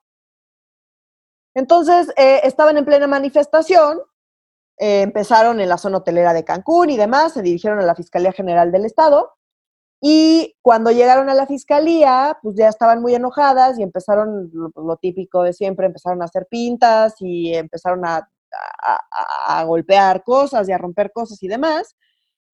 Entonces, 1.55 2.11
eh, 2.17 2.41
estaban 2.43 2.77
en 2.77 2.85
plena 2.85 3.07
manifestación, 3.07 3.99
eh, 4.77 5.01
empezaron 5.01 5.59
en 5.61 5.69
la 5.69 5.77
zona 5.77 5.97
hotelera 5.97 6.33
de 6.33 6.43
Cancún 6.43 6.89
y 6.89 6.97
demás, 6.97 7.33
se 7.33 7.41
dirigieron 7.41 7.79
a 7.79 7.85
la 7.85 7.95
Fiscalía 7.95 8.33
General 8.33 8.71
del 8.71 8.85
Estado 8.85 9.34
y 10.07 10.55
cuando 10.61 10.91
llegaron 10.91 11.29
a 11.29 11.33
la 11.33 11.47
Fiscalía, 11.47 12.37
pues 12.43 12.55
ya 12.55 12.67
estaban 12.69 13.01
muy 13.01 13.15
enojadas 13.15 13.79
y 13.79 13.81
empezaron 13.81 14.51
lo, 14.53 14.97
típico 14.97 15.41
de 15.41 15.51
siempre, 15.51 15.87
empezaron 15.87 16.21
a 16.21 16.25
hacer 16.25 16.45
pintas 16.47 17.15
y 17.21 17.55
empezaron 17.55 18.05
a, 18.05 18.29
golpear 19.65 20.23
cosas 20.23 20.69
y 20.69 20.71
a 20.71 20.77
romper 20.77 21.11
cosas 21.11 21.41
y 21.41 21.47
demás, 21.47 21.95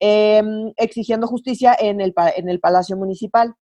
em, 0.00 0.72
exigiendo 0.78 1.26
justicia 1.26 1.76
en 1.78 2.00
el, 2.00 2.14
en 2.36 2.48
el 2.48 2.58
Palacio 2.58 2.96
Municipal. 2.96 3.54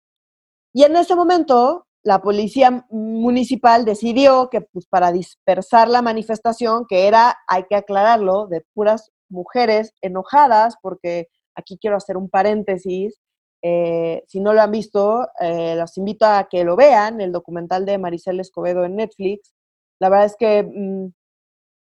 Y 0.72 0.84
en 0.84 0.94
ese 0.94 1.16
momento, 1.16 1.88
la 2.04 2.22
policía 2.22 2.86
municipal 2.90 3.84
decidió 3.84 4.50
que 4.50 4.60
pues, 4.60 4.86
para 4.86 5.10
dispersar 5.10 5.88
la 5.88 6.00
manifestación, 6.00 6.86
que 6.88 7.08
era, 7.08 7.36
hay 7.48 7.64
que 7.68 7.74
aclararlo, 7.74 8.46
de 8.46 8.64
puras 8.72 9.10
mujeres 9.28 9.94
enojadas, 10.00 10.76
porque 10.80 11.26
aquí 11.56 11.76
quiero 11.76 11.96
hacer 11.96 12.16
un 12.16 12.30
paréntesis, 12.30 13.20
eh, 13.62 14.24
si 14.26 14.40
no 14.40 14.52
lo 14.52 14.62
han 14.62 14.70
visto, 14.70 15.28
eh, 15.40 15.74
los 15.76 15.96
invito 15.98 16.26
a 16.26 16.48
que 16.50 16.64
lo 16.64 16.76
vean, 16.76 17.20
el 17.20 17.32
documental 17.32 17.84
de 17.86 17.98
Maricel 17.98 18.40
Escobedo 18.40 18.84
en 18.84 18.96
Netflix. 18.96 19.54
La 20.00 20.08
verdad 20.08 20.26
es 20.26 20.36
que 20.36 20.62
mm, 20.62 21.12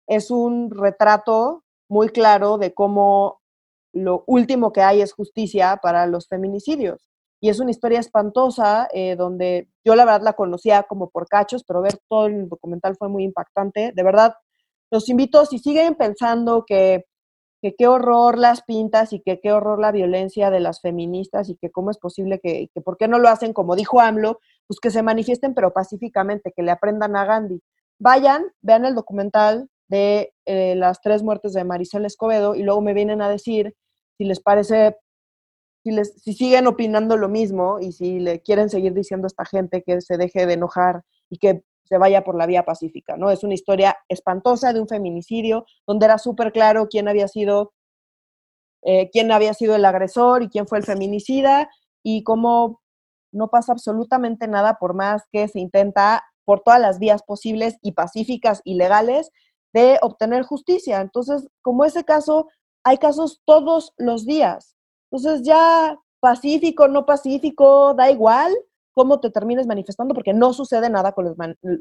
es 0.08 0.32
un 0.32 0.72
retrato 0.72 1.64
muy 1.90 2.10
claro 2.10 2.58
de 2.58 2.74
cómo 2.74 3.42
lo 3.94 4.24
último 4.28 4.72
que 4.72 4.82
hay 4.82 5.02
es 5.02 5.14
justicia 5.14 5.80
para 5.82 6.06
los 6.08 6.28
feminicidios 6.28 7.10
y 7.42 7.50
es 7.50 7.60
una 7.60 7.72
historia 7.72 8.00
espantosa 8.00 8.88
eh, 8.94 9.16
donde 9.16 9.70
yo 9.86 9.96
la 9.96 10.06
verdad 10.06 10.22
la 10.22 10.34
conocía 10.34 10.84
como 10.84 11.10
por 11.10 11.28
cachos, 11.28 11.64
pero 11.66 11.82
ver 11.82 12.00
todo 12.10 12.28
el 12.28 12.50
documental 12.50 12.96
fue 12.98 13.10
muy 13.10 13.24
impactante. 13.24 13.94
De 13.96 14.04
verdad, 14.04 14.34
los 14.92 15.08
invito, 15.10 15.46
si 15.46 15.60
siguen 15.60 15.96
pensando 15.96 16.66
que, 16.68 17.06
que 17.62 17.76
qué 17.76 17.88
horror 17.88 18.38
las 18.38 18.64
pintas 18.64 19.14
y 19.14 19.22
que 19.22 19.40
qué 19.40 19.52
horror 19.52 19.80
la 19.80 19.92
violencia 19.92 20.50
de 20.50 20.60
las 20.60 20.82
feministas 20.82 21.50
y 21.50 21.56
que 21.56 21.70
cómo 21.72 21.92
es 21.92 21.98
posible 21.98 22.40
que, 22.40 22.70
que 22.74 22.82
por 22.82 22.98
qué 22.98 23.08
no 23.08 23.20
lo 23.20 23.30
hacen 23.30 23.54
como 23.54 23.76
dijo 23.76 24.00
AMLO, 24.00 24.40
pues 24.68 24.80
que 24.80 24.92
se 24.92 25.04
manifiesten 25.04 25.54
pero 25.54 25.74
pacíficamente, 25.74 26.54
que 26.56 26.64
le 26.64 26.72
aprendan 26.72 27.16
a 27.16 27.26
Gandhi. 27.26 27.62
Vayan, 28.00 28.46
vean 28.62 28.86
el 28.86 28.96
documental 28.96 29.70
de 29.90 30.34
eh, 30.46 30.76
las 30.76 31.02
tres 31.02 31.24
muertes 31.24 31.54
de 31.54 31.64
Marisol 31.64 32.06
Escobedo 32.06 32.56
y 32.56 32.64
luego 32.64 32.82
me 32.82 32.94
vienen 32.94 33.22
a 33.22 33.30
decir 33.30 33.76
si 34.18 34.24
les 34.24 34.40
parece 34.40 34.98
si, 35.84 35.92
les, 35.92 36.14
si 36.22 36.34
siguen 36.34 36.68
opinando 36.68 37.18
lo 37.18 37.30
mismo 37.30 37.80
y 37.80 37.92
si 37.92 38.20
le 38.20 38.42
quieren 38.42 38.70
seguir 38.70 38.94
diciendo 38.94 39.26
a 39.26 39.30
esta 39.30 39.46
gente 39.46 39.82
que 39.82 40.02
se 40.02 40.18
deje 40.18 40.46
de 40.46 40.54
enojar 40.54 41.04
y 41.30 41.38
que 41.38 41.64
se 41.90 41.98
vaya 41.98 42.24
por 42.24 42.36
la 42.36 42.46
vía 42.46 42.64
pacífica, 42.64 43.18
¿no? 43.18 43.32
Es 43.32 43.44
una 43.44 43.56
historia 43.56 43.98
espantosa 44.08 44.72
de 44.74 44.80
un 44.80 44.88
feminicidio 44.88 45.66
donde 45.88 46.06
era 46.06 46.20
súper 46.20 46.52
claro 46.54 46.88
quién 46.88 47.08
había 47.08 47.28
sido 47.28 47.74
eh, 48.84 49.10
quién 49.12 49.32
había 49.32 49.54
sido 49.54 49.76
el 49.76 49.84
agresor 49.84 50.44
y 50.44 50.50
quién 50.50 50.66
fue 50.68 50.78
el 50.78 50.86
feminicida 50.86 51.70
y 52.02 52.24
cómo 52.24 52.82
no 53.32 53.50
pasa 53.50 53.74
absolutamente 53.74 54.48
nada 54.48 54.78
por 54.80 54.94
más 54.94 55.24
que 55.32 55.48
se 55.48 55.60
intenta 55.60 56.24
por 56.46 56.62
todas 56.62 56.80
las 56.80 56.98
vías 56.98 57.22
posibles 57.24 57.78
y 57.82 57.92
pacíficas 57.92 58.62
y 58.64 58.76
legales 58.76 59.32
de 59.74 60.00
obtener 60.02 60.44
justicia. 60.44 61.02
Entonces, 61.02 61.48
como 61.62 61.86
ese 61.86 62.06
caso, 62.06 62.48
hay 62.84 62.98
casos 62.98 63.42
todos 63.46 63.94
los 63.98 64.26
días. 64.26 64.76
Entonces 65.12 65.44
ya 65.44 66.00
pacífico, 66.20 66.88
no 66.88 67.06
pacífico, 67.06 67.94
da 67.94 68.10
igual 68.10 68.56
cómo 69.00 69.22
te 69.22 69.30
termines 69.30 69.66
manifestando 69.66 70.14
porque 70.14 70.34
no 70.34 70.52
sucede 70.52 70.90
nada 70.90 71.14
con 71.14 71.24
los, 71.24 71.38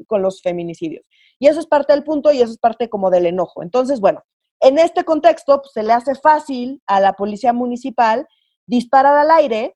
con 0.07 0.21
los 0.21 0.41
feminicidios. 0.41 1.05
Y 1.37 1.47
eso 1.47 1.59
es 1.59 1.67
parte 1.67 1.91
del 1.91 2.05
punto 2.05 2.31
y 2.31 2.41
eso 2.41 2.53
es 2.53 2.57
parte 2.57 2.87
como 2.87 3.09
del 3.09 3.25
enojo. 3.25 3.61
Entonces, 3.61 3.99
bueno, 3.99 4.23
en 4.61 4.79
este 4.79 5.03
contexto 5.03 5.61
pues, 5.61 5.73
se 5.73 5.83
le 5.83 5.91
hace 5.91 6.15
fácil 6.15 6.81
a 6.87 7.01
la 7.01 7.11
policía 7.11 7.51
municipal 7.51 8.25
disparar 8.65 9.17
al 9.17 9.31
aire, 9.31 9.75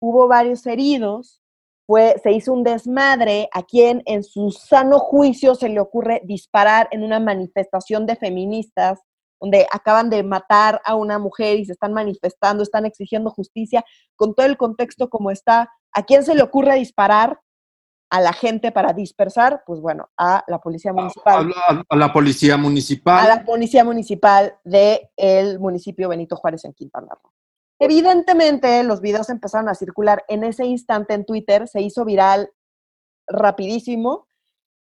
hubo 0.00 0.26
varios 0.26 0.66
heridos, 0.66 1.40
fue, 1.86 2.16
se 2.20 2.32
hizo 2.32 2.52
un 2.52 2.64
desmadre 2.64 3.48
a 3.52 3.62
quien 3.62 4.02
en 4.06 4.24
su 4.24 4.50
sano 4.50 4.98
juicio 4.98 5.54
se 5.54 5.68
le 5.68 5.78
ocurre 5.78 6.20
disparar 6.24 6.88
en 6.90 7.04
una 7.04 7.20
manifestación 7.20 8.06
de 8.06 8.16
feministas 8.16 8.98
donde 9.40 9.66
acaban 9.72 10.10
de 10.10 10.22
matar 10.22 10.80
a 10.84 10.94
una 10.94 11.18
mujer 11.18 11.58
y 11.58 11.64
se 11.64 11.72
están 11.72 11.92
manifestando, 11.92 12.62
están 12.62 12.86
exigiendo 12.86 13.30
justicia, 13.30 13.84
con 14.16 14.34
todo 14.34 14.46
el 14.46 14.56
contexto 14.56 15.08
como 15.08 15.30
está, 15.30 15.70
¿a 15.92 16.02
quién 16.04 16.24
se 16.24 16.34
le 16.34 16.42
ocurre 16.42 16.74
disparar? 16.74 17.40
a 18.10 18.20
la 18.20 18.32
gente 18.32 18.72
para 18.72 18.92
dispersar, 18.92 19.62
pues 19.64 19.80
bueno, 19.80 20.10
a 20.16 20.44
la 20.48 20.58
policía 20.58 20.92
municipal. 20.92 21.52
A, 21.88 21.96
la 21.96 22.12
policía 22.12 22.56
municipal. 22.56 23.24
A 23.24 23.36
la 23.36 23.44
policía 23.44 23.84
municipal 23.84 24.58
del 24.64 25.60
municipio 25.60 26.08
Benito 26.08 26.34
Juárez 26.34 26.64
en 26.64 26.72
Quintana 26.72 27.06
Roo. 27.22 27.32
Evidentemente, 27.78 28.82
los 28.82 29.00
videos 29.00 29.30
empezaron 29.30 29.68
a 29.68 29.74
circular 29.74 30.24
en 30.28 30.42
ese 30.42 30.66
instante 30.66 31.14
en 31.14 31.24
Twitter, 31.24 31.68
se 31.68 31.80
hizo 31.80 32.04
viral 32.04 32.50
rapidísimo 33.28 34.26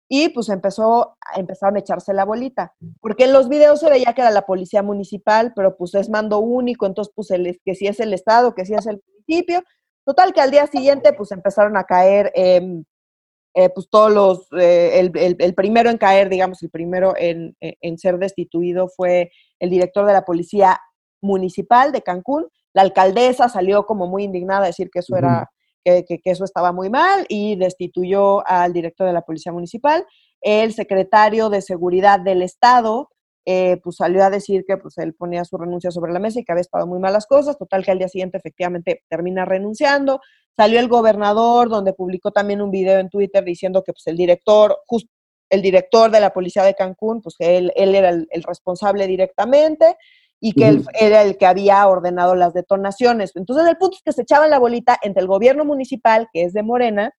y 0.08 0.30
pues 0.30 0.48
empezó, 0.48 1.16
empezaron 1.36 1.76
a 1.76 1.80
echarse 1.80 2.14
la 2.14 2.24
bolita, 2.24 2.74
porque 3.00 3.24
en 3.24 3.32
los 3.32 3.48
videos 3.48 3.80
se 3.80 3.90
veía 3.90 4.14
que 4.14 4.22
era 4.22 4.30
la 4.30 4.46
policía 4.46 4.82
municipal, 4.82 5.52
pero 5.54 5.76
pues 5.76 5.94
es 5.94 6.08
mando 6.08 6.38
único, 6.38 6.86
entonces 6.86 7.12
pues 7.14 7.30
el, 7.30 7.60
que 7.64 7.74
si 7.74 7.86
es 7.86 8.00
el 8.00 8.14
Estado, 8.14 8.54
que 8.54 8.64
si 8.64 8.74
es 8.74 8.86
el 8.86 9.02
municipio, 9.06 9.62
total 10.04 10.32
que 10.32 10.40
al 10.40 10.50
día 10.50 10.66
siguiente 10.66 11.12
pues 11.12 11.30
empezaron 11.32 11.76
a 11.76 11.84
caer 11.84 12.32
eh, 12.34 13.70
pues 13.74 13.88
todos 13.90 14.12
los, 14.12 14.48
eh, 14.58 15.10
el, 15.38 15.54
primero 15.54 15.90
en 15.90 15.98
caer, 15.98 16.28
digamos, 16.28 16.62
el 16.62 16.70
primero 16.70 17.14
en, 17.16 17.56
en 17.60 17.98
ser 17.98 18.18
destituido 18.18 18.88
fue 18.88 19.30
el 19.58 19.68
director 19.68 20.06
de 20.06 20.12
la 20.12 20.24
policía 20.24 20.80
municipal 21.20 21.92
de 21.92 22.02
Cancún, 22.02 22.46
la 22.72 22.82
alcaldesa 22.82 23.48
salió 23.48 23.86
como 23.86 24.06
muy 24.06 24.24
indignada 24.24 24.64
a 24.64 24.66
decir 24.68 24.90
que 24.90 25.00
eso 25.00 25.16
era 25.16 25.50
que, 25.84 26.20
eso 26.24 26.44
estaba 26.44 26.72
muy 26.72 26.90
mal 26.90 27.26
y 27.28 27.56
destituyó 27.56 28.46
al 28.46 28.72
director 28.72 29.06
de 29.06 29.12
la 29.12 29.22
Policía 29.22 29.52
Municipal. 29.52 30.04
El 30.40 30.72
secretario 30.72 31.50
de 31.50 31.62
Seguridad 31.62 32.20
del 32.20 32.42
Estado 32.42 33.10
eh, 33.46 33.78
pues 33.82 33.96
salió 33.96 34.22
a 34.24 34.30
decir 34.30 34.64
que 34.68 34.76
pues 34.76 34.98
él 34.98 35.14
ponía 35.14 35.44
su 35.44 35.56
renuncia 35.56 35.90
sobre 35.90 36.12
la 36.12 36.18
mesa 36.18 36.38
y 36.40 36.44
que 36.44 36.52
había 36.52 36.60
estado 36.60 36.86
muy 36.86 36.98
malas 36.98 37.26
cosas, 37.26 37.56
total 37.56 37.82
que 37.82 37.90
al 37.90 37.98
día 37.98 38.08
siguiente 38.08 38.36
efectivamente 38.36 39.02
termina 39.08 39.46
renunciando. 39.46 40.20
Salió 40.54 40.78
el 40.80 40.88
gobernador 40.88 41.70
donde 41.70 41.94
publicó 41.94 42.30
también 42.30 42.60
un 42.60 42.70
video 42.70 42.98
en 42.98 43.08
Twitter 43.08 43.42
diciendo 43.44 43.82
que 43.82 43.92
pues 43.92 44.06
el 44.06 44.16
director, 44.16 44.78
justo 44.86 45.10
el 45.50 45.62
director 45.62 46.10
de 46.10 46.20
la 46.20 46.34
policía 46.34 46.62
de 46.62 46.74
Cancún, 46.74 47.22
pues 47.22 47.36
él, 47.38 47.72
él 47.74 47.94
era 47.94 48.10
el 48.10 48.42
responsable 48.42 49.06
directamente 49.06 49.96
y 50.40 50.52
que 50.52 50.68
él 50.68 50.84
era 50.98 51.22
el 51.22 51.36
que 51.36 51.46
había 51.46 51.86
ordenado 51.88 52.34
las 52.34 52.54
detonaciones. 52.54 53.34
Entonces, 53.34 53.66
el 53.66 53.76
punto 53.76 53.96
es 53.96 54.02
que 54.02 54.12
se 54.12 54.22
echaba 54.22 54.46
la 54.46 54.58
bolita 54.58 54.96
entre 55.02 55.20
el 55.20 55.26
gobierno 55.26 55.64
municipal, 55.64 56.28
que 56.32 56.44
es 56.44 56.52
de 56.52 56.62
Morena, 56.62 57.12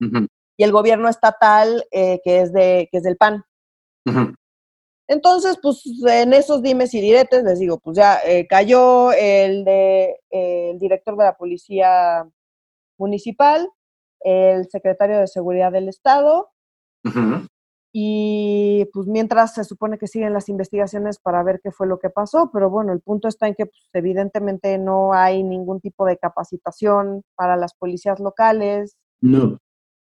y 0.00 0.64
el 0.64 0.72
gobierno 0.72 1.08
estatal 1.08 1.84
que, 1.90 2.20
es 2.24 2.52
de, 2.52 2.88
que 2.90 2.98
es 2.98 3.02
del 3.02 3.16
PAN. 3.16 3.42
Entonces, 5.08 5.58
pues 5.62 5.82
en 6.06 6.34
esos 6.34 6.62
dimes 6.62 6.92
y 6.92 7.00
diretes, 7.00 7.42
les 7.42 7.58
digo, 7.58 7.78
pues 7.78 7.96
ya 7.96 8.20
cayó 8.48 9.12
el, 9.12 9.64
de, 9.64 10.20
el 10.30 10.78
director 10.78 11.16
de 11.16 11.24
la 11.24 11.36
policía 11.36 12.28
municipal, 12.98 13.68
el 14.20 14.68
secretario 14.68 15.18
de 15.18 15.26
Seguridad 15.26 15.72
del 15.72 15.88
Estado, 15.88 16.50
y 17.92 18.84
pues 18.92 19.06
mientras 19.06 19.54
se 19.54 19.64
supone 19.64 19.98
que 19.98 20.06
siguen 20.06 20.34
las 20.34 20.48
investigaciones 20.48 21.18
para 21.18 21.42
ver 21.42 21.60
qué 21.62 21.70
fue 21.70 21.86
lo 21.86 21.98
que 21.98 22.10
pasó, 22.10 22.50
pero 22.52 22.68
bueno, 22.68 22.92
el 22.92 23.00
punto 23.00 23.28
está 23.28 23.48
en 23.48 23.54
que 23.54 23.66
pues, 23.66 23.88
evidentemente 23.94 24.76
no 24.78 25.14
hay 25.14 25.42
ningún 25.42 25.80
tipo 25.80 26.04
de 26.04 26.18
capacitación 26.18 27.22
para 27.34 27.56
las 27.56 27.74
policías 27.74 28.20
locales. 28.20 28.96
No. 29.20 29.58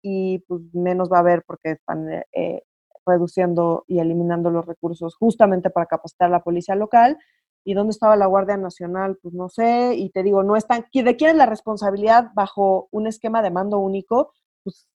Y 0.01 0.39
pues 0.47 0.61
menos 0.73 1.11
va 1.11 1.17
a 1.17 1.21
haber 1.21 1.43
porque 1.45 1.71
están 1.71 2.11
eh, 2.11 2.25
eh, 2.33 2.63
reduciendo 3.05 3.83
y 3.87 3.99
eliminando 3.99 4.49
los 4.49 4.65
recursos 4.65 5.15
justamente 5.15 5.69
para 5.69 5.85
capacitar 5.85 6.29
a 6.29 6.31
la 6.31 6.43
policía 6.43 6.75
local. 6.75 7.17
¿Y 7.65 7.75
dónde 7.75 7.91
estaba 7.91 8.15
la 8.15 8.25
Guardia 8.25 8.57
Nacional? 8.57 9.19
Pues 9.21 9.35
no 9.35 9.49
sé. 9.49 9.93
Y 9.95 10.09
te 10.09 10.23
digo, 10.23 10.41
no 10.43 10.55
están. 10.55 10.85
¿De 10.91 11.15
quién 11.17 11.31
es 11.31 11.35
la 11.35 11.45
responsabilidad 11.45 12.31
bajo 12.33 12.87
un 12.91 13.05
esquema 13.05 13.41
de 13.43 13.51
mando 13.51 13.77
único? 13.79 14.31
Pues 14.63 14.87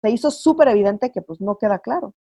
se 0.00 0.10
hizo 0.10 0.30
súper 0.30 0.68
evidente 0.68 1.10
que 1.12 1.22
pues 1.22 1.40
no 1.40 1.58
queda 1.58 1.78
claro. 1.78 2.14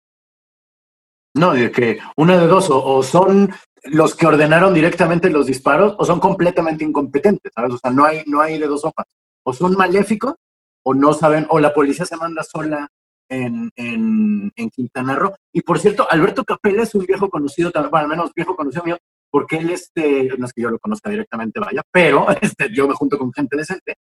No, 1.35 1.53
de 1.53 1.71
que 1.71 1.99
una 2.17 2.37
de 2.37 2.47
dos, 2.47 2.69
o, 2.69 3.03
son 3.03 3.51
los 3.83 4.15
que 4.15 4.25
ordenaron 4.25 4.73
directamente 4.73 5.29
los 5.29 5.45
disparos, 5.45 5.95
o 5.97 6.05
son 6.05 6.19
completamente 6.19 6.83
incompetentes, 6.83 7.51
¿sabes? 7.53 7.73
O 7.73 7.77
sea, 7.77 7.91
no 7.91 8.05
hay, 8.05 8.23
no 8.25 8.41
hay 8.41 8.57
de 8.57 8.67
dos 8.67 8.83
hojas. 8.83 9.05
O 9.43 9.53
son 9.53 9.77
maléficos, 9.77 10.35
o 10.83 10.93
no 10.93 11.13
saben, 11.13 11.45
o 11.49 11.59
la 11.59 11.73
policía 11.73 12.05
se 12.05 12.17
manda 12.17 12.43
sola 12.43 12.89
en, 13.29 13.71
en, 13.75 14.51
en 14.55 14.69
Quintana 14.69 15.15
Roo. 15.15 15.35
Y 15.53 15.61
por 15.61 15.79
cierto, 15.79 16.07
Alberto 16.09 16.43
Capella 16.43 16.83
es 16.83 16.95
un 16.95 17.05
viejo 17.05 17.29
conocido, 17.29 17.71
bueno, 17.73 17.97
al 17.97 18.07
menos 18.07 18.33
viejo 18.33 18.55
conocido 18.55 18.83
mío, 18.83 18.97
porque 19.29 19.57
él, 19.57 19.69
este, 19.69 20.29
no 20.37 20.45
es 20.45 20.53
que 20.53 20.63
yo 20.63 20.69
lo 20.69 20.79
conozca 20.79 21.09
directamente, 21.09 21.59
vaya, 21.59 21.83
pero 21.91 22.27
este, 22.41 22.73
yo 22.73 22.87
me 22.87 22.95
junto 22.95 23.17
con 23.17 23.31
gente 23.31 23.55
decente. 23.55 23.95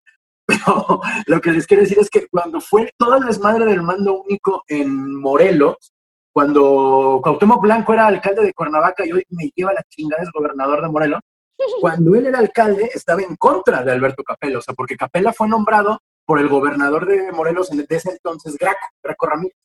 Pero 0.49 1.01
lo 1.27 1.41
que 1.41 1.51
les 1.51 1.67
quiero 1.67 1.83
decir 1.83 1.99
es 1.99 2.09
que 2.09 2.27
cuando 2.27 2.59
fue 2.59 2.91
toda 2.97 3.19
la 3.19 3.27
desmadre 3.27 3.65
del 3.65 3.83
mando 3.83 4.23
único 4.23 4.63
en 4.67 5.15
Morelos, 5.15 5.93
cuando 6.33 7.19
Cuauhtémoc 7.23 7.61
Blanco 7.61 7.93
era 7.93 8.07
alcalde 8.07 8.43
de 8.43 8.53
Cuernavaca 8.53 9.05
y 9.05 9.11
hoy 9.11 9.23
me 9.29 9.51
lleva 9.55 9.73
la 9.73 9.83
chingada, 9.89 10.23
es 10.23 10.31
gobernador 10.31 10.81
de 10.81 10.89
Morelos, 10.89 11.21
cuando 11.81 12.15
él 12.15 12.27
era 12.27 12.39
alcalde 12.39 12.89
estaba 12.93 13.21
en 13.21 13.35
contra 13.35 13.83
de 13.83 13.91
Alberto 13.91 14.23
Capella, 14.23 14.57
o 14.57 14.61
sea, 14.61 14.73
porque 14.73 14.95
Capella 14.95 15.33
fue 15.33 15.47
nombrado 15.47 15.99
por 16.25 16.39
el 16.39 16.47
gobernador 16.47 17.05
de 17.05 17.31
Morelos 17.31 17.71
en 17.71 17.85
ese 17.87 18.11
entonces, 18.11 18.57
Graco, 18.57 18.87
Graco 19.03 19.25
Ramírez. 19.27 19.55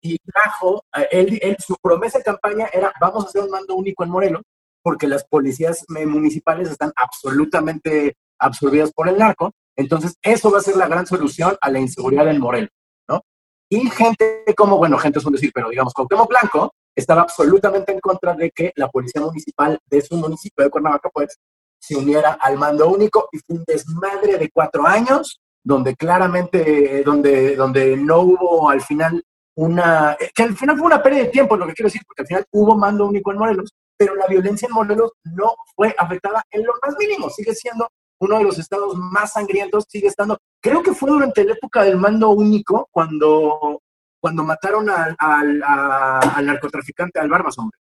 Y 0.00 0.18
trajo, 0.18 0.82
él, 1.12 1.38
él, 1.40 1.56
su 1.64 1.76
promesa 1.80 2.18
de 2.18 2.24
campaña 2.24 2.68
era, 2.72 2.92
vamos 3.00 3.24
a 3.24 3.28
hacer 3.28 3.42
un 3.42 3.50
mando 3.50 3.76
único 3.76 4.02
en 4.02 4.10
Morelos, 4.10 4.42
porque 4.82 5.06
las 5.06 5.24
policías 5.24 5.84
municipales 5.88 6.70
están 6.70 6.92
absolutamente 6.96 8.16
absorbidas 8.40 8.92
por 8.92 9.08
el 9.08 9.18
narco. 9.18 9.52
Entonces, 9.76 10.16
eso 10.22 10.50
va 10.50 10.58
a 10.58 10.62
ser 10.62 10.76
la 10.76 10.88
gran 10.88 11.06
solución 11.06 11.56
a 11.60 11.70
la 11.70 11.80
inseguridad 11.80 12.28
en 12.28 12.40
Morelos, 12.40 12.70
¿no? 13.08 13.22
Y 13.68 13.90
gente 13.90 14.44
como, 14.56 14.76
bueno, 14.78 14.98
gente 14.98 15.18
es 15.18 15.24
un 15.24 15.32
decir, 15.32 15.50
pero 15.54 15.68
digamos, 15.68 15.92
Cuauhtémoc 15.92 16.28
Blanco 16.28 16.74
estaba 16.94 17.22
absolutamente 17.22 17.92
en 17.92 18.00
contra 18.00 18.34
de 18.34 18.50
que 18.50 18.72
la 18.76 18.88
policía 18.88 19.20
municipal 19.20 19.78
de 19.86 20.00
su 20.00 20.16
municipio 20.16 20.64
de 20.64 20.70
Cuernavaca, 20.70 21.10
pues, 21.12 21.38
se 21.80 21.96
uniera 21.96 22.38
al 22.40 22.56
mando 22.56 22.88
único 22.88 23.28
y 23.32 23.38
fue 23.38 23.56
un 23.56 23.64
desmadre 23.66 24.38
de 24.38 24.50
cuatro 24.50 24.86
años, 24.86 25.40
donde 25.62 25.96
claramente, 25.96 27.02
donde, 27.04 27.56
donde 27.56 27.96
no 27.96 28.20
hubo 28.20 28.70
al 28.70 28.80
final 28.80 29.22
una, 29.56 30.16
que 30.34 30.42
al 30.42 30.56
final 30.56 30.76
fue 30.76 30.86
una 30.86 31.02
pérdida 31.02 31.24
de 31.24 31.28
tiempo, 31.30 31.56
lo 31.56 31.66
que 31.66 31.74
quiero 31.74 31.88
decir, 31.88 32.02
porque 32.06 32.22
al 32.22 32.26
final 32.26 32.44
hubo 32.52 32.76
mando 32.76 33.06
único 33.06 33.32
en 33.32 33.38
Morelos, 33.38 33.70
pero 33.96 34.14
la 34.14 34.26
violencia 34.26 34.66
en 34.66 34.74
Morelos 34.74 35.12
no 35.24 35.54
fue 35.76 35.94
afectada 35.98 36.42
en 36.50 36.64
lo 36.64 36.72
más 36.82 36.94
mínimo, 36.98 37.28
sigue 37.30 37.54
siendo 37.54 37.88
uno 38.20 38.38
de 38.38 38.44
los 38.44 38.58
estados 38.58 38.94
más 38.96 39.32
sangrientos, 39.32 39.84
sigue 39.88 40.08
estando, 40.08 40.38
creo 40.60 40.82
que 40.82 40.94
fue 40.94 41.10
durante 41.10 41.44
la 41.44 41.52
época 41.52 41.82
del 41.82 41.96
mando 41.96 42.30
único, 42.30 42.88
cuando, 42.90 43.82
cuando 44.20 44.44
mataron 44.44 44.88
al, 44.88 45.16
al, 45.18 46.46
narcotraficante 46.46 47.18
al 47.18 47.28
Barbas, 47.28 47.58
hombre, 47.58 47.78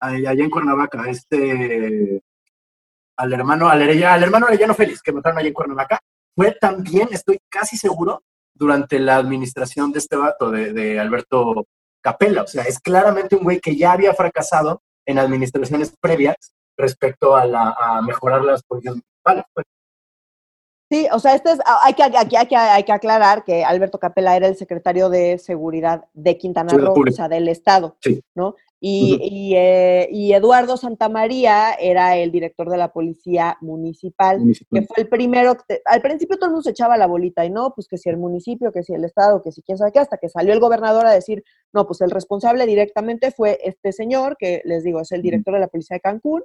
allá 0.00 0.32
en 0.32 0.50
Cuernavaca, 0.50 1.08
este, 1.08 2.22
al 3.16 3.32
hermano, 3.32 3.68
al, 3.68 3.82
al 3.82 4.22
hermano 4.22 4.46
Arellano 4.46 4.74
Félix, 4.74 5.02
que 5.02 5.12
mataron 5.12 5.38
allá 5.38 5.48
en 5.48 5.54
Cuernavaca, 5.54 6.00
fue 6.34 6.52
también, 6.52 7.08
estoy 7.10 7.38
casi 7.48 7.76
seguro, 7.76 8.22
durante 8.54 8.98
la 8.98 9.16
administración 9.16 9.92
de 9.92 10.00
este 10.00 10.16
vato, 10.16 10.50
de, 10.50 10.72
de 10.72 10.98
Alberto 10.98 11.66
Capella. 12.00 12.42
O 12.42 12.46
sea, 12.46 12.64
es 12.64 12.80
claramente 12.80 13.36
un 13.36 13.44
güey 13.44 13.60
que 13.60 13.76
ya 13.76 13.92
había 13.92 14.12
fracasado 14.14 14.82
en 15.06 15.18
administraciones 15.18 15.94
previas 16.00 16.52
respecto 16.76 17.36
a, 17.36 17.44
la, 17.44 17.74
a 17.78 18.02
mejorar 18.02 18.44
las 18.44 18.62
políticas 18.62 18.96
Pues. 19.54 19.66
Sí, 20.90 21.06
o 21.12 21.18
sea, 21.18 21.34
este 21.34 21.52
es, 21.52 21.58
ah, 21.66 21.80
hay, 21.84 21.92
que, 21.92 22.02
aquí 22.02 22.36
hay 22.36 22.46
que, 22.46 22.56
hay 22.56 22.82
que 22.82 22.92
aclarar 22.92 23.44
que 23.44 23.62
Alberto 23.62 23.98
Capella 23.98 24.34
era 24.34 24.46
el 24.46 24.56
secretario 24.56 25.10
de 25.10 25.36
Seguridad 25.36 26.06
de 26.14 26.38
Quintana 26.38 26.72
Roo, 26.72 26.94
o 27.06 27.12
sea, 27.12 27.28
del 27.28 27.48
Estado, 27.48 27.96
sí. 28.00 28.22
¿no? 28.34 28.54
Y, 28.80 29.18
y, 29.20 29.56
eh, 29.56 30.08
y, 30.10 30.32
Eduardo 30.32 30.76
Santamaría 30.76 31.72
era 31.74 32.16
el 32.16 32.30
director 32.30 32.70
de 32.70 32.76
la 32.76 32.92
Policía 32.92 33.58
Municipal, 33.60 34.40
que 34.72 34.82
fue 34.82 35.02
el 35.02 35.08
primero, 35.08 35.56
al 35.84 36.00
principio 36.00 36.36
todo 36.36 36.46
el 36.46 36.52
mundo 36.52 36.62
se 36.62 36.70
echaba 36.70 36.96
la 36.96 37.08
bolita, 37.08 37.44
y 37.44 37.50
no, 37.50 37.72
pues 37.74 37.88
que 37.88 37.98
si 37.98 38.08
el 38.08 38.16
municipio, 38.16 38.70
que 38.72 38.84
si 38.84 38.94
el 38.94 39.04
Estado, 39.04 39.42
que 39.42 39.52
si 39.52 39.62
quién 39.62 39.76
sabe 39.76 39.92
qué, 39.92 39.98
hasta 39.98 40.16
que 40.16 40.28
salió 40.28 40.54
el 40.54 40.60
gobernador 40.60 41.06
a 41.06 41.12
decir, 41.12 41.42
no, 41.72 41.86
pues 41.86 42.00
el 42.00 42.10
responsable 42.10 42.66
directamente 42.66 43.32
fue 43.32 43.58
este 43.62 43.92
señor, 43.92 44.36
que 44.38 44.62
les 44.64 44.84
digo, 44.84 45.00
es 45.00 45.12
el 45.12 45.22
director 45.22 45.52
de 45.52 45.60
la 45.60 45.68
Policía 45.68 45.96
de 45.96 46.00
Cancún, 46.00 46.44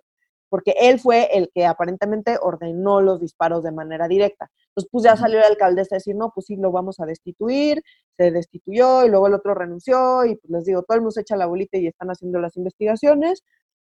porque 0.53 0.75
él 0.79 0.99
fue 0.99 1.35
el 1.35 1.49
que 1.51 1.65
aparentemente 1.65 2.37
ordenó 2.39 3.01
los 3.01 3.19
disparos 3.19 3.63
de 3.63 3.71
manera 3.71 4.07
directa. 4.07 4.51
Entonces, 4.67 4.87
pues 4.91 5.03
ya 5.03 5.17
salió 5.17 5.39
la 5.39 5.47
alcaldesa 5.47 5.95
a 5.95 5.97
decir, 5.97 6.15
no, 6.15 6.31
pues 6.31 6.45
sí, 6.45 6.57
lo 6.57 6.71
vamos 6.71 6.99
a 6.99 7.07
destituir, 7.07 7.81
se 8.17 8.29
destituyó 8.29 9.03
y 9.03 9.09
luego 9.09 9.25
el 9.25 9.33
otro 9.33 9.55
renunció 9.55 10.23
y 10.25 10.35
pues 10.35 10.51
les 10.51 10.65
digo, 10.65 10.83
todo 10.83 10.93
el 10.93 11.01
mundo 11.01 11.09
se 11.09 11.21
echa 11.21 11.37
la 11.37 11.47
bolita 11.47 11.79
y 11.79 11.87
están 11.87 12.09
haciendo 12.09 12.39
las 12.39 12.55
investigaciones, 12.55 13.43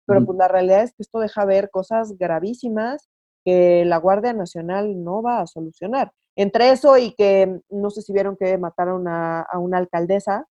pero 0.06 0.24
pues 0.24 0.38
la 0.38 0.48
realidad 0.48 0.84
es 0.84 0.92
que 0.92 1.02
esto 1.02 1.18
deja 1.18 1.44
ver 1.44 1.68
cosas 1.68 2.16
gravísimas 2.16 3.10
que 3.44 3.84
la 3.84 3.98
Guardia 3.98 4.32
Nacional 4.32 5.04
no 5.04 5.20
va 5.20 5.42
a 5.42 5.46
solucionar. 5.46 6.12
Entre 6.34 6.70
eso 6.70 6.96
y 6.96 7.12
que 7.12 7.60
no 7.68 7.90
sé 7.90 8.00
si 8.00 8.14
vieron 8.14 8.38
que 8.38 8.56
mataron 8.56 9.06
a, 9.06 9.42
a 9.42 9.58
una 9.58 9.76
alcaldesa. 9.76 10.46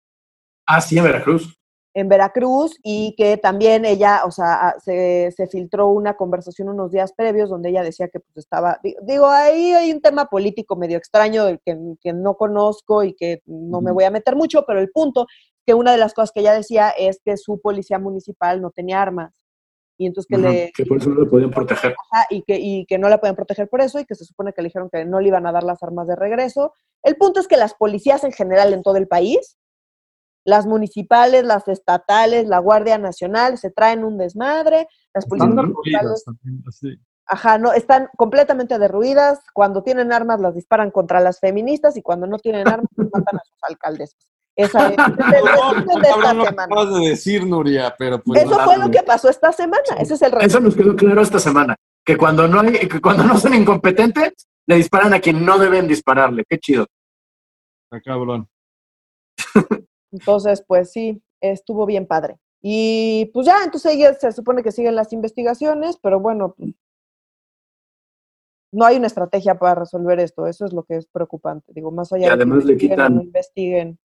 Ah, 0.66 0.82
sí, 0.82 0.98
en 0.98 1.04
Veracruz 1.04 1.59
en 2.00 2.10
Veracruz 2.10 2.78
y 2.84 3.14
que 3.16 3.38
también 3.38 3.86
ella, 3.86 4.22
o 4.26 4.32
sea, 4.32 4.76
se, 4.84 5.32
se, 5.36 5.48
filtró 5.48 5.90
una 5.90 6.16
conversación 6.16 6.70
unos 6.70 6.92
días 6.92 7.14
previos 7.14 7.50
donde 7.50 7.70
ella 7.70 7.84
decía 7.84 8.08
que 8.08 8.20
pues 8.20 8.38
estaba, 8.38 8.80
digo, 9.04 9.28
ahí 9.28 9.74
hay 9.74 9.92
un 9.92 10.02
tema 10.02 10.26
político 10.26 10.76
medio 10.76 10.98
extraño 10.98 11.46
del 11.46 11.60
que, 11.60 11.78
que, 12.02 12.14
no 12.14 12.36
conozco 12.36 13.04
y 13.04 13.14
que 13.14 13.42
no 13.46 13.82
me 13.82 13.92
voy 13.92 14.06
a 14.06 14.12
meter 14.12 14.36
mucho, 14.36 14.64
pero 14.66 14.80
el 14.80 14.92
punto 14.92 15.28
que 15.66 15.74
una 15.74 15.92
de 15.92 15.98
las 15.98 16.14
cosas 16.14 16.32
que 16.32 16.40
ella 16.40 16.54
decía 16.54 16.90
es 16.90 17.20
que 17.24 17.38
su 17.38 17.60
policía 17.60 18.00
municipal 18.00 18.62
no 18.62 18.72
tenía 18.72 19.02
armas 19.02 19.34
y 20.00 20.06
entonces 20.06 20.28
que 20.30 20.38
le... 20.38 20.72
Que 20.74 20.86
por 20.86 20.98
eso 20.98 21.10
no 21.10 21.22
la 21.22 21.30
podían 21.30 21.52
proteger. 21.52 21.94
Y 22.30 22.42
que, 22.44 22.58
y 22.58 22.86
que 22.86 22.98
no 22.98 23.10
la 23.10 23.20
podían 23.20 23.36
proteger 23.36 23.68
por 23.68 23.82
eso 23.82 24.00
y 24.00 24.06
que 24.06 24.16
se 24.16 24.24
supone 24.24 24.54
que 24.54 24.62
le 24.62 24.70
dijeron 24.70 24.90
que 24.90 25.04
no 25.04 25.20
le 25.20 25.28
iban 25.28 25.46
a 25.46 25.52
dar 25.52 25.64
las 25.64 25.84
armas 25.84 26.08
de 26.08 26.16
regreso. 26.16 26.74
El 27.04 27.18
punto 27.18 27.42
es 27.42 27.50
que 27.50 27.58
las 27.58 27.74
policías 27.74 28.24
en 28.24 28.32
general 28.32 28.72
en 28.72 28.82
todo 28.82 28.96
el 28.96 29.10
país 29.10 29.59
las 30.46 30.66
municipales, 30.66 31.44
las 31.44 31.68
estatales, 31.68 32.48
la 32.48 32.60
Guardia 32.60 32.98
Nacional 32.98 33.58
se 33.58 33.72
traen 33.72 34.04
un 34.04 34.18
desmadre, 34.18 34.88
las 35.14 35.26
policías 35.26 35.54
municipales, 35.54 36.24
ajá, 37.30 37.58
no, 37.58 37.72
están 37.74 38.10
completamente 38.18 38.80
derruidas, 38.80 39.40
cuando 39.54 39.84
tienen 39.84 40.12
armas 40.12 40.42
las 40.42 40.56
disparan 40.56 40.92
contra 40.92 41.20
las 41.20 41.40
feministas 41.40 41.96
y 41.96 42.02
cuando 42.02 42.28
no 42.28 42.40
tienen 42.40 42.68
armas 42.68 42.90
matan 42.98 43.38
a 43.38 43.44
sus 43.44 43.58
alcaldesas. 43.62 44.30
Esa 44.56 44.90
es, 44.90 44.98
el 44.98 44.98
de 46.02 46.10
esta 46.10 46.46
semana. 46.46 46.86
de 46.86 47.10
decir, 47.10 47.46
Nuria, 47.46 47.96
pero 47.98 48.22
pues 48.22 48.44
Eso 48.44 48.60
fue 48.60 48.78
lo 48.78 48.92
que 48.92 49.04
pasó 49.04 49.30
esta 49.30 49.54
semana, 49.54 49.84
ese 50.00 50.16
es 50.16 50.22
el 50.22 50.34
Eso 50.42 50.60
nos 50.60 50.76
quedó 50.76 50.96
claro 50.96 51.22
esta 51.22 51.40
semana, 51.40 51.76
que 52.04 52.18
cuando 52.18 52.48
no 52.48 52.60
hay, 52.60 52.74
que 52.74 53.00
cuando 53.00 53.24
no 53.24 53.38
son 53.38 53.54
incompetentes, 53.54 54.34
le 54.68 54.76
disparan 54.76 55.14
a 55.14 55.20
quien 55.20 55.46
no 55.46 55.58
deben 55.58 55.88
dispararle. 55.88 56.44
Qué 56.48 56.60
chido. 56.60 56.88
Está 57.86 58.02
cabrón. 58.02 58.48
Entonces, 60.12 60.64
pues 60.66 60.92
sí, 60.92 61.22
estuvo 61.42 61.86
bien 61.86 62.06
padre. 62.06 62.40
Y 62.62 63.30
pues 63.34 63.46
ya, 63.46 63.64
entonces 63.64 63.94
ella 63.94 64.14
se 64.14 64.32
supone 64.32 64.64
que 64.64 64.72
siguen 64.72 64.96
las 64.96 65.14
investigaciones, 65.14 65.98
pero 66.02 66.20
bueno, 66.20 66.54
pues, 66.58 66.74
no 68.72 68.86
hay 68.86 68.98
una 68.98 69.08
estrategia 69.08 69.58
para 69.58 69.76
resolver 69.76 70.20
esto, 70.20 70.46
eso 70.46 70.66
es 70.66 70.74
lo 70.74 70.84
que 70.84 70.98
es 70.98 71.08
preocupante. 71.08 71.72
Digo, 71.74 71.92
más 71.92 72.12
allá 72.12 72.34
además 72.34 72.66
de 72.66 72.78
que 72.78 72.84
le 72.86 72.90
quitan... 72.90 73.22
investiguen. 73.22 74.00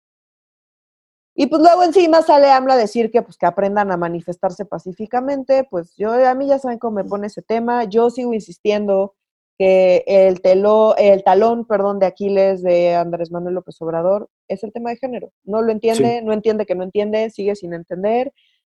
Y 1.37 1.49
pues 1.49 1.61
luego 1.61 1.83
encima 1.83 2.23
sale 2.23 2.51
AMLO 2.53 2.75
a 2.75 2.77
decir 2.77 3.11
que 3.11 3.21
pues 3.21 3.37
que 3.37 3.47
aprendan 3.47 3.91
a 3.91 3.97
manifestarse 3.97 4.65
pacíficamente, 4.65 5.67
pues 5.69 5.97
yo 5.97 6.13
a 6.13 6.35
mí 6.35 6.47
ya 6.47 6.61
saben 6.61 6.79
cómo 6.79 6.97
me 6.97 7.05
pone 7.05 7.27
ese 7.27 7.43
tema, 7.43 7.85
yo 7.85 8.09
sigo 8.09 8.33
insistiendo 8.33 9.17
que 9.59 10.05
el, 10.07 10.41
telo, 10.41 10.97
el 10.97 11.23
talón 11.23 11.65
perdón, 11.67 11.99
de 11.99 12.07
Aquiles 12.07 12.63
de 12.63 12.95
Andrés 12.95 13.31
Manuel 13.31 13.55
López 13.55 13.81
Obrador 13.81 14.29
es 14.49 14.65
el 14.65 14.73
tema 14.73 14.91
de 14.91 14.97
género. 14.97 15.33
No 15.45 15.63
lo 15.63 15.71
entiende, 15.71 16.23
no 16.23 16.33
entiende 16.33 16.67
que 16.67 16.75
no 16.75 16.83
entiende, 16.83 17.31
sigue 17.31 17.55
sin 17.55 17.73
entender, 17.73 18.33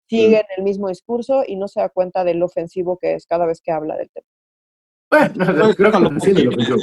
sigue 0.08 0.38
en 0.38 0.46
el 0.58 0.64
mismo 0.64 0.88
discurso 0.88 1.44
y 1.46 1.56
no 1.56 1.68
se 1.68 1.82
da 1.82 1.90
cuenta 1.90 2.24
del 2.24 2.42
ofensivo 2.42 2.98
que 2.98 3.14
es 3.14 3.26
cada 3.26 3.46
vez 3.46 3.62
que 3.62 3.72
habla 3.72 3.96
del 3.98 4.10
tema. 4.10 4.28
Bueno, 5.12 5.74
creo 5.76 5.92
que 5.92 6.00
lo 6.00 6.20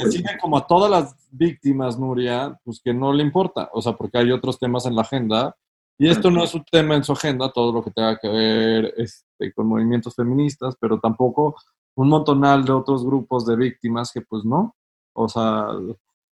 sigue 0.09 0.37
como 0.41 0.57
a 0.57 0.67
todas 0.67 0.91
las 0.91 1.15
víctimas, 1.31 1.97
Nuria, 1.97 2.59
pues 2.63 2.81
que 2.83 2.93
no 2.93 3.13
le 3.13 3.23
importa, 3.23 3.69
o 3.71 3.81
sea, 3.81 3.93
porque 3.93 4.17
hay 4.17 4.31
otros 4.31 4.59
temas 4.59 4.85
en 4.85 4.95
la 4.95 5.03
agenda 5.03 5.55
y 5.97 6.09
esto 6.09 6.29
no 6.29 6.43
es 6.43 6.53
un 6.53 6.63
tema 6.69 6.95
en 6.95 7.03
su 7.03 7.13
agenda, 7.13 7.51
todo 7.51 7.71
lo 7.71 7.83
que 7.83 7.91
tenga 7.91 8.17
que 8.19 8.27
ver 8.27 8.93
este, 8.97 9.51
con 9.53 9.67
movimientos 9.67 10.13
feministas, 10.13 10.75
pero 10.79 10.99
tampoco 10.99 11.55
un 11.97 12.09
montonal 12.09 12.63
de 12.63 12.71
otros 12.71 13.03
grupos 13.03 13.45
de 13.45 13.55
víctimas 13.55 14.11
que 14.11 14.21
pues 14.21 14.45
no, 14.45 14.75
o 15.13 15.27
sea, 15.27 15.69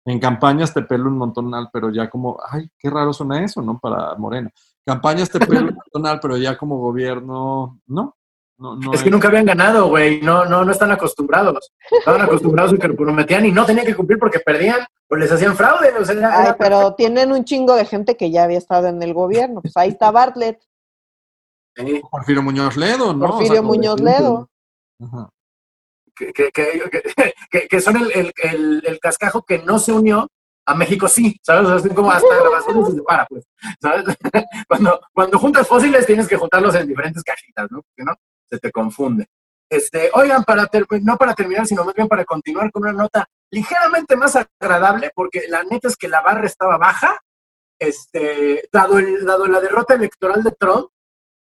en 0.04 0.20
campañas 0.20 0.72
te 0.72 0.82
pelo 0.82 1.08
un 1.08 1.18
montonal, 1.18 1.68
pero 1.72 1.90
ya 1.90 2.08
como, 2.08 2.38
ay, 2.48 2.70
qué 2.78 2.88
raro 2.88 3.12
suena 3.12 3.44
eso, 3.44 3.60
¿no? 3.60 3.78
Para 3.78 4.14
Morena. 4.14 4.50
Campañas 4.86 5.28
te 5.28 5.40
pelo 5.40 5.68
un 5.68 5.74
montonal, 5.74 6.20
pero 6.20 6.36
ya 6.36 6.56
como 6.56 6.78
gobierno, 6.78 7.80
no. 7.86 8.14
No, 8.56 8.74
no 8.74 8.92
es 8.92 9.02
que 9.02 9.10
nunca 9.10 9.28
habían 9.28 9.46
ganado, 9.46 9.88
güey. 9.88 10.20
No, 10.20 10.44
no, 10.44 10.64
no 10.64 10.72
están 10.72 10.90
acostumbrados. 10.90 11.72
Estaban 11.90 12.22
acostumbrados 12.22 12.72
a 12.72 12.76
que 12.76 12.88
prometían 12.88 13.46
y 13.46 13.52
no 13.52 13.64
tenían 13.64 13.86
que 13.86 13.94
cumplir 13.94 14.18
porque 14.18 14.40
perdían 14.40 14.80
o 15.08 15.14
les 15.14 15.30
hacían 15.30 15.54
fraude. 15.54 15.92
O 15.96 16.04
sea, 16.04 16.56
pero 16.58 16.94
tienen 16.94 17.30
un 17.30 17.44
chingo 17.44 17.76
de 17.76 17.84
gente 17.84 18.16
que 18.16 18.32
ya 18.32 18.44
había 18.44 18.58
estado 18.58 18.88
en 18.88 19.00
el 19.00 19.14
gobierno. 19.14 19.60
Pues 19.60 19.76
ahí 19.76 19.90
está 19.90 20.10
Bartlett. 20.10 20.60
Porfirio 22.10 22.42
Muñoz 22.42 22.76
Ledo, 22.76 23.14
¿no? 23.14 23.28
Porfirio 23.28 23.62
Muñoz 23.62 24.00
Ledo. 24.00 24.48
Ajá 25.00 25.30
que, 26.18 26.32
que, 26.32 27.68
que, 27.68 27.80
son 27.80 27.96
el, 27.96 28.32
el, 28.42 28.82
el, 28.84 29.00
cascajo 29.00 29.42
que 29.42 29.58
no 29.58 29.78
se 29.78 29.92
unió, 29.92 30.28
a 30.66 30.74
México 30.74 31.08
sí, 31.08 31.38
¿sabes? 31.42 31.84
O 31.86 31.94
como 31.94 32.10
hasta 32.10 32.36
grabaciones 32.36 32.88
se 32.88 32.94
separa, 32.96 33.26
pues, 33.26 33.44
¿sabes? 33.80 34.04
cuando, 34.68 35.00
cuando 35.14 35.38
juntas 35.38 35.66
fósiles 35.66 36.04
tienes 36.04 36.28
que 36.28 36.36
juntarlos 36.36 36.74
en 36.74 36.86
diferentes 36.86 37.22
cajitas, 37.22 37.70
¿no? 37.70 37.82
Porque 37.82 38.04
no, 38.04 38.14
se 38.50 38.58
te 38.58 38.70
confunde. 38.70 39.26
Este, 39.70 40.10
oigan, 40.14 40.44
para 40.44 40.68
no 41.02 41.16
para 41.16 41.34
terminar, 41.34 41.66
sino 41.66 41.84
más 41.84 41.94
bien 41.94 42.08
para 42.08 42.24
continuar 42.24 42.70
con 42.72 42.82
una 42.82 42.92
nota 42.92 43.26
ligeramente 43.50 44.16
más 44.16 44.36
agradable, 44.36 45.10
porque 45.14 45.42
la 45.48 45.62
neta 45.64 45.88
es 45.88 45.96
que 45.96 46.08
la 46.08 46.22
barra 46.22 46.46
estaba 46.46 46.78
baja, 46.78 47.18
este, 47.78 48.68
dado, 48.72 48.98
el, 48.98 49.24
dado 49.24 49.46
la 49.46 49.60
derrota 49.60 49.94
electoral 49.94 50.42
de 50.42 50.52
Trump 50.52 50.88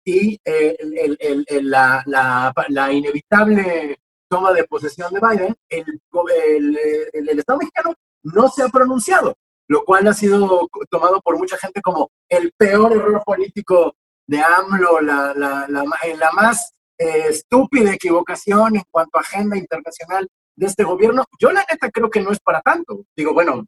y 0.06 0.40
eh, 0.46 0.78
el, 0.80 1.46
el, 1.48 1.70
la, 1.70 2.04
la, 2.06 2.54
la, 2.70 2.92
inevitable 2.92 4.00
toma 4.32 4.54
de 4.54 4.64
posesión 4.64 5.14
de 5.14 5.20
Biden, 5.20 5.56
el, 5.68 6.80
el, 7.12 7.38
Estado 7.38 7.60
mexicano 7.60 7.94
no 8.24 8.48
se 8.48 8.64
ha 8.64 8.70
pronunciado, 8.70 9.36
lo 9.68 9.84
cual 9.84 10.08
ha 10.08 10.14
sido 10.14 10.70
tomado 10.90 11.20
por 11.20 11.38
mucha 11.38 11.58
gente 11.58 11.82
como 11.82 12.10
el 12.30 12.54
peor 12.58 12.94
error 12.94 13.22
político 13.26 13.94
de 14.26 14.40
AMLO, 14.42 15.02
la, 15.02 15.34
la, 15.36 15.66
la, 15.68 15.84
la 15.84 16.32
más 16.32 16.72
eh, 16.98 17.26
estúpida 17.28 17.94
equivocación 17.94 18.78
en 18.78 18.84
cuanto 18.90 19.18
a 19.18 19.22
agenda 19.22 19.58
internacional 19.58 20.30
de 20.56 20.66
este 20.66 20.86
gobierno. 20.86 21.26
Yo 21.38 21.52
la 21.52 21.66
neta 21.70 21.92
creo 21.92 22.10
que 22.10 22.22
no 22.22 22.32
es 22.32 22.40
para 22.40 22.62
tanto. 22.62 23.04
Digo, 23.14 23.34
bueno, 23.34 23.66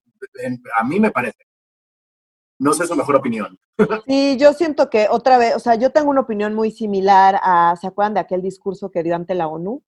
a 0.79 0.83
mí 0.85 0.97
me 0.97 1.11
parece. 1.11 1.39
No 2.57 2.71
sé 2.71 2.87
su 2.87 2.95
mejor 2.95 3.17
opinión. 3.17 3.59
Sí, 4.07 4.37
yo 4.37 4.53
siento 4.53 4.89
que 4.89 5.07
otra 5.09 5.37
vez, 5.37 5.55
o 5.55 5.59
sea, 5.59 5.75
yo 5.75 5.91
tengo 5.91 6.09
una 6.09 6.21
opinión 6.21 6.53
muy 6.53 6.71
similar 6.71 7.37
a, 7.41 7.75
¿se 7.75 7.87
acuerdan 7.87 8.13
de 8.13 8.19
aquel 8.21 8.41
discurso 8.41 8.91
que 8.91 9.03
dio 9.03 9.15
ante 9.15 9.33
la 9.33 9.47
ONU? 9.47 9.83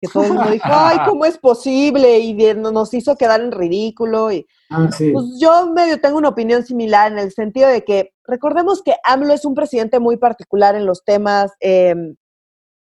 Que 0.00 0.08
todo 0.08 0.24
el 0.24 0.34
mundo 0.34 0.50
dijo, 0.50 0.66
ay, 0.68 0.98
¿cómo 1.06 1.24
es 1.24 1.38
posible? 1.38 2.18
Y 2.18 2.34
nos 2.54 2.92
hizo 2.92 3.16
quedar 3.16 3.40
en 3.40 3.52
ridículo. 3.52 4.30
Y, 4.30 4.46
ah, 4.70 4.88
Pues 4.90 5.24
yo 5.40 5.72
medio 5.72 6.00
tengo 6.00 6.18
una 6.18 6.28
opinión 6.28 6.64
similar 6.64 7.10
en 7.10 7.18
el 7.18 7.32
sentido 7.32 7.68
de 7.68 7.84
que 7.84 8.12
recordemos 8.24 8.82
que 8.82 8.94
AMLO 9.04 9.32
es 9.32 9.44
un 9.44 9.54
presidente 9.54 9.98
muy 9.98 10.18
particular 10.18 10.74
en 10.74 10.84
los 10.84 11.02
temas, 11.04 11.52
em, 11.60 12.16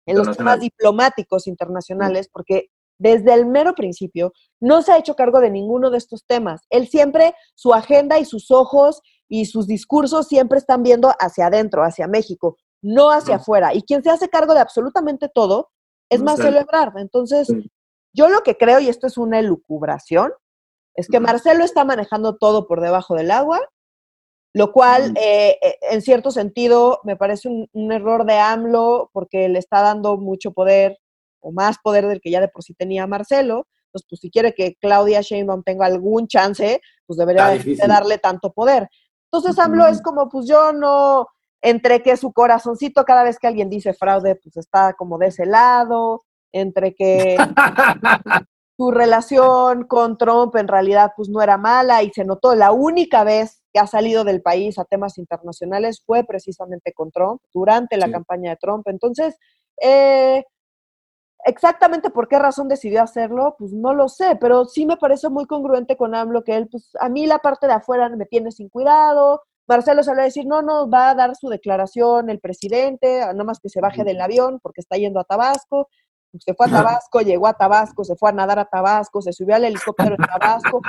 en 0.05 0.17
los 0.17 0.35
temas 0.35 0.59
diplomáticos 0.59 1.47
internacionales, 1.47 2.29
porque 2.31 2.67
desde 2.97 3.33
el 3.33 3.45
mero 3.45 3.73
principio 3.75 4.33
no 4.59 4.81
se 4.81 4.91
ha 4.91 4.97
hecho 4.97 5.15
cargo 5.15 5.39
de 5.39 5.51
ninguno 5.51 5.89
de 5.89 5.97
estos 5.97 6.25
temas. 6.25 6.61
Él 6.69 6.87
siempre, 6.87 7.33
su 7.55 7.73
agenda 7.73 8.19
y 8.19 8.25
sus 8.25 8.51
ojos 8.51 9.01
y 9.27 9.45
sus 9.45 9.67
discursos 9.67 10.27
siempre 10.27 10.59
están 10.59 10.83
viendo 10.83 11.11
hacia 11.19 11.47
adentro, 11.47 11.83
hacia 11.83 12.07
México, 12.07 12.57
no 12.81 13.09
hacia 13.09 13.37
afuera. 13.37 13.73
Y 13.73 13.81
quien 13.83 14.03
se 14.03 14.09
hace 14.09 14.29
cargo 14.29 14.53
de 14.53 14.59
absolutamente 14.59 15.29
todo 15.33 15.69
es 16.09 16.21
más 16.21 16.39
celebrar. 16.39 16.93
Entonces, 16.97 17.47
yo 18.13 18.29
lo 18.29 18.41
que 18.41 18.57
creo, 18.57 18.79
y 18.79 18.89
esto 18.89 19.07
es 19.07 19.17
una 19.17 19.39
elucubración, 19.39 20.31
es 20.95 21.07
que 21.07 21.19
Marcelo 21.19 21.63
está 21.63 21.83
manejando 21.83 22.37
todo 22.37 22.67
por 22.67 22.81
debajo 22.81 23.15
del 23.15 23.31
agua, 23.31 23.59
lo 24.53 24.71
cual 24.71 25.13
eh, 25.17 25.57
eh, 25.61 25.75
en 25.91 26.01
cierto 26.01 26.31
sentido 26.31 27.01
me 27.03 27.17
parece 27.17 27.49
un, 27.49 27.91
error 27.91 28.25
de 28.25 28.39
AMLO 28.39 29.09
porque 29.11 29.49
le 29.49 29.59
está 29.59 29.81
dando 29.81 30.15
mucho 30.15 30.51
poder 30.51 30.97
o 31.41 31.51
más 31.51 31.77
poder 31.83 32.07
del 32.07 32.21
que 32.21 32.31
ya 32.31 32.39
de 32.39 32.47
por 32.47 32.63
sí 32.63 32.73
tenía 32.73 33.05
Marcelo. 33.05 33.67
Entonces, 33.87 34.07
pues 34.09 34.21
si 34.21 34.31
quiere 34.31 34.53
que 34.53 34.75
Claudia 34.75 35.19
Sheinbaum 35.19 35.63
tenga 35.63 35.85
algún 35.85 36.27
chance, 36.27 36.79
pues 37.05 37.17
debería 37.17 37.49
de 37.49 37.75
darle 37.87 38.17
tanto 38.17 38.53
poder. 38.53 38.87
Entonces 39.29 39.59
AMLO 39.59 39.87
es 39.87 40.01
como, 40.01 40.29
pues 40.29 40.47
yo 40.47 40.71
no, 40.71 41.27
entre 41.65 42.03
que 42.03 42.15
su 42.15 42.31
corazoncito 42.31 43.05
cada 43.05 43.23
vez 43.23 43.39
que 43.39 43.47
alguien 43.47 43.71
dice 43.71 43.95
fraude, 43.95 44.35
pues 44.35 44.55
está 44.55 44.93
como 44.93 45.17
de 45.17 45.27
ese 45.27 45.47
lado, 45.47 46.21
entre 46.51 46.93
que 46.93 47.37
su 48.77 48.91
relación 48.91 49.85
con 49.87 50.15
Trump 50.15 50.55
en 50.57 50.67
realidad 50.67 51.13
pues 51.17 51.27
no 51.27 51.41
era 51.41 51.57
mala 51.57 52.03
y 52.03 52.11
se 52.11 52.23
notó 52.23 52.53
la 52.53 52.71
única 52.71 53.23
vez 53.23 53.63
que 53.73 53.79
ha 53.79 53.87
salido 53.87 54.23
del 54.23 54.43
país 54.43 54.77
a 54.77 54.85
temas 54.85 55.17
internacionales 55.17 56.03
fue 56.05 56.23
precisamente 56.23 56.93
con 56.93 57.09
Trump, 57.09 57.41
durante 57.51 57.97
la 57.97 58.11
campaña 58.11 58.51
de 58.51 58.57
Trump. 58.57 58.87
Entonces, 58.87 59.35
eh, 59.81 60.43
exactamente 61.45 62.11
por 62.11 62.27
qué 62.27 62.37
razón 62.37 62.67
decidió 62.67 63.01
hacerlo, 63.01 63.55
pues 63.57 63.73
no 63.73 63.95
lo 63.95 64.07
sé, 64.07 64.37
pero 64.39 64.65
sí 64.65 64.85
me 64.85 64.97
parece 64.97 65.29
muy 65.29 65.47
congruente 65.47 65.97
con 65.97 66.13
AMLO 66.13 66.43
que 66.43 66.57
él, 66.57 66.67
pues 66.69 66.91
a 66.99 67.09
mí 67.09 67.25
la 67.25 67.39
parte 67.39 67.65
de 67.65 67.73
afuera 67.73 68.07
me 68.09 68.27
tiene 68.27 68.51
sin 68.51 68.69
cuidado, 68.69 69.41
Marcelo 69.67 70.03
salió 70.03 70.21
a 70.21 70.25
decir, 70.25 70.45
no, 70.45 70.61
no, 70.61 70.89
va 70.89 71.09
a 71.09 71.15
dar 71.15 71.35
su 71.35 71.49
declaración 71.49 72.29
el 72.29 72.39
presidente, 72.39 73.19
nada 73.19 73.43
más 73.43 73.59
que 73.59 73.69
se 73.69 73.81
baje 73.81 74.03
del 74.03 74.21
avión 74.21 74.59
porque 74.61 74.81
está 74.81 74.97
yendo 74.97 75.19
a 75.19 75.23
Tabasco. 75.23 75.89
Se 76.39 76.53
fue 76.53 76.67
a 76.67 76.69
Tabasco, 76.69 77.21
llegó 77.21 77.47
a 77.47 77.53
Tabasco, 77.53 78.03
se 78.03 78.15
fue 78.15 78.29
a 78.29 78.33
nadar 78.33 78.59
a 78.59 78.65
Tabasco, 78.65 79.21
se 79.21 79.31
subió 79.31 79.55
al 79.55 79.63
helicóptero 79.63 80.15
en 80.15 80.25
Tabasco, 80.25 80.81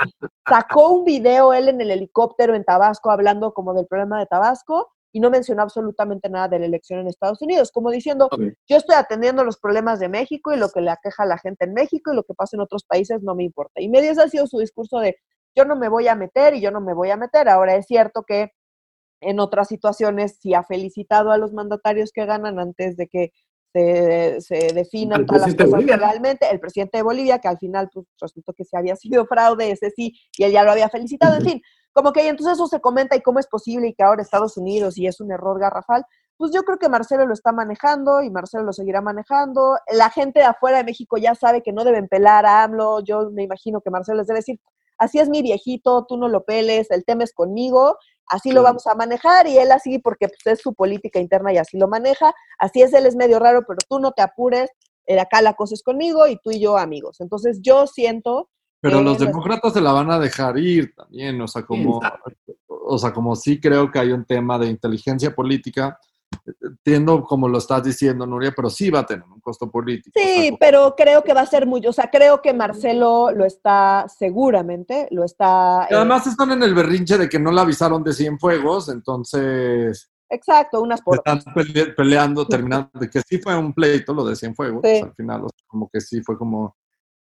sacó 0.45 0.89
un 0.89 1.05
video 1.05 1.53
él 1.53 1.69
en 1.69 1.79
el 1.79 1.89
helicóptero 1.89 2.53
en 2.53 2.65
Tabasco 2.65 3.09
hablando 3.11 3.53
como 3.53 3.73
del 3.73 3.87
problema 3.87 4.19
de 4.19 4.25
Tabasco 4.25 4.91
y 5.13 5.19
no 5.19 5.29
mencionó 5.29 5.63
absolutamente 5.63 6.29
nada 6.29 6.49
de 6.49 6.59
la 6.59 6.65
elección 6.65 6.99
en 6.99 7.07
Estados 7.07 7.41
Unidos, 7.41 7.71
como 7.71 7.91
diciendo, 7.91 8.29
yo 8.67 8.77
estoy 8.77 8.95
atendiendo 8.95 9.43
los 9.43 9.57
problemas 9.57 9.99
de 9.99 10.09
México 10.09 10.53
y 10.53 10.57
lo 10.57 10.69
que 10.69 10.81
le 10.81 10.91
aqueja 10.91 11.23
a 11.23 11.25
la 11.25 11.37
gente 11.37 11.65
en 11.65 11.73
México 11.73 12.11
y 12.11 12.15
lo 12.15 12.23
que 12.23 12.33
pasa 12.33 12.57
en 12.57 12.61
otros 12.61 12.83
países 12.83 13.23
no 13.23 13.33
me 13.33 13.43
importa. 13.43 13.81
Y 13.81 13.87
medio 13.89 14.11
ese 14.11 14.21
ha 14.21 14.27
sido 14.27 14.47
su 14.47 14.59
discurso 14.59 14.99
de, 14.99 15.15
yo 15.55 15.65
no 15.65 15.75
me 15.75 15.89
voy 15.89 16.07
a 16.07 16.15
meter 16.15 16.53
y 16.55 16.61
yo 16.61 16.71
no 16.71 16.81
me 16.81 16.93
voy 16.93 17.09
a 17.09 17.17
meter. 17.17 17.47
Ahora 17.49 17.75
es 17.75 17.85
cierto 17.87 18.23
que 18.23 18.51
en 19.21 19.39
otras 19.39 19.67
situaciones 19.67 20.37
sí 20.39 20.53
ha 20.53 20.63
felicitado 20.63 21.31
a 21.31 21.37
los 21.37 21.53
mandatarios 21.53 22.11
que 22.11 22.25
ganan 22.25 22.59
antes 22.59 22.97
de 22.97 23.07
que 23.07 23.31
se, 23.73 24.41
se 24.41 24.73
definan 24.73 25.25
todas 25.25 25.47
las 25.47 25.55
cosas 25.55 25.83
legalmente. 25.83 26.47
El 26.49 26.59
presidente 26.59 26.97
de 26.97 27.03
Bolivia, 27.03 27.39
que 27.39 27.47
al 27.47 27.57
final 27.57 27.89
pues, 27.93 28.05
resultó 28.19 28.53
que 28.53 28.65
se 28.65 28.77
había 28.77 28.95
sido 28.95 29.25
fraude, 29.25 29.71
ese 29.71 29.91
sí, 29.91 30.13
y 30.37 30.43
él 30.43 30.51
ya 30.51 30.63
lo 30.63 30.71
había 30.71 30.89
felicitado. 30.89 31.37
En 31.37 31.43
fin, 31.43 31.61
como 31.93 32.13
que 32.13 32.27
entonces 32.27 32.53
eso 32.55 32.67
se 32.67 32.79
comenta 32.79 33.15
y 33.15 33.21
cómo 33.21 33.39
es 33.39 33.47
posible 33.47 33.87
y 33.87 33.93
que 33.93 34.03
ahora 34.03 34.21
Estados 34.21 34.57
Unidos 34.57 34.97
y 34.97 35.07
es 35.07 35.19
un 35.19 35.31
error 35.31 35.59
garrafal. 35.59 36.05
Pues 36.37 36.51
yo 36.53 36.61
creo 36.63 36.77
que 36.77 36.89
Marcelo 36.89 37.25
lo 37.25 37.33
está 37.33 37.51
manejando 37.51 38.21
y 38.21 38.29
Marcelo 38.29 38.63
lo 38.63 38.73
seguirá 38.73 39.01
manejando. 39.01 39.75
La 39.91 40.11
gente 40.11 40.39
de 40.39 40.45
afuera 40.45 40.77
de 40.77 40.83
México 40.83 41.17
ya 41.17 41.33
sabe 41.33 41.63
que 41.63 41.73
no 41.73 41.83
deben 41.83 42.07
pelar 42.07 42.45
a 42.45 42.63
AMLO. 42.63 43.03
Yo 43.03 43.31
me 43.31 43.41
imagino 43.41 43.81
que 43.81 43.89
Marcelo 43.89 44.19
les 44.19 44.27
debe 44.27 44.39
decir, 44.39 44.59
así 44.99 45.17
es 45.17 45.29
mi 45.29 45.41
viejito, 45.41 46.05
tú 46.07 46.17
no 46.17 46.27
lo 46.27 46.43
peles, 46.43 46.91
el 46.91 47.03
tema 47.05 47.23
es 47.23 47.33
conmigo 47.33 47.97
así 48.27 48.51
lo 48.51 48.63
vamos 48.63 48.85
a 48.87 48.95
manejar 48.95 49.47
y 49.47 49.57
él 49.57 49.71
así 49.71 49.99
porque 49.99 50.27
pues, 50.27 50.57
es 50.57 50.61
su 50.61 50.73
política 50.73 51.19
interna 51.19 51.53
y 51.53 51.57
así 51.57 51.77
lo 51.77 51.87
maneja, 51.87 52.33
así 52.59 52.81
es, 52.81 52.93
él 52.93 53.05
es 53.05 53.15
medio 53.15 53.39
raro, 53.39 53.63
pero 53.67 53.79
tú 53.89 53.99
no 53.99 54.11
te 54.11 54.21
apures, 54.21 54.69
eh, 55.05 55.19
acá 55.19 55.41
la 55.41 55.53
cosa 55.53 55.73
es 55.73 55.83
conmigo 55.83 56.27
y 56.27 56.37
tú 56.37 56.51
y 56.51 56.59
yo 56.59 56.77
amigos. 56.77 57.21
Entonces 57.21 57.59
yo 57.61 57.87
siento... 57.87 58.49
Pero 58.79 59.01
los 59.01 59.17
demócratas 59.17 59.73
se 59.73 59.81
la 59.81 59.91
van 59.91 60.11
a 60.11 60.19
dejar 60.19 60.57
ir 60.59 60.93
también, 60.95 61.41
o 61.41 61.47
sea, 61.47 61.65
como, 61.65 61.99
o 62.67 62.97
sea, 62.97 63.11
como 63.11 63.35
sí 63.35 63.59
creo 63.59 63.91
que 63.91 63.99
hay 63.99 64.11
un 64.11 64.23
tema 64.23 64.59
de 64.59 64.67
inteligencia 64.67 65.33
política 65.33 65.99
entiendo 66.61 67.23
como 67.23 67.47
lo 67.47 67.57
estás 67.57 67.83
diciendo, 67.83 68.25
Nuria, 68.25 68.53
pero 68.55 68.69
sí 68.69 68.89
va 68.89 68.99
a 68.99 69.05
tener 69.05 69.25
un 69.25 69.39
costo 69.39 69.69
político. 69.69 70.17
Sí, 70.19 70.55
pero 70.59 70.95
creo 70.95 71.23
que 71.23 71.33
va 71.33 71.41
a 71.41 71.45
ser 71.45 71.65
muy, 71.65 71.85
o 71.85 71.93
sea, 71.93 72.09
creo 72.09 72.41
que 72.41 72.53
Marcelo 72.53 73.31
lo 73.31 73.45
está 73.45 74.05
seguramente, 74.07 75.07
lo 75.11 75.23
está... 75.23 75.83
además 75.83 76.25
eh, 76.27 76.29
están 76.31 76.51
en 76.51 76.63
el 76.63 76.73
berrinche 76.73 77.17
de 77.17 77.29
que 77.29 77.39
no 77.39 77.51
le 77.51 77.61
avisaron 77.61 78.03
de 78.03 78.13
Cienfuegos, 78.13 78.89
entonces... 78.89 80.09
Exacto, 80.29 80.81
unas 80.81 81.01
por... 81.01 81.15
Están 81.15 81.41
peleando, 81.95 82.45
terminando, 82.45 82.89
de 82.93 83.09
que 83.09 83.21
sí 83.21 83.39
fue 83.39 83.55
un 83.57 83.73
pleito 83.73 84.13
lo 84.13 84.25
de 84.25 84.35
Cienfuegos, 84.35 84.83
al 84.83 85.13
final, 85.15 85.43
como 85.65 85.89
que 85.89 86.01
sí 86.01 86.21
fue 86.21 86.37
como... 86.37 86.75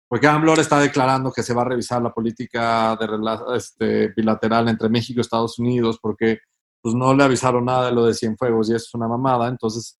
porque 0.08 0.28
AMLO 0.28 0.54
está 0.54 0.80
declarando 0.80 1.32
que 1.32 1.44
se 1.44 1.54
va 1.54 1.62
a 1.62 1.66
revisar 1.66 2.02
la 2.02 2.14
política 2.14 2.96
de 2.96 3.08
este, 3.56 4.08
bilateral 4.16 4.68
entre 4.68 4.90
México 4.90 5.20
y 5.20 5.22
Estados 5.22 5.60
Unidos 5.60 6.00
porque 6.02 6.40
pues 6.82 6.96
no 6.96 7.14
le 7.14 7.24
avisaron 7.24 7.66
nada 7.66 7.88
de 7.88 7.92
lo 7.92 8.06
de 8.06 8.14
Cienfuegos 8.14 8.70
y 8.70 8.76
eso 8.76 8.86
es 8.88 8.94
una 8.94 9.08
mamada. 9.08 9.48
Entonces, 9.48 9.98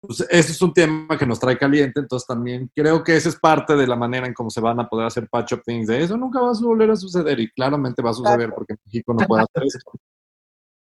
pues 0.00 0.20
eso 0.20 0.52
es 0.52 0.62
un 0.62 0.72
tema 0.72 1.16
que 1.16 1.26
nos 1.26 1.40
trae 1.40 1.58
caliente. 1.58 2.00
Entonces 2.00 2.26
también 2.26 2.70
creo 2.74 3.02
que 3.02 3.16
esa 3.16 3.28
es 3.28 3.36
parte 3.36 3.74
de 3.76 3.86
la 3.86 3.96
manera 3.96 4.26
en 4.26 4.34
cómo 4.34 4.50
se 4.50 4.60
van 4.60 4.80
a 4.80 4.88
poder 4.88 5.06
hacer 5.06 5.28
patch 5.28 5.54
up 5.54 5.62
things. 5.64 5.86
De 5.86 6.02
eso 6.02 6.16
nunca 6.16 6.40
va 6.40 6.50
a 6.50 6.60
volver 6.60 6.90
a 6.90 6.96
suceder 6.96 7.40
y 7.40 7.50
claramente 7.50 8.02
va 8.02 8.10
a 8.10 8.14
suceder 8.14 8.52
porque 8.54 8.74
México 8.84 9.14
no 9.14 9.26
puede 9.26 9.42
hacer 9.44 9.64
eso. 9.64 9.78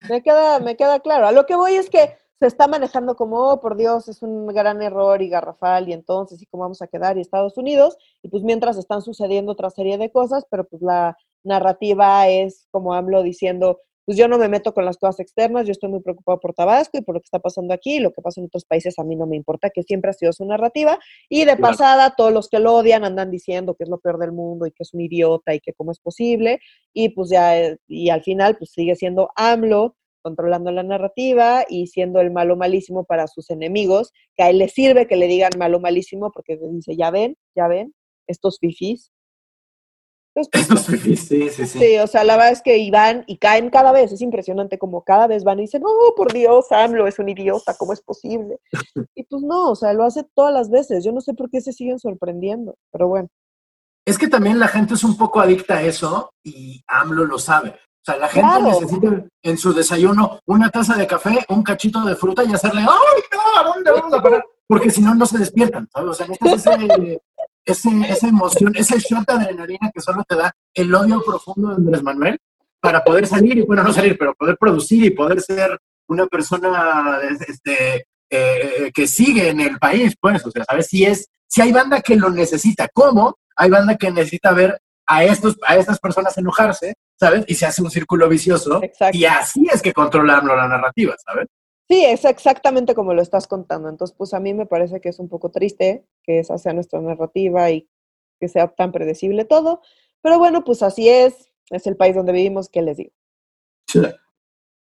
Me 0.09 0.23
queda, 0.23 0.61
me 0.61 0.77
queda 0.77 1.01
claro. 1.01 1.27
A 1.27 1.33
lo 1.33 1.45
que 1.45 1.57
voy 1.57 1.75
es 1.75 1.91
que 1.91 2.17
se 2.39 2.47
está 2.47 2.69
manejando 2.69 3.17
como, 3.17 3.39
oh, 3.39 3.61
por 3.61 3.77
Dios, 3.77 4.09
es 4.09 4.23
un 4.23 4.47
gran 4.47 4.81
error 4.81 5.21
y 5.23 5.29
garrafal, 5.29 5.89
y 5.89 5.93
entonces, 5.93 6.41
¿y 6.41 6.47
cómo 6.47 6.63
vamos 6.63 6.81
a 6.83 6.87
quedar? 6.87 7.19
Y 7.19 7.21
Estados 7.21 7.59
Unidos, 7.59 7.99
y 8.23 8.29
pues 8.29 8.45
mientras 8.45 8.77
están 8.79 9.03
sucediendo 9.03 9.53
otra 9.53 9.71
serie 9.71 9.99
de 9.99 10.13
cosas, 10.13 10.47
pero 10.49 10.65
pues 10.69 10.83
la 10.83 11.17
narrativa 11.43 12.29
es 12.29 12.69
como 12.71 12.95
AMLO 12.95 13.25
diciendo, 13.25 13.81
pues 14.09 14.17
yo 14.17 14.27
no 14.27 14.39
me 14.39 14.49
meto 14.49 14.73
con 14.73 14.87
las 14.87 14.97
cosas 14.97 15.21
externas, 15.21 15.67
yo 15.67 15.73
estoy 15.73 15.91
muy 15.91 16.01
preocupado 16.01 16.41
por 16.41 16.55
Tabasco 16.55 16.97
y 16.97 17.03
por 17.03 17.17
lo 17.17 17.21
que 17.21 17.27
está 17.27 17.41
pasando 17.41 17.75
aquí, 17.75 17.97
y 17.97 18.01
lo 18.01 18.11
que 18.11 18.23
pasa 18.23 18.41
en 18.41 18.47
otros 18.47 18.65
países 18.65 18.99
a 18.99 19.05
mí 19.05 19.17
no 19.17 19.27
me 19.27 19.37
importa, 19.37 19.69
que 19.69 19.83
siempre 19.83 20.09
ha 20.09 20.15
sido 20.15 20.33
su 20.33 20.47
narrativa, 20.47 20.99
y 21.29 21.45
de 21.45 21.59
pasada 21.59 22.15
todos 22.17 22.33
los 22.33 22.49
que 22.49 22.59
lo 22.59 22.75
odian 22.75 23.05
andan 23.05 23.31
diciendo 23.31 23.75
que 23.75 23.85
es 23.85 23.91
lo 23.91 23.99
peor 23.99 24.19
del 24.19 24.33
mundo 24.33 24.65
y 24.65 24.71
que 24.71 24.83
es 24.83 24.95
un 24.95 25.03
idiota 25.03 25.55
y 25.55 25.61
que 25.61 25.75
cómo 25.75 25.93
es 25.93 26.01
posible, 26.01 26.59
y 26.95 27.11
pues 27.11 27.29
ya, 27.29 27.61
eh, 27.61 27.77
y 27.87 28.09
al 28.09 28.23
final 28.23 28.57
pues 28.57 28.71
sigue 28.71 28.97
siendo 28.97 29.29
AMLO 29.37 29.95
controlando 30.23 30.71
la 30.71 30.85
narrativa 30.85 31.67
y 31.69 31.89
siendo 31.89 32.23
el 32.23 32.31
malo 32.31 32.57
malísimo 32.57 33.05
para 33.05 33.27
sus 33.27 33.51
enemigos, 33.51 34.15
que 34.35 34.43
a 34.43 34.49
él 34.49 34.57
le 34.57 34.71
sirve 34.71 35.07
que 35.07 35.17
le 35.17 35.27
digan 35.27 35.51
malo 35.59 35.81
malísimo 35.81 36.33
porque 36.33 36.59
dice, 36.73 36.97
ya 36.97 37.11
ven, 37.11 37.37
ya 37.55 37.69
ven, 37.69 37.93
estos 38.27 38.59
fifís. 38.59 39.13
Estos 40.53 40.87
fifís, 40.87 41.21
sí, 41.29 41.49
sí, 41.51 41.67
sí. 41.67 41.79
Sí, 41.79 41.99
o 41.99 42.07
sea, 42.07 42.25
la 42.25 42.37
verdad 42.37 42.53
es 42.53 42.63
que 42.63 42.79
iban 42.79 43.25
y 43.27 43.39
caen 43.39 43.71
cada 43.71 43.93
vez, 43.93 44.13
es 44.13 44.21
impresionante 44.21 44.79
como 44.79 45.03
cada 45.03 45.27
vez 45.27 45.45
van 45.45 45.59
y 45.59 45.63
dicen, 45.63 45.83
oh, 45.85 46.15
por 46.17 46.33
Dios, 46.33 46.71
AMLO 46.71 47.07
es 47.07 47.19
un 47.19 47.29
idiota, 47.29 47.75
¿cómo 47.77 47.93
es 47.93 48.01
posible? 48.01 48.59
y 49.15 49.25
pues 49.25 49.43
no, 49.43 49.71
o 49.71 49.77
sea, 49.77 49.93
lo 49.93 50.05
hace 50.05 50.25
todas 50.35 50.53
las 50.53 50.71
veces, 50.71 51.05
yo 51.05 51.13
no 51.13 51.21
sé 51.21 51.35
por 51.35 51.51
qué 51.51 51.61
se 51.61 51.73
siguen 51.73 51.99
sorprendiendo, 51.99 52.77
pero 52.93 53.09
bueno. 53.09 53.29
Es 54.05 54.19
que 54.19 54.29
también 54.29 54.59
la 54.59 54.69
gente 54.69 54.95
es 54.95 55.05
un 55.05 55.17
poco 55.17 55.41
adicta 55.41 55.77
a 55.77 55.83
eso 55.83 56.33
y 56.43 56.83
AMLO 56.87 57.25
lo 57.27 57.39
sabe. 57.39 57.71
O 57.71 58.11
sea, 58.11 58.17
la 58.17 58.29
gente 58.29 58.63
necesita 58.63 59.25
en 59.43 59.59
su 59.59 59.75
desayuno 59.75 60.41
una 60.47 60.71
taza 60.71 60.97
de 60.97 61.07
café, 61.07 61.45
un 61.51 61.63
cachito 61.63 62.03
de 62.05 62.17
fruta 62.17 62.43
y 62.43 62.55
hacerle, 62.55 62.81
¡ay, 62.81 63.23
no! 63.33 63.61
¿A 63.61 63.65
dónde 63.65 63.91
vamos 63.91 64.15
a 64.15 64.23
parar? 64.23 64.45
Porque 64.67 64.91
si 64.91 65.03
no, 65.03 65.15
no 65.15 65.27
se 65.27 65.39
despiertan, 65.39 65.89
¿sabes? 65.93 66.11
O 66.11 66.15
sea, 66.15 66.27
ese, 66.55 67.21
ese, 67.73 67.91
esa 68.09 68.29
emoción, 68.29 68.73
ese 68.75 68.99
shot 68.99 69.27
de 69.27 69.35
adrenalina 69.35 69.91
que 69.93 70.01
solo 70.01 70.25
te 70.29 70.37
da 70.37 70.55
el 70.75 70.95
odio 70.95 71.23
profundo 71.23 71.69
de 71.69 71.75
Andrés 71.77 72.03
Manuel 72.03 72.39
para 72.81 73.03
poder 73.05 73.27
salir 73.27 73.59
y, 73.59 73.63
bueno, 73.63 73.83
no 73.83 73.93
salir, 73.93 74.17
pero 74.19 74.35
poder 74.35 74.57
producir 74.59 75.05
y 75.05 75.11
poder 75.11 75.41
ser 75.41 75.79
una 76.09 76.27
persona 76.27 77.19
este, 77.47 78.07
eh, 78.31 78.91
que 78.95 79.07
sigue 79.07 79.49
en 79.49 79.61
el 79.61 79.79
país, 79.79 80.15
pues, 80.21 80.45
o 80.47 80.51
sea, 80.51 80.65
¿sabes? 80.65 80.87
Si 80.87 81.05
es, 81.05 81.29
si 81.47 81.61
hay 81.61 81.73
banda 81.73 82.01
que 82.01 82.17
lo 82.17 82.31
necesita, 82.31 82.89
¿cómo? 82.93 83.39
Hay 83.57 83.71
banda 83.71 83.97
que 83.97 84.11
necesita 84.11 84.53
ver 84.53 84.81
a, 85.07 85.25
estos, 85.25 85.57
a 85.67 85.77
estas 85.77 85.99
personas 85.99 86.37
enojarse, 86.39 86.95
¿sabes? 87.19 87.45
Y 87.49 87.55
se 87.55 87.67
hace 87.67 87.83
un 87.83 87.91
círculo 87.91 88.29
vicioso. 88.29 88.81
Y 89.13 89.25
así 89.25 89.67
es 89.73 89.83
que 89.83 89.93
controlamos 89.93 90.57
la 90.57 90.69
narrativa, 90.69 91.15
¿sabes? 91.25 91.49
Sí, 91.89 92.05
es 92.05 92.25
exactamente 92.27 92.95
como 92.95 93.15
lo 93.15 93.23
estás 93.23 93.47
contando. 93.47 93.89
Entonces, 93.89 94.15
pues 94.17 94.35
a 94.35 94.41
mí 94.41 94.53
me 94.53 94.67
parece 94.67 95.01
que 95.01 95.09
es 95.09 95.19
un 95.19 95.29
poco 95.29 95.51
triste 95.51 96.05
que 96.23 96.41
esa 96.41 96.59
sea 96.59 96.75
nuestra 96.75 97.01
narrativa 97.01 97.71
y 97.71 97.89
que 98.39 98.49
sea 98.49 98.69
tan 98.69 98.93
predecible 98.93 99.45
todo. 99.47 99.81
Pero 100.21 100.39
bueno, 100.39 100.65
pues 100.65 100.83
así 100.83 101.09
es. 101.09 101.51
Es 101.71 101.87
el 101.87 101.97
país 101.97 102.15
donde 102.15 102.33
vivimos, 102.33 102.69
¿qué 102.69 102.83
les 102.83 102.99
digo? 102.99 103.13
Sí. 103.87 104.01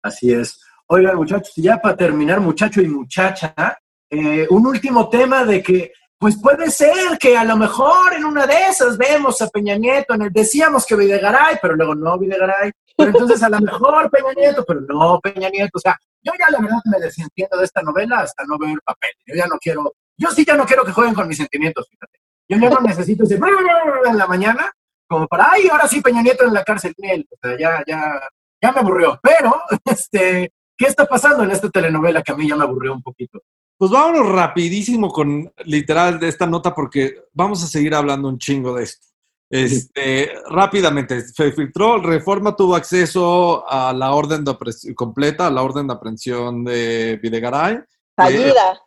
Así 0.02 0.32
es. 0.32 0.60
Oigan, 0.86 1.16
muchachos, 1.16 1.54
ya 1.56 1.80
para 1.80 1.96
terminar, 1.96 2.40
muchacho 2.40 2.82
y 2.82 2.88
muchacha, 2.88 3.78
eh, 4.10 4.46
un 4.50 4.66
último 4.66 5.08
tema 5.08 5.44
de 5.44 5.62
que 5.62 5.92
pues 6.22 6.40
puede 6.40 6.70
ser 6.70 7.18
que 7.18 7.36
a 7.36 7.42
lo 7.42 7.56
mejor 7.56 8.12
en 8.14 8.24
una 8.24 8.46
de 8.46 8.66
esas 8.68 8.96
vemos 8.96 9.42
a 9.42 9.48
Peña 9.48 9.74
Nieto, 9.74 10.14
en 10.14 10.22
el, 10.22 10.32
decíamos 10.32 10.86
que 10.86 10.94
Videgaray, 10.94 11.58
pero 11.60 11.74
luego 11.74 11.96
no 11.96 12.16
Videgaray, 12.16 12.70
pero 12.96 13.10
entonces 13.10 13.42
a 13.42 13.48
lo 13.48 13.58
mejor 13.58 14.08
Peña 14.08 14.32
Nieto, 14.32 14.64
pero 14.64 14.82
no 14.82 15.18
Peña 15.20 15.48
Nieto, 15.48 15.78
o 15.78 15.80
sea, 15.80 15.98
yo 16.22 16.30
ya 16.38 16.48
la 16.48 16.60
verdad 16.60 16.78
me 16.84 17.00
desentiendo 17.00 17.58
de 17.58 17.64
esta 17.64 17.82
novela 17.82 18.20
hasta 18.20 18.44
no 18.44 18.56
ver 18.56 18.70
el 18.70 18.80
papel, 18.82 19.10
yo 19.26 19.34
ya 19.34 19.48
no 19.48 19.58
quiero, 19.58 19.94
yo 20.16 20.30
sí 20.30 20.44
ya 20.44 20.54
no 20.54 20.64
quiero 20.64 20.84
que 20.84 20.92
jueguen 20.92 21.12
con 21.12 21.26
mis 21.26 21.38
sentimientos, 21.38 21.88
fíjate, 21.90 22.20
yo 22.48 22.56
ya 22.56 22.70
no 22.70 22.80
necesito 22.82 23.24
ese 23.24 23.34
en 23.34 24.16
la 24.16 24.26
mañana 24.28 24.70
como 25.08 25.26
para, 25.26 25.50
ay, 25.50 25.66
ahora 25.72 25.88
sí 25.88 26.00
Peña 26.00 26.22
Nieto 26.22 26.44
en 26.44 26.54
la 26.54 26.62
cárcel, 26.62 26.94
o 26.96 27.36
sea, 27.42 27.58
ya, 27.58 27.82
ya, 27.84 28.20
ya 28.62 28.70
me 28.70 28.78
aburrió, 28.78 29.18
pero, 29.20 29.60
este, 29.86 30.52
¿qué 30.76 30.86
está 30.86 31.04
pasando 31.04 31.42
en 31.42 31.50
esta 31.50 31.68
telenovela 31.68 32.22
que 32.22 32.30
a 32.30 32.36
mí 32.36 32.48
ya 32.48 32.54
me 32.54 32.62
aburrió 32.62 32.92
un 32.92 33.02
poquito? 33.02 33.40
Pues 33.82 33.90
vámonos 33.90 34.30
rapidísimo 34.30 35.10
con 35.10 35.52
literal 35.64 36.20
de 36.20 36.28
esta 36.28 36.46
nota 36.46 36.72
porque 36.72 37.24
vamos 37.32 37.64
a 37.64 37.66
seguir 37.66 37.96
hablando 37.96 38.28
un 38.28 38.38
chingo 38.38 38.76
de 38.76 38.84
esto. 38.84 39.08
Este, 39.50 40.30
rápidamente, 40.48 41.20
se 41.22 41.50
filtró, 41.50 41.98
Reforma 41.98 42.54
tuvo 42.54 42.76
acceso 42.76 43.68
a 43.68 43.92
la 43.92 44.12
orden 44.12 44.44
de 44.44 44.56
completa, 44.94 45.48
a 45.48 45.50
la 45.50 45.64
orden 45.64 45.88
de 45.88 45.94
aprehensión 45.94 46.62
de 46.62 47.18
Videgaray. 47.20 47.80
Fallida. 48.14 48.80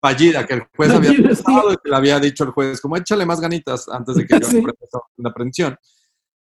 fallida, 0.00 0.44
que 0.44 0.54
el 0.54 0.62
juez 0.76 0.90
había 0.90 1.12
pensado 1.12 1.72
y 1.72 1.76
que 1.76 1.90
le 1.90 1.94
había 1.94 2.18
dicho 2.18 2.42
el 2.42 2.50
juez, 2.50 2.80
como 2.80 2.96
échale 2.96 3.24
más 3.24 3.40
ganitas 3.40 3.88
antes 3.88 4.16
de 4.16 4.26
que 4.26 4.36
yo 4.40 4.48
sí. 4.48 4.64
una 5.16 5.30
aprehensión. 5.30 5.78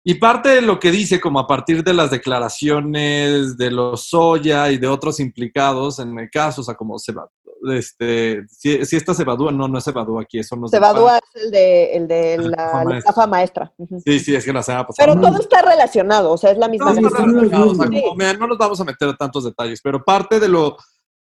Y 0.10 0.14
parte 0.14 0.48
de 0.48 0.62
lo 0.62 0.80
que 0.80 0.90
dice, 0.90 1.20
como 1.20 1.38
a 1.38 1.48
partir 1.48 1.84
de 1.84 1.94
las 1.94 2.12
declaraciones 2.12 3.58
de 3.58 3.70
los 3.70 4.08
Soya 4.08 4.72
y 4.72 4.78
de 4.78 4.88
otros 4.88 5.20
implicados 5.20 6.00
en 6.00 6.18
el 6.18 6.30
caso, 6.30 6.62
o 6.62 6.64
sea, 6.64 6.76
como 6.76 6.98
se 6.98 7.12
va, 7.12 7.28
este, 7.76 8.48
si, 8.48 8.86
si 8.86 8.96
esta 8.96 9.14
se 9.14 9.24
evadúa, 9.24 9.52
no, 9.52 9.68
no 9.68 9.78
es 9.78 9.86
evadúa 9.86 10.22
aquí, 10.22 10.40
eso 10.40 10.56
no 10.56 10.70
se 10.70 10.78
evadúa 10.78 11.18
es 11.18 11.44
el 11.44 11.52
de, 11.52 11.98
el 11.98 12.08
de 12.08 12.38
la, 12.38 12.86
estafa 12.98 13.28
maestra. 13.28 13.74
Sí, 14.06 14.22
sí, 14.22 14.34
es 14.34 14.46
que 14.46 14.54
la 14.54 14.64
semana 14.64 14.88
pasada. 14.88 15.14
Pero 15.14 15.20
todo 15.20 15.42
está 15.42 15.62
relacionado, 15.62 16.32
o 16.32 16.38
sea, 16.38 16.52
es 16.52 16.58
la 16.58 16.70
misma. 16.70 16.94
No, 16.94 17.02
no 17.02 18.48
nos 18.48 18.58
vamos 18.58 18.80
a 18.80 18.86
meter 18.86 19.10
a 19.10 19.18
tantos 19.18 19.44
detalles, 19.44 19.82
pero 19.84 20.06
parte 20.06 20.40
de 20.40 20.48
lo, 20.48 20.78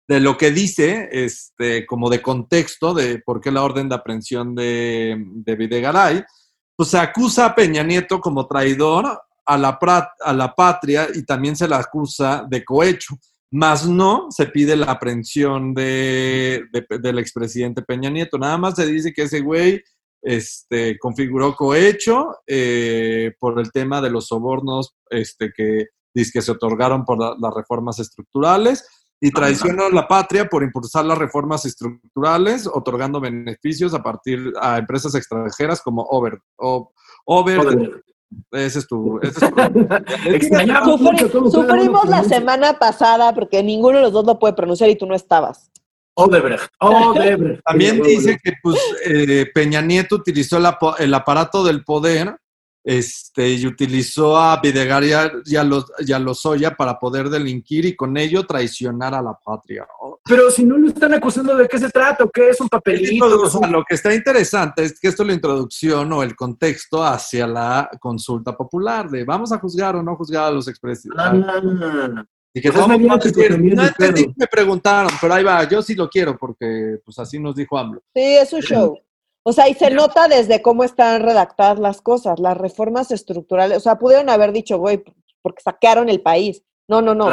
de 0.07 0.20
lo 0.20 0.37
que 0.37 0.51
dice, 0.51 1.09
este, 1.11 1.87
como 1.87 2.11
de 2.11 2.20
contexto 2.20 2.93
de 2.93 3.18
por 3.24 3.41
qué 3.41 3.51
la 3.51 3.62
orden 3.62 3.89
de 3.89 3.95
aprehensión 3.95 4.55
de, 4.55 5.24
de 5.26 5.57
Videgaray, 5.57 6.22
pues 6.77 6.91
se 6.91 6.99
acusa 6.99 7.47
a 7.47 7.55
Peña 7.55 7.83
Nieto 7.83 8.20
como 8.20 8.47
traidor 8.47 9.20
a 9.47 9.59
la, 9.59 9.79
a 10.20 10.33
la 10.33 10.55
patria 10.55 11.09
y 11.14 11.25
también 11.25 11.57
se 11.57 11.68
la 11.68 11.79
acusa 11.79 12.45
de 12.49 12.64
cohecho 12.64 13.16
más 13.55 13.87
no 13.87 14.27
se 14.31 14.47
pide 14.47 14.75
la 14.75 14.87
aprehensión 14.87 15.75
de, 15.75 16.64
del 17.01 17.18
expresidente 17.20 17.83
Peña 17.83 18.11
Nieto. 18.11 18.37
Nada 18.37 18.59
más 18.59 18.75
se 18.75 18.85
dice 18.85 19.12
que 19.12 19.22
ese 19.22 19.41
güey 19.41 19.81
este, 20.20 20.99
configuró 20.99 21.55
cohecho 21.55 22.39
eh, 22.49 23.33
por 23.39 23.61
el 23.61 23.70
tema 23.70 24.01
de 24.01 24.11
los 24.11 24.27
sobornos 24.27 24.97
este, 25.09 25.53
que, 25.57 25.87
que 26.12 26.43
se 26.43 26.51
otorgaron 26.51 27.05
por 27.05 27.16
las 27.41 27.55
reformas 27.55 28.01
estructurales 28.01 28.89
y 29.25 29.31
traicionó 29.31 29.89
la 29.89 30.07
patria 30.07 30.47
por 30.47 30.62
impulsar 30.62 31.07
las 31.07 31.16
reformas 31.16 31.64
estructurales, 31.64 32.66
otorgando 32.66 33.20
beneficios 33.20 33.95
a 33.95 34.03
partir 34.03 34.53
a 34.61 34.77
empresas 34.77 35.14
extranjeras 35.14 35.81
como 35.81 36.03
Over, 36.03 36.39
o, 36.57 36.93
Over 37.25 38.03
ese 38.53 38.81
es 38.81 38.87
tu. 38.87 39.20
Sufrimos 41.51 42.09
la 42.09 42.25
semana 42.25 42.79
pasada 42.79 43.33
porque 43.33 43.62
ninguno 43.62 43.99
de 43.99 44.05
los 44.05 44.12
dos 44.12 44.27
lo 44.27 44.39
puede 44.39 44.55
pronunciar 44.55 44.91
y 44.91 44.97
tú 44.97 45.07
no 45.07 45.14
estabas. 45.14 45.70
Odebrecht. 46.16 46.68
También 47.64 48.03
dice 48.03 48.39
que 48.43 48.53
pues, 48.62 48.79
eh, 49.07 49.47
Peña 49.55 49.81
Nieto 49.81 50.16
utilizó 50.16 50.59
el 50.99 51.14
aparato 51.14 51.64
del 51.64 51.83
poder 51.83 52.37
este, 52.85 53.49
y 53.49 53.66
utilizó 53.66 54.37
a 54.37 54.61
Videgaray 54.61 55.11
y 55.47 55.57
a, 55.57 55.64
los, 55.64 55.87
y 56.01 56.12
a 56.12 56.18
Lozoya 56.18 56.76
para 56.76 56.99
poder 56.99 57.30
delinquir 57.30 57.87
y 57.87 57.97
con 57.97 58.16
ello 58.18 58.45
traicionar 58.47 59.14
a 59.14 59.22
la 59.22 59.35
patria. 59.43 59.87
Pero 60.22 60.51
si 60.51 60.64
no 60.64 60.76
lo 60.76 60.89
están 60.89 61.14
acusando, 61.14 61.57
¿de 61.57 61.66
qué 61.66 61.78
se 61.78 61.89
trata? 61.89 62.24
¿O 62.24 62.30
qué 62.30 62.51
es 62.51 62.61
un 62.61 62.68
papelito? 62.68 63.26
lo 63.70 63.85
que 63.89 63.95
está 63.95 64.14
interesante 64.14 64.85
es 64.85 65.01
que 65.01 65.09
esto 65.09 65.22
es 65.22 65.28
la 65.28 65.35
introducción 65.35 66.12
o 66.12 66.22
el 66.22 66.37
contexto 66.37 67.03
hacia 67.03 67.47
la 67.47 67.91
consulta 67.99 68.55
popular 68.55 69.09
de 69.09 69.24
vamos 69.24 69.51
a 69.53 69.59
juzgar 69.59 69.97
o 69.97 70.03
no 70.03 70.16
juzgar 70.16 70.45
a 70.45 70.51
los 70.51 70.68
expresidentes. 70.68 71.24
Ah, 71.26 72.24
y 72.57 72.61
que 72.61 72.70
pues 72.70 72.87
no 72.87 72.95
entendí 72.95 74.32
me 74.37 74.47
preguntaron, 74.47 75.11
pero 75.20 75.35
ahí 75.35 75.43
va, 75.43 75.68
yo 75.68 75.82
sí 75.82 75.97
lo 75.97 76.09
quiero 76.09 76.37
porque 76.39 76.99
pues 77.05 77.18
así 77.18 77.41
nos 77.41 77.57
dijo 77.57 77.76
AMLO. 77.76 78.01
Sí, 78.14 78.22
es 78.22 78.53
un 78.53 78.61
show. 78.61 78.99
O 79.47 79.53
sea, 79.53 79.68
y 79.68 79.74
se 79.74 79.90
nota 79.90 80.26
desde 80.26 80.62
cómo 80.62 80.84
están 80.84 81.22
redactadas 81.22 81.78
las 81.78 82.01
cosas, 82.01 82.40
las 82.40 82.57
reformas 82.57 83.11
estructurales. 83.11 83.76
O 83.76 83.80
sea, 83.80 83.99
pudieron 83.99 84.30
haber 84.30 84.53
dicho, 84.53 84.78
güey, 84.78 85.05
porque 85.42 85.62
saquearon 85.62 86.09
el 86.09 86.22
país. 86.22 86.62
No, 86.88 87.03
no, 87.03 87.14
no. 87.14 87.28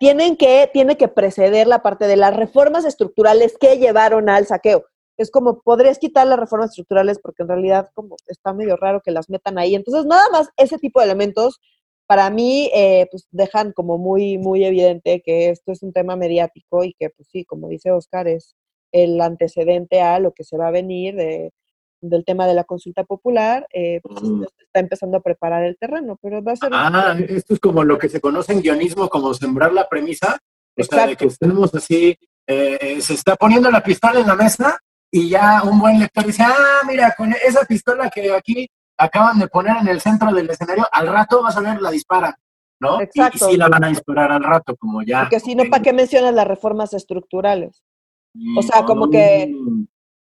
tienen 0.00 0.36
que, 0.36 0.68
tiene 0.72 0.96
que 0.96 1.08
preceder 1.08 1.66
la 1.68 1.82
parte 1.82 2.06
de 2.06 2.16
las 2.16 2.36
reformas 2.36 2.84
estructurales 2.84 3.56
que 3.58 3.78
llevaron 3.78 4.28
al 4.28 4.46
saqueo. 4.46 4.84
es 5.16 5.30
como, 5.30 5.60
podrías 5.62 5.98
quitar 5.98 6.26
las 6.26 6.38
reformas 6.38 6.70
estructurales 6.70 7.20
porque 7.20 7.42
en 7.42 7.48
realidad 7.48 7.88
como 7.94 8.16
está 8.26 8.52
medio 8.52 8.76
raro 8.76 9.00
que 9.00 9.12
las 9.12 9.30
metan 9.30 9.56
ahí. 9.58 9.76
Entonces, 9.76 10.06
nada 10.06 10.28
más 10.32 10.48
ese 10.56 10.78
tipo 10.78 10.98
de 11.00 11.06
elementos 11.06 11.60
para 12.06 12.30
mí 12.30 12.70
eh, 12.74 13.06
pues 13.10 13.26
dejan 13.30 13.72
como 13.72 13.96
muy, 13.96 14.38
muy 14.38 14.64
evidente 14.64 15.22
que 15.24 15.50
esto 15.50 15.72
es 15.72 15.82
un 15.82 15.92
tema 15.92 16.16
mediático 16.16 16.84
y 16.84 16.94
que 16.94 17.10
pues 17.10 17.28
sí, 17.30 17.44
como 17.44 17.68
dice 17.68 17.92
Oscar, 17.92 18.28
es 18.28 18.56
el 18.94 19.20
antecedente 19.20 20.00
a 20.00 20.20
lo 20.20 20.32
que 20.32 20.44
se 20.44 20.56
va 20.56 20.68
a 20.68 20.70
venir 20.70 21.16
de, 21.16 21.50
del 22.00 22.24
tema 22.24 22.46
de 22.46 22.54
la 22.54 22.62
consulta 22.62 23.02
popular, 23.02 23.66
eh, 23.72 24.00
pues, 24.02 24.22
está 24.58 24.78
empezando 24.78 25.16
a 25.16 25.20
preparar 25.20 25.64
el 25.64 25.76
terreno, 25.76 26.16
pero 26.22 26.42
va 26.42 26.52
a 26.52 26.56
ser... 26.56 26.70
Ah, 26.72 27.16
esto 27.28 27.54
es 27.54 27.60
como 27.60 27.82
lo 27.82 27.98
que 27.98 28.08
se 28.08 28.20
conoce 28.20 28.52
en 28.52 28.62
guionismo 28.62 29.08
como 29.08 29.34
sembrar 29.34 29.72
la 29.72 29.88
premisa, 29.88 30.38
o 30.76 30.82
sea, 30.84 31.08
de 31.08 31.16
que 31.16 31.26
estemos 31.26 31.74
así, 31.74 32.16
eh, 32.46 33.00
se 33.00 33.14
está 33.14 33.34
poniendo 33.34 33.68
la 33.68 33.82
pistola 33.82 34.20
en 34.20 34.28
la 34.28 34.36
mesa 34.36 34.78
y 35.10 35.28
ya 35.28 35.62
un 35.64 35.80
buen 35.80 35.98
lector 35.98 36.24
dice, 36.24 36.44
ah, 36.44 36.82
mira, 36.86 37.14
con 37.16 37.32
esa 37.32 37.64
pistola 37.64 38.08
que 38.10 38.32
aquí 38.32 38.68
acaban 38.96 39.40
de 39.40 39.48
poner 39.48 39.76
en 39.78 39.88
el 39.88 40.00
centro 40.00 40.32
del 40.32 40.48
escenario, 40.48 40.86
al 40.92 41.08
rato 41.08 41.42
vas 41.42 41.56
a 41.56 41.60
ver, 41.60 41.82
la 41.82 41.90
disparan, 41.90 42.34
¿no? 42.78 43.00
Exacto. 43.00 43.48
Y, 43.48 43.52
sí 43.52 43.56
la 43.56 43.68
van 43.68 43.84
a 43.84 43.88
disparar 43.88 44.30
al 44.30 44.44
rato, 44.44 44.76
como 44.76 45.02
ya. 45.02 45.22
Porque 45.22 45.40
si 45.40 45.56
no, 45.56 45.64
¿para 45.68 45.82
qué 45.82 45.92
mencionas 45.92 46.32
las 46.32 46.46
reformas 46.46 46.94
estructurales? 46.94 47.82
O 48.56 48.62
sea, 48.62 48.84
como 48.84 49.10
que, 49.10 49.52
mm. 49.54 49.86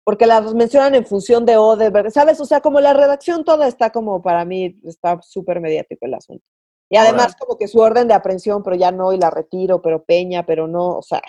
porque 0.05 0.27
las 0.27 0.55
mencionan 0.55 0.95
en 0.95 1.07
función 1.07 1.47
de 1.47 1.57
Odeberg, 1.57 2.11
¿sabes? 2.11 2.41
O 2.41 2.45
sea, 2.45 2.61
como 2.61 2.81
la 2.81 2.93
redacción 2.93 3.45
toda 3.45 3.67
está 3.67 3.91
como, 3.91 4.23
para 4.23 4.45
mí, 4.45 4.79
está 4.85 5.21
súper 5.23 5.61
mediático 5.61 6.07
el 6.07 6.15
asunto. 6.15 6.45
Y 6.89 6.97
además 6.97 7.35
como 7.37 7.59
que 7.59 7.67
su 7.67 7.79
orden 7.81 8.07
de 8.07 8.15
aprehensión, 8.15 8.63
pero 8.63 8.77
ya 8.77 8.93
no, 8.93 9.13
y 9.13 9.19
la 9.19 9.31
retiro, 9.31 9.83
pero 9.83 10.05
Peña, 10.05 10.47
pero 10.47 10.69
no, 10.69 10.99
o 10.99 11.03
sea, 11.03 11.21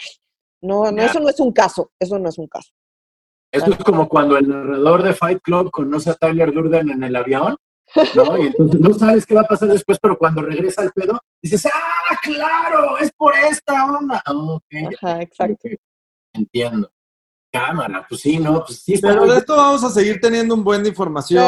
no, 0.62 0.92
no 0.92 1.02
eso 1.02 1.20
no 1.20 1.30
es 1.30 1.40
un 1.40 1.52
caso, 1.52 1.92
eso 2.00 2.20
no 2.20 2.30
es 2.30 2.38
un 2.38 2.48
caso. 2.48 2.72
Eso 3.52 3.72
es 3.72 3.78
como 3.78 4.08
cuando 4.08 4.38
el 4.38 4.48
narrador 4.48 5.04
de 5.04 5.14
Fight 5.14 5.42
Club 5.42 5.72
conoce 5.72 6.12
a 6.12 6.16
Tyler 6.16 6.54
Durden 6.54 6.90
en 6.90 7.04
el 7.04 7.16
avión, 7.16 7.56
¿no? 8.16 8.38
Y 8.38 8.48
entonces 8.48 8.80
no 8.80 8.94
sabes 8.94 9.26
qué 9.26 9.36
va 9.36 9.42
a 9.42 9.48
pasar 9.48 9.70
después, 9.70 9.98
pero 10.00 10.18
cuando 10.18 10.42
regresa 10.42 10.82
al 10.82 10.92
pedo, 10.92 11.20
dices, 11.42 11.66
¡ah, 11.66 12.18
claro! 12.22 12.98
Es 12.98 13.12
por 13.14 13.34
esta 13.36 13.86
onda. 13.86 14.22
Ajá, 14.26 15.22
exacto. 15.22 15.70
Entiendo. 16.38 16.92
Cámara, 17.52 18.06
pues 18.08 18.22
sí, 18.22 18.38
¿no? 18.38 18.66
Pues 18.66 18.82
sí 18.82 19.00
Pero 19.02 19.26
de 19.26 19.38
esto 19.38 19.56
vamos 19.56 19.84
a 19.84 19.90
seguir 19.90 20.20
teniendo 20.20 20.54
un 20.54 20.64
buen 20.64 20.84
de 20.84 20.90
información, 20.90 21.44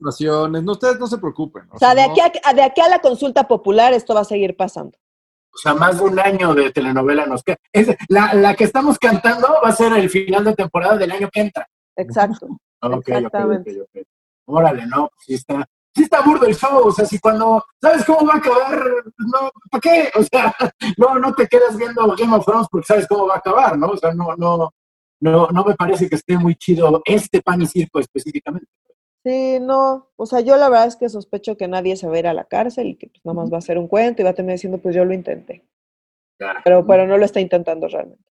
No, 0.00 0.72
ustedes 0.72 0.98
no 0.98 1.06
se 1.06 1.18
preocupen. 1.18 1.64
O, 1.70 1.78
sea, 1.78 1.94
de, 1.94 2.02
aquí 2.02 2.20
a, 2.20 2.52
de 2.52 2.62
aquí 2.62 2.80
a 2.80 2.88
la 2.88 2.98
consulta 2.98 3.46
popular 3.46 3.92
esto 3.92 4.14
va 4.14 4.20
a 4.20 4.24
seguir 4.24 4.56
pasando. 4.56 4.98
O 5.54 5.58
sea, 5.58 5.74
más 5.74 5.98
de 5.98 6.04
un 6.04 6.18
año 6.18 6.54
de 6.54 6.72
telenovela 6.72 7.26
nos 7.26 7.42
queda. 7.44 7.58
la, 8.08 8.34
la, 8.34 8.54
que 8.54 8.64
estamos 8.64 8.98
cantando 8.98 9.46
va 9.62 9.68
a 9.68 9.76
ser 9.76 9.92
el 9.92 10.10
final 10.10 10.44
de 10.44 10.54
temporada 10.54 10.96
del 10.96 11.12
año 11.12 11.28
que 11.30 11.40
entra. 11.40 11.68
Exacto. 11.94 12.48
Exactamente. 12.82 13.86
Órale, 14.46 14.86
no, 14.86 15.08
pues 15.08 15.26
sí 15.26 15.34
está, 15.34 15.66
sí 15.94 16.02
está 16.02 16.20
burdo 16.22 16.46
el 16.46 16.54
show, 16.54 16.86
o 16.86 16.92
sea, 16.92 17.04
si 17.04 17.18
cuando 17.18 17.64
sabes 17.80 18.04
cómo 18.04 18.26
va 18.26 18.34
a 18.34 18.38
acabar, 18.38 18.84
no, 19.18 19.50
¿para 19.70 19.80
qué? 19.80 20.10
O 20.18 20.22
sea, 20.22 20.54
no, 20.98 21.18
no 21.18 21.34
te 21.34 21.46
quedas 21.46 21.76
viendo 21.76 22.14
Game 22.16 22.34
of 22.34 22.44
Thrones 22.44 22.66
porque 22.70 22.86
sabes 22.86 23.06
cómo 23.06 23.26
va 23.26 23.34
a 23.34 23.38
acabar, 23.38 23.78
¿no? 23.78 23.88
O 23.88 23.96
sea, 23.96 24.12
no, 24.12 24.34
no, 24.36 24.70
no, 25.20 25.48
no 25.48 25.64
me 25.64 25.74
parece 25.74 26.08
que 26.08 26.16
esté 26.16 26.36
muy 26.36 26.56
chido 26.56 27.00
este 27.04 27.40
pan 27.40 27.62
y 27.62 27.66
circo 27.66 28.00
específicamente. 28.00 28.66
Sí, 29.24 29.58
no, 29.60 30.10
o 30.16 30.26
sea, 30.26 30.40
yo 30.40 30.56
la 30.56 30.68
verdad 30.68 30.86
es 30.86 30.96
que 30.96 31.08
sospecho 31.08 31.56
que 31.56 31.66
nadie 31.66 31.96
se 31.96 32.06
va 32.06 32.16
a 32.16 32.18
ir 32.18 32.26
a 32.26 32.34
la 32.34 32.44
cárcel 32.44 32.88
y 32.88 32.96
que 32.96 33.06
pues 33.06 33.24
nada 33.24 33.36
más 33.36 33.50
va 33.50 33.56
a 33.58 33.62
ser 33.62 33.78
un 33.78 33.88
cuento 33.88 34.20
y 34.20 34.24
va 34.24 34.30
a 34.30 34.34
terminar 34.34 34.56
diciendo, 34.56 34.78
pues 34.78 34.94
yo 34.94 35.04
lo 35.04 35.14
intenté. 35.14 35.64
Pero, 36.64 36.84
pero 36.86 37.06
no 37.06 37.16
lo 37.16 37.24
está 37.24 37.40
intentando 37.40 37.88
realmente. 37.88 38.22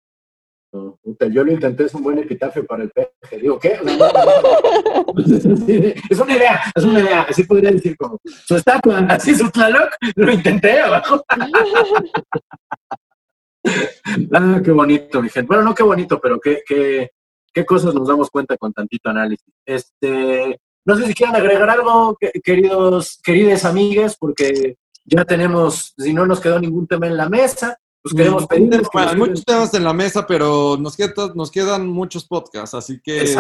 Yo 1.31 1.43
lo 1.43 1.51
intenté, 1.51 1.85
es 1.85 1.93
un 1.93 2.03
buen 2.03 2.17
epitafio 2.17 2.65
para 2.65 2.83
el 2.83 2.89
peje. 2.89 3.09
Digo, 3.39 3.59
¿qué? 3.59 3.73
es 6.09 6.19
una 6.19 6.35
idea, 6.35 6.61
es 6.73 6.83
una 6.83 6.99
idea. 6.99 7.21
Así 7.23 7.43
podría 7.43 7.71
decir 7.71 7.95
como, 7.95 8.19
su 8.23 8.55
estatua, 8.55 8.99
así 9.09 9.35
su 9.35 9.51
tlaloc, 9.51 9.91
lo 10.15 10.31
intenté 10.31 10.81
abajo. 10.81 11.23
ah, 14.33 14.61
qué 14.63 14.71
bonito, 14.71 15.21
mi 15.21 15.29
gente. 15.29 15.47
Bueno, 15.47 15.63
no 15.63 15.75
qué 15.75 15.83
bonito, 15.83 16.19
pero 16.19 16.39
qué, 16.39 16.63
qué, 16.65 17.11
qué 17.53 17.65
cosas 17.65 17.93
nos 17.93 18.07
damos 18.07 18.31
cuenta 18.31 18.57
con 18.57 18.73
tantito 18.73 19.09
análisis. 19.09 19.53
Este, 19.65 20.59
no 20.85 20.95
sé 20.95 21.05
si 21.05 21.13
quieren 21.13 21.35
agregar 21.35 21.69
algo, 21.69 22.17
queridos, 22.43 23.19
queridas 23.23 23.65
amigas, 23.65 24.17
porque 24.17 24.77
ya 25.05 25.25
tenemos, 25.25 25.93
si 25.97 26.13
no 26.13 26.25
nos 26.25 26.39
quedó 26.39 26.59
ningún 26.59 26.87
tema 26.87 27.07
en 27.07 27.17
la 27.17 27.29
mesa, 27.29 27.77
pues 28.03 28.13
queremos 28.13 28.45
pedirles. 28.47 28.87
hay 28.93 29.15
muchos 29.15 29.45
temas 29.45 29.73
en 29.73 29.83
la 29.83 29.93
mesa, 29.93 30.27
pero 30.27 30.75
nos, 30.77 30.97
nos 31.35 31.49
quedan 31.51 31.87
muchos 31.87 32.25
podcasts, 32.25 32.75
así 32.75 32.99
que 33.01 33.33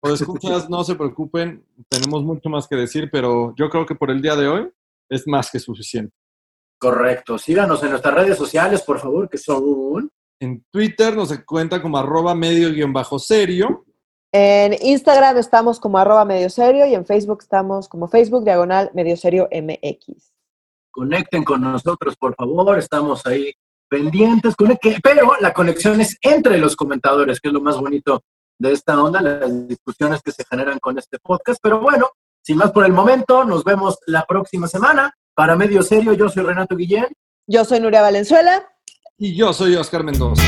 por 0.00 0.12
escuchas, 0.12 0.70
no 0.70 0.82
se 0.82 0.94
preocupen, 0.94 1.64
tenemos 1.88 2.24
mucho 2.24 2.48
más 2.48 2.66
que 2.66 2.76
decir, 2.76 3.08
pero 3.10 3.54
yo 3.56 3.68
creo 3.68 3.86
que 3.86 3.94
por 3.94 4.10
el 4.10 4.20
día 4.20 4.34
de 4.34 4.48
hoy 4.48 4.68
es 5.08 5.26
más 5.26 5.50
que 5.50 5.60
suficiente. 5.60 6.14
Correcto. 6.78 7.38
Síganos 7.38 7.82
en 7.84 7.90
nuestras 7.90 8.14
redes 8.14 8.36
sociales, 8.36 8.82
por 8.82 8.98
favor, 8.98 9.28
que 9.28 9.38
son... 9.38 10.10
En 10.40 10.64
Twitter 10.72 11.14
nos 11.14 11.32
cuenta 11.44 11.80
como 11.80 11.98
arroba 11.98 12.34
medio 12.34 12.72
guion 12.72 12.92
bajo 12.92 13.20
serio. 13.20 13.84
En 14.32 14.74
Instagram 14.82 15.38
estamos 15.38 15.78
como 15.78 15.98
arroba 15.98 16.24
medio 16.24 16.50
serio 16.50 16.84
y 16.86 16.94
en 16.94 17.06
Facebook 17.06 17.38
estamos 17.42 17.88
como 17.88 18.08
Facebook 18.08 18.42
diagonal 18.42 18.90
medio 18.94 19.16
serio 19.16 19.48
MX. 19.52 20.32
Conecten 20.90 21.44
con 21.44 21.60
nosotros, 21.60 22.16
por 22.16 22.34
favor, 22.34 22.76
estamos 22.76 23.24
ahí 23.26 23.54
pendientes, 23.92 24.54
pero 25.02 25.32
la 25.38 25.52
conexión 25.52 26.00
es 26.00 26.16
entre 26.22 26.56
los 26.56 26.76
comentadores, 26.76 27.40
que 27.40 27.48
es 27.48 27.52
lo 27.52 27.60
más 27.60 27.76
bonito 27.76 28.22
de 28.58 28.72
esta 28.72 29.02
onda, 29.02 29.20
las 29.20 29.68
discusiones 29.68 30.22
que 30.22 30.32
se 30.32 30.46
generan 30.48 30.78
con 30.78 30.98
este 30.98 31.18
podcast. 31.18 31.60
Pero 31.62 31.78
bueno, 31.78 32.08
sin 32.40 32.56
más 32.56 32.72
por 32.72 32.86
el 32.86 32.92
momento, 32.94 33.44
nos 33.44 33.64
vemos 33.64 33.98
la 34.06 34.24
próxima 34.24 34.66
semana. 34.66 35.12
Para 35.34 35.56
Medio 35.56 35.82
Serio, 35.82 36.14
yo 36.14 36.30
soy 36.30 36.42
Renato 36.42 36.74
Guillén. 36.74 37.06
Yo 37.46 37.66
soy 37.66 37.80
Nuria 37.80 38.00
Valenzuela. 38.00 38.66
Y 39.18 39.36
yo 39.36 39.52
soy 39.52 39.76
Oscar 39.76 40.04
Mendoza. 40.04 40.42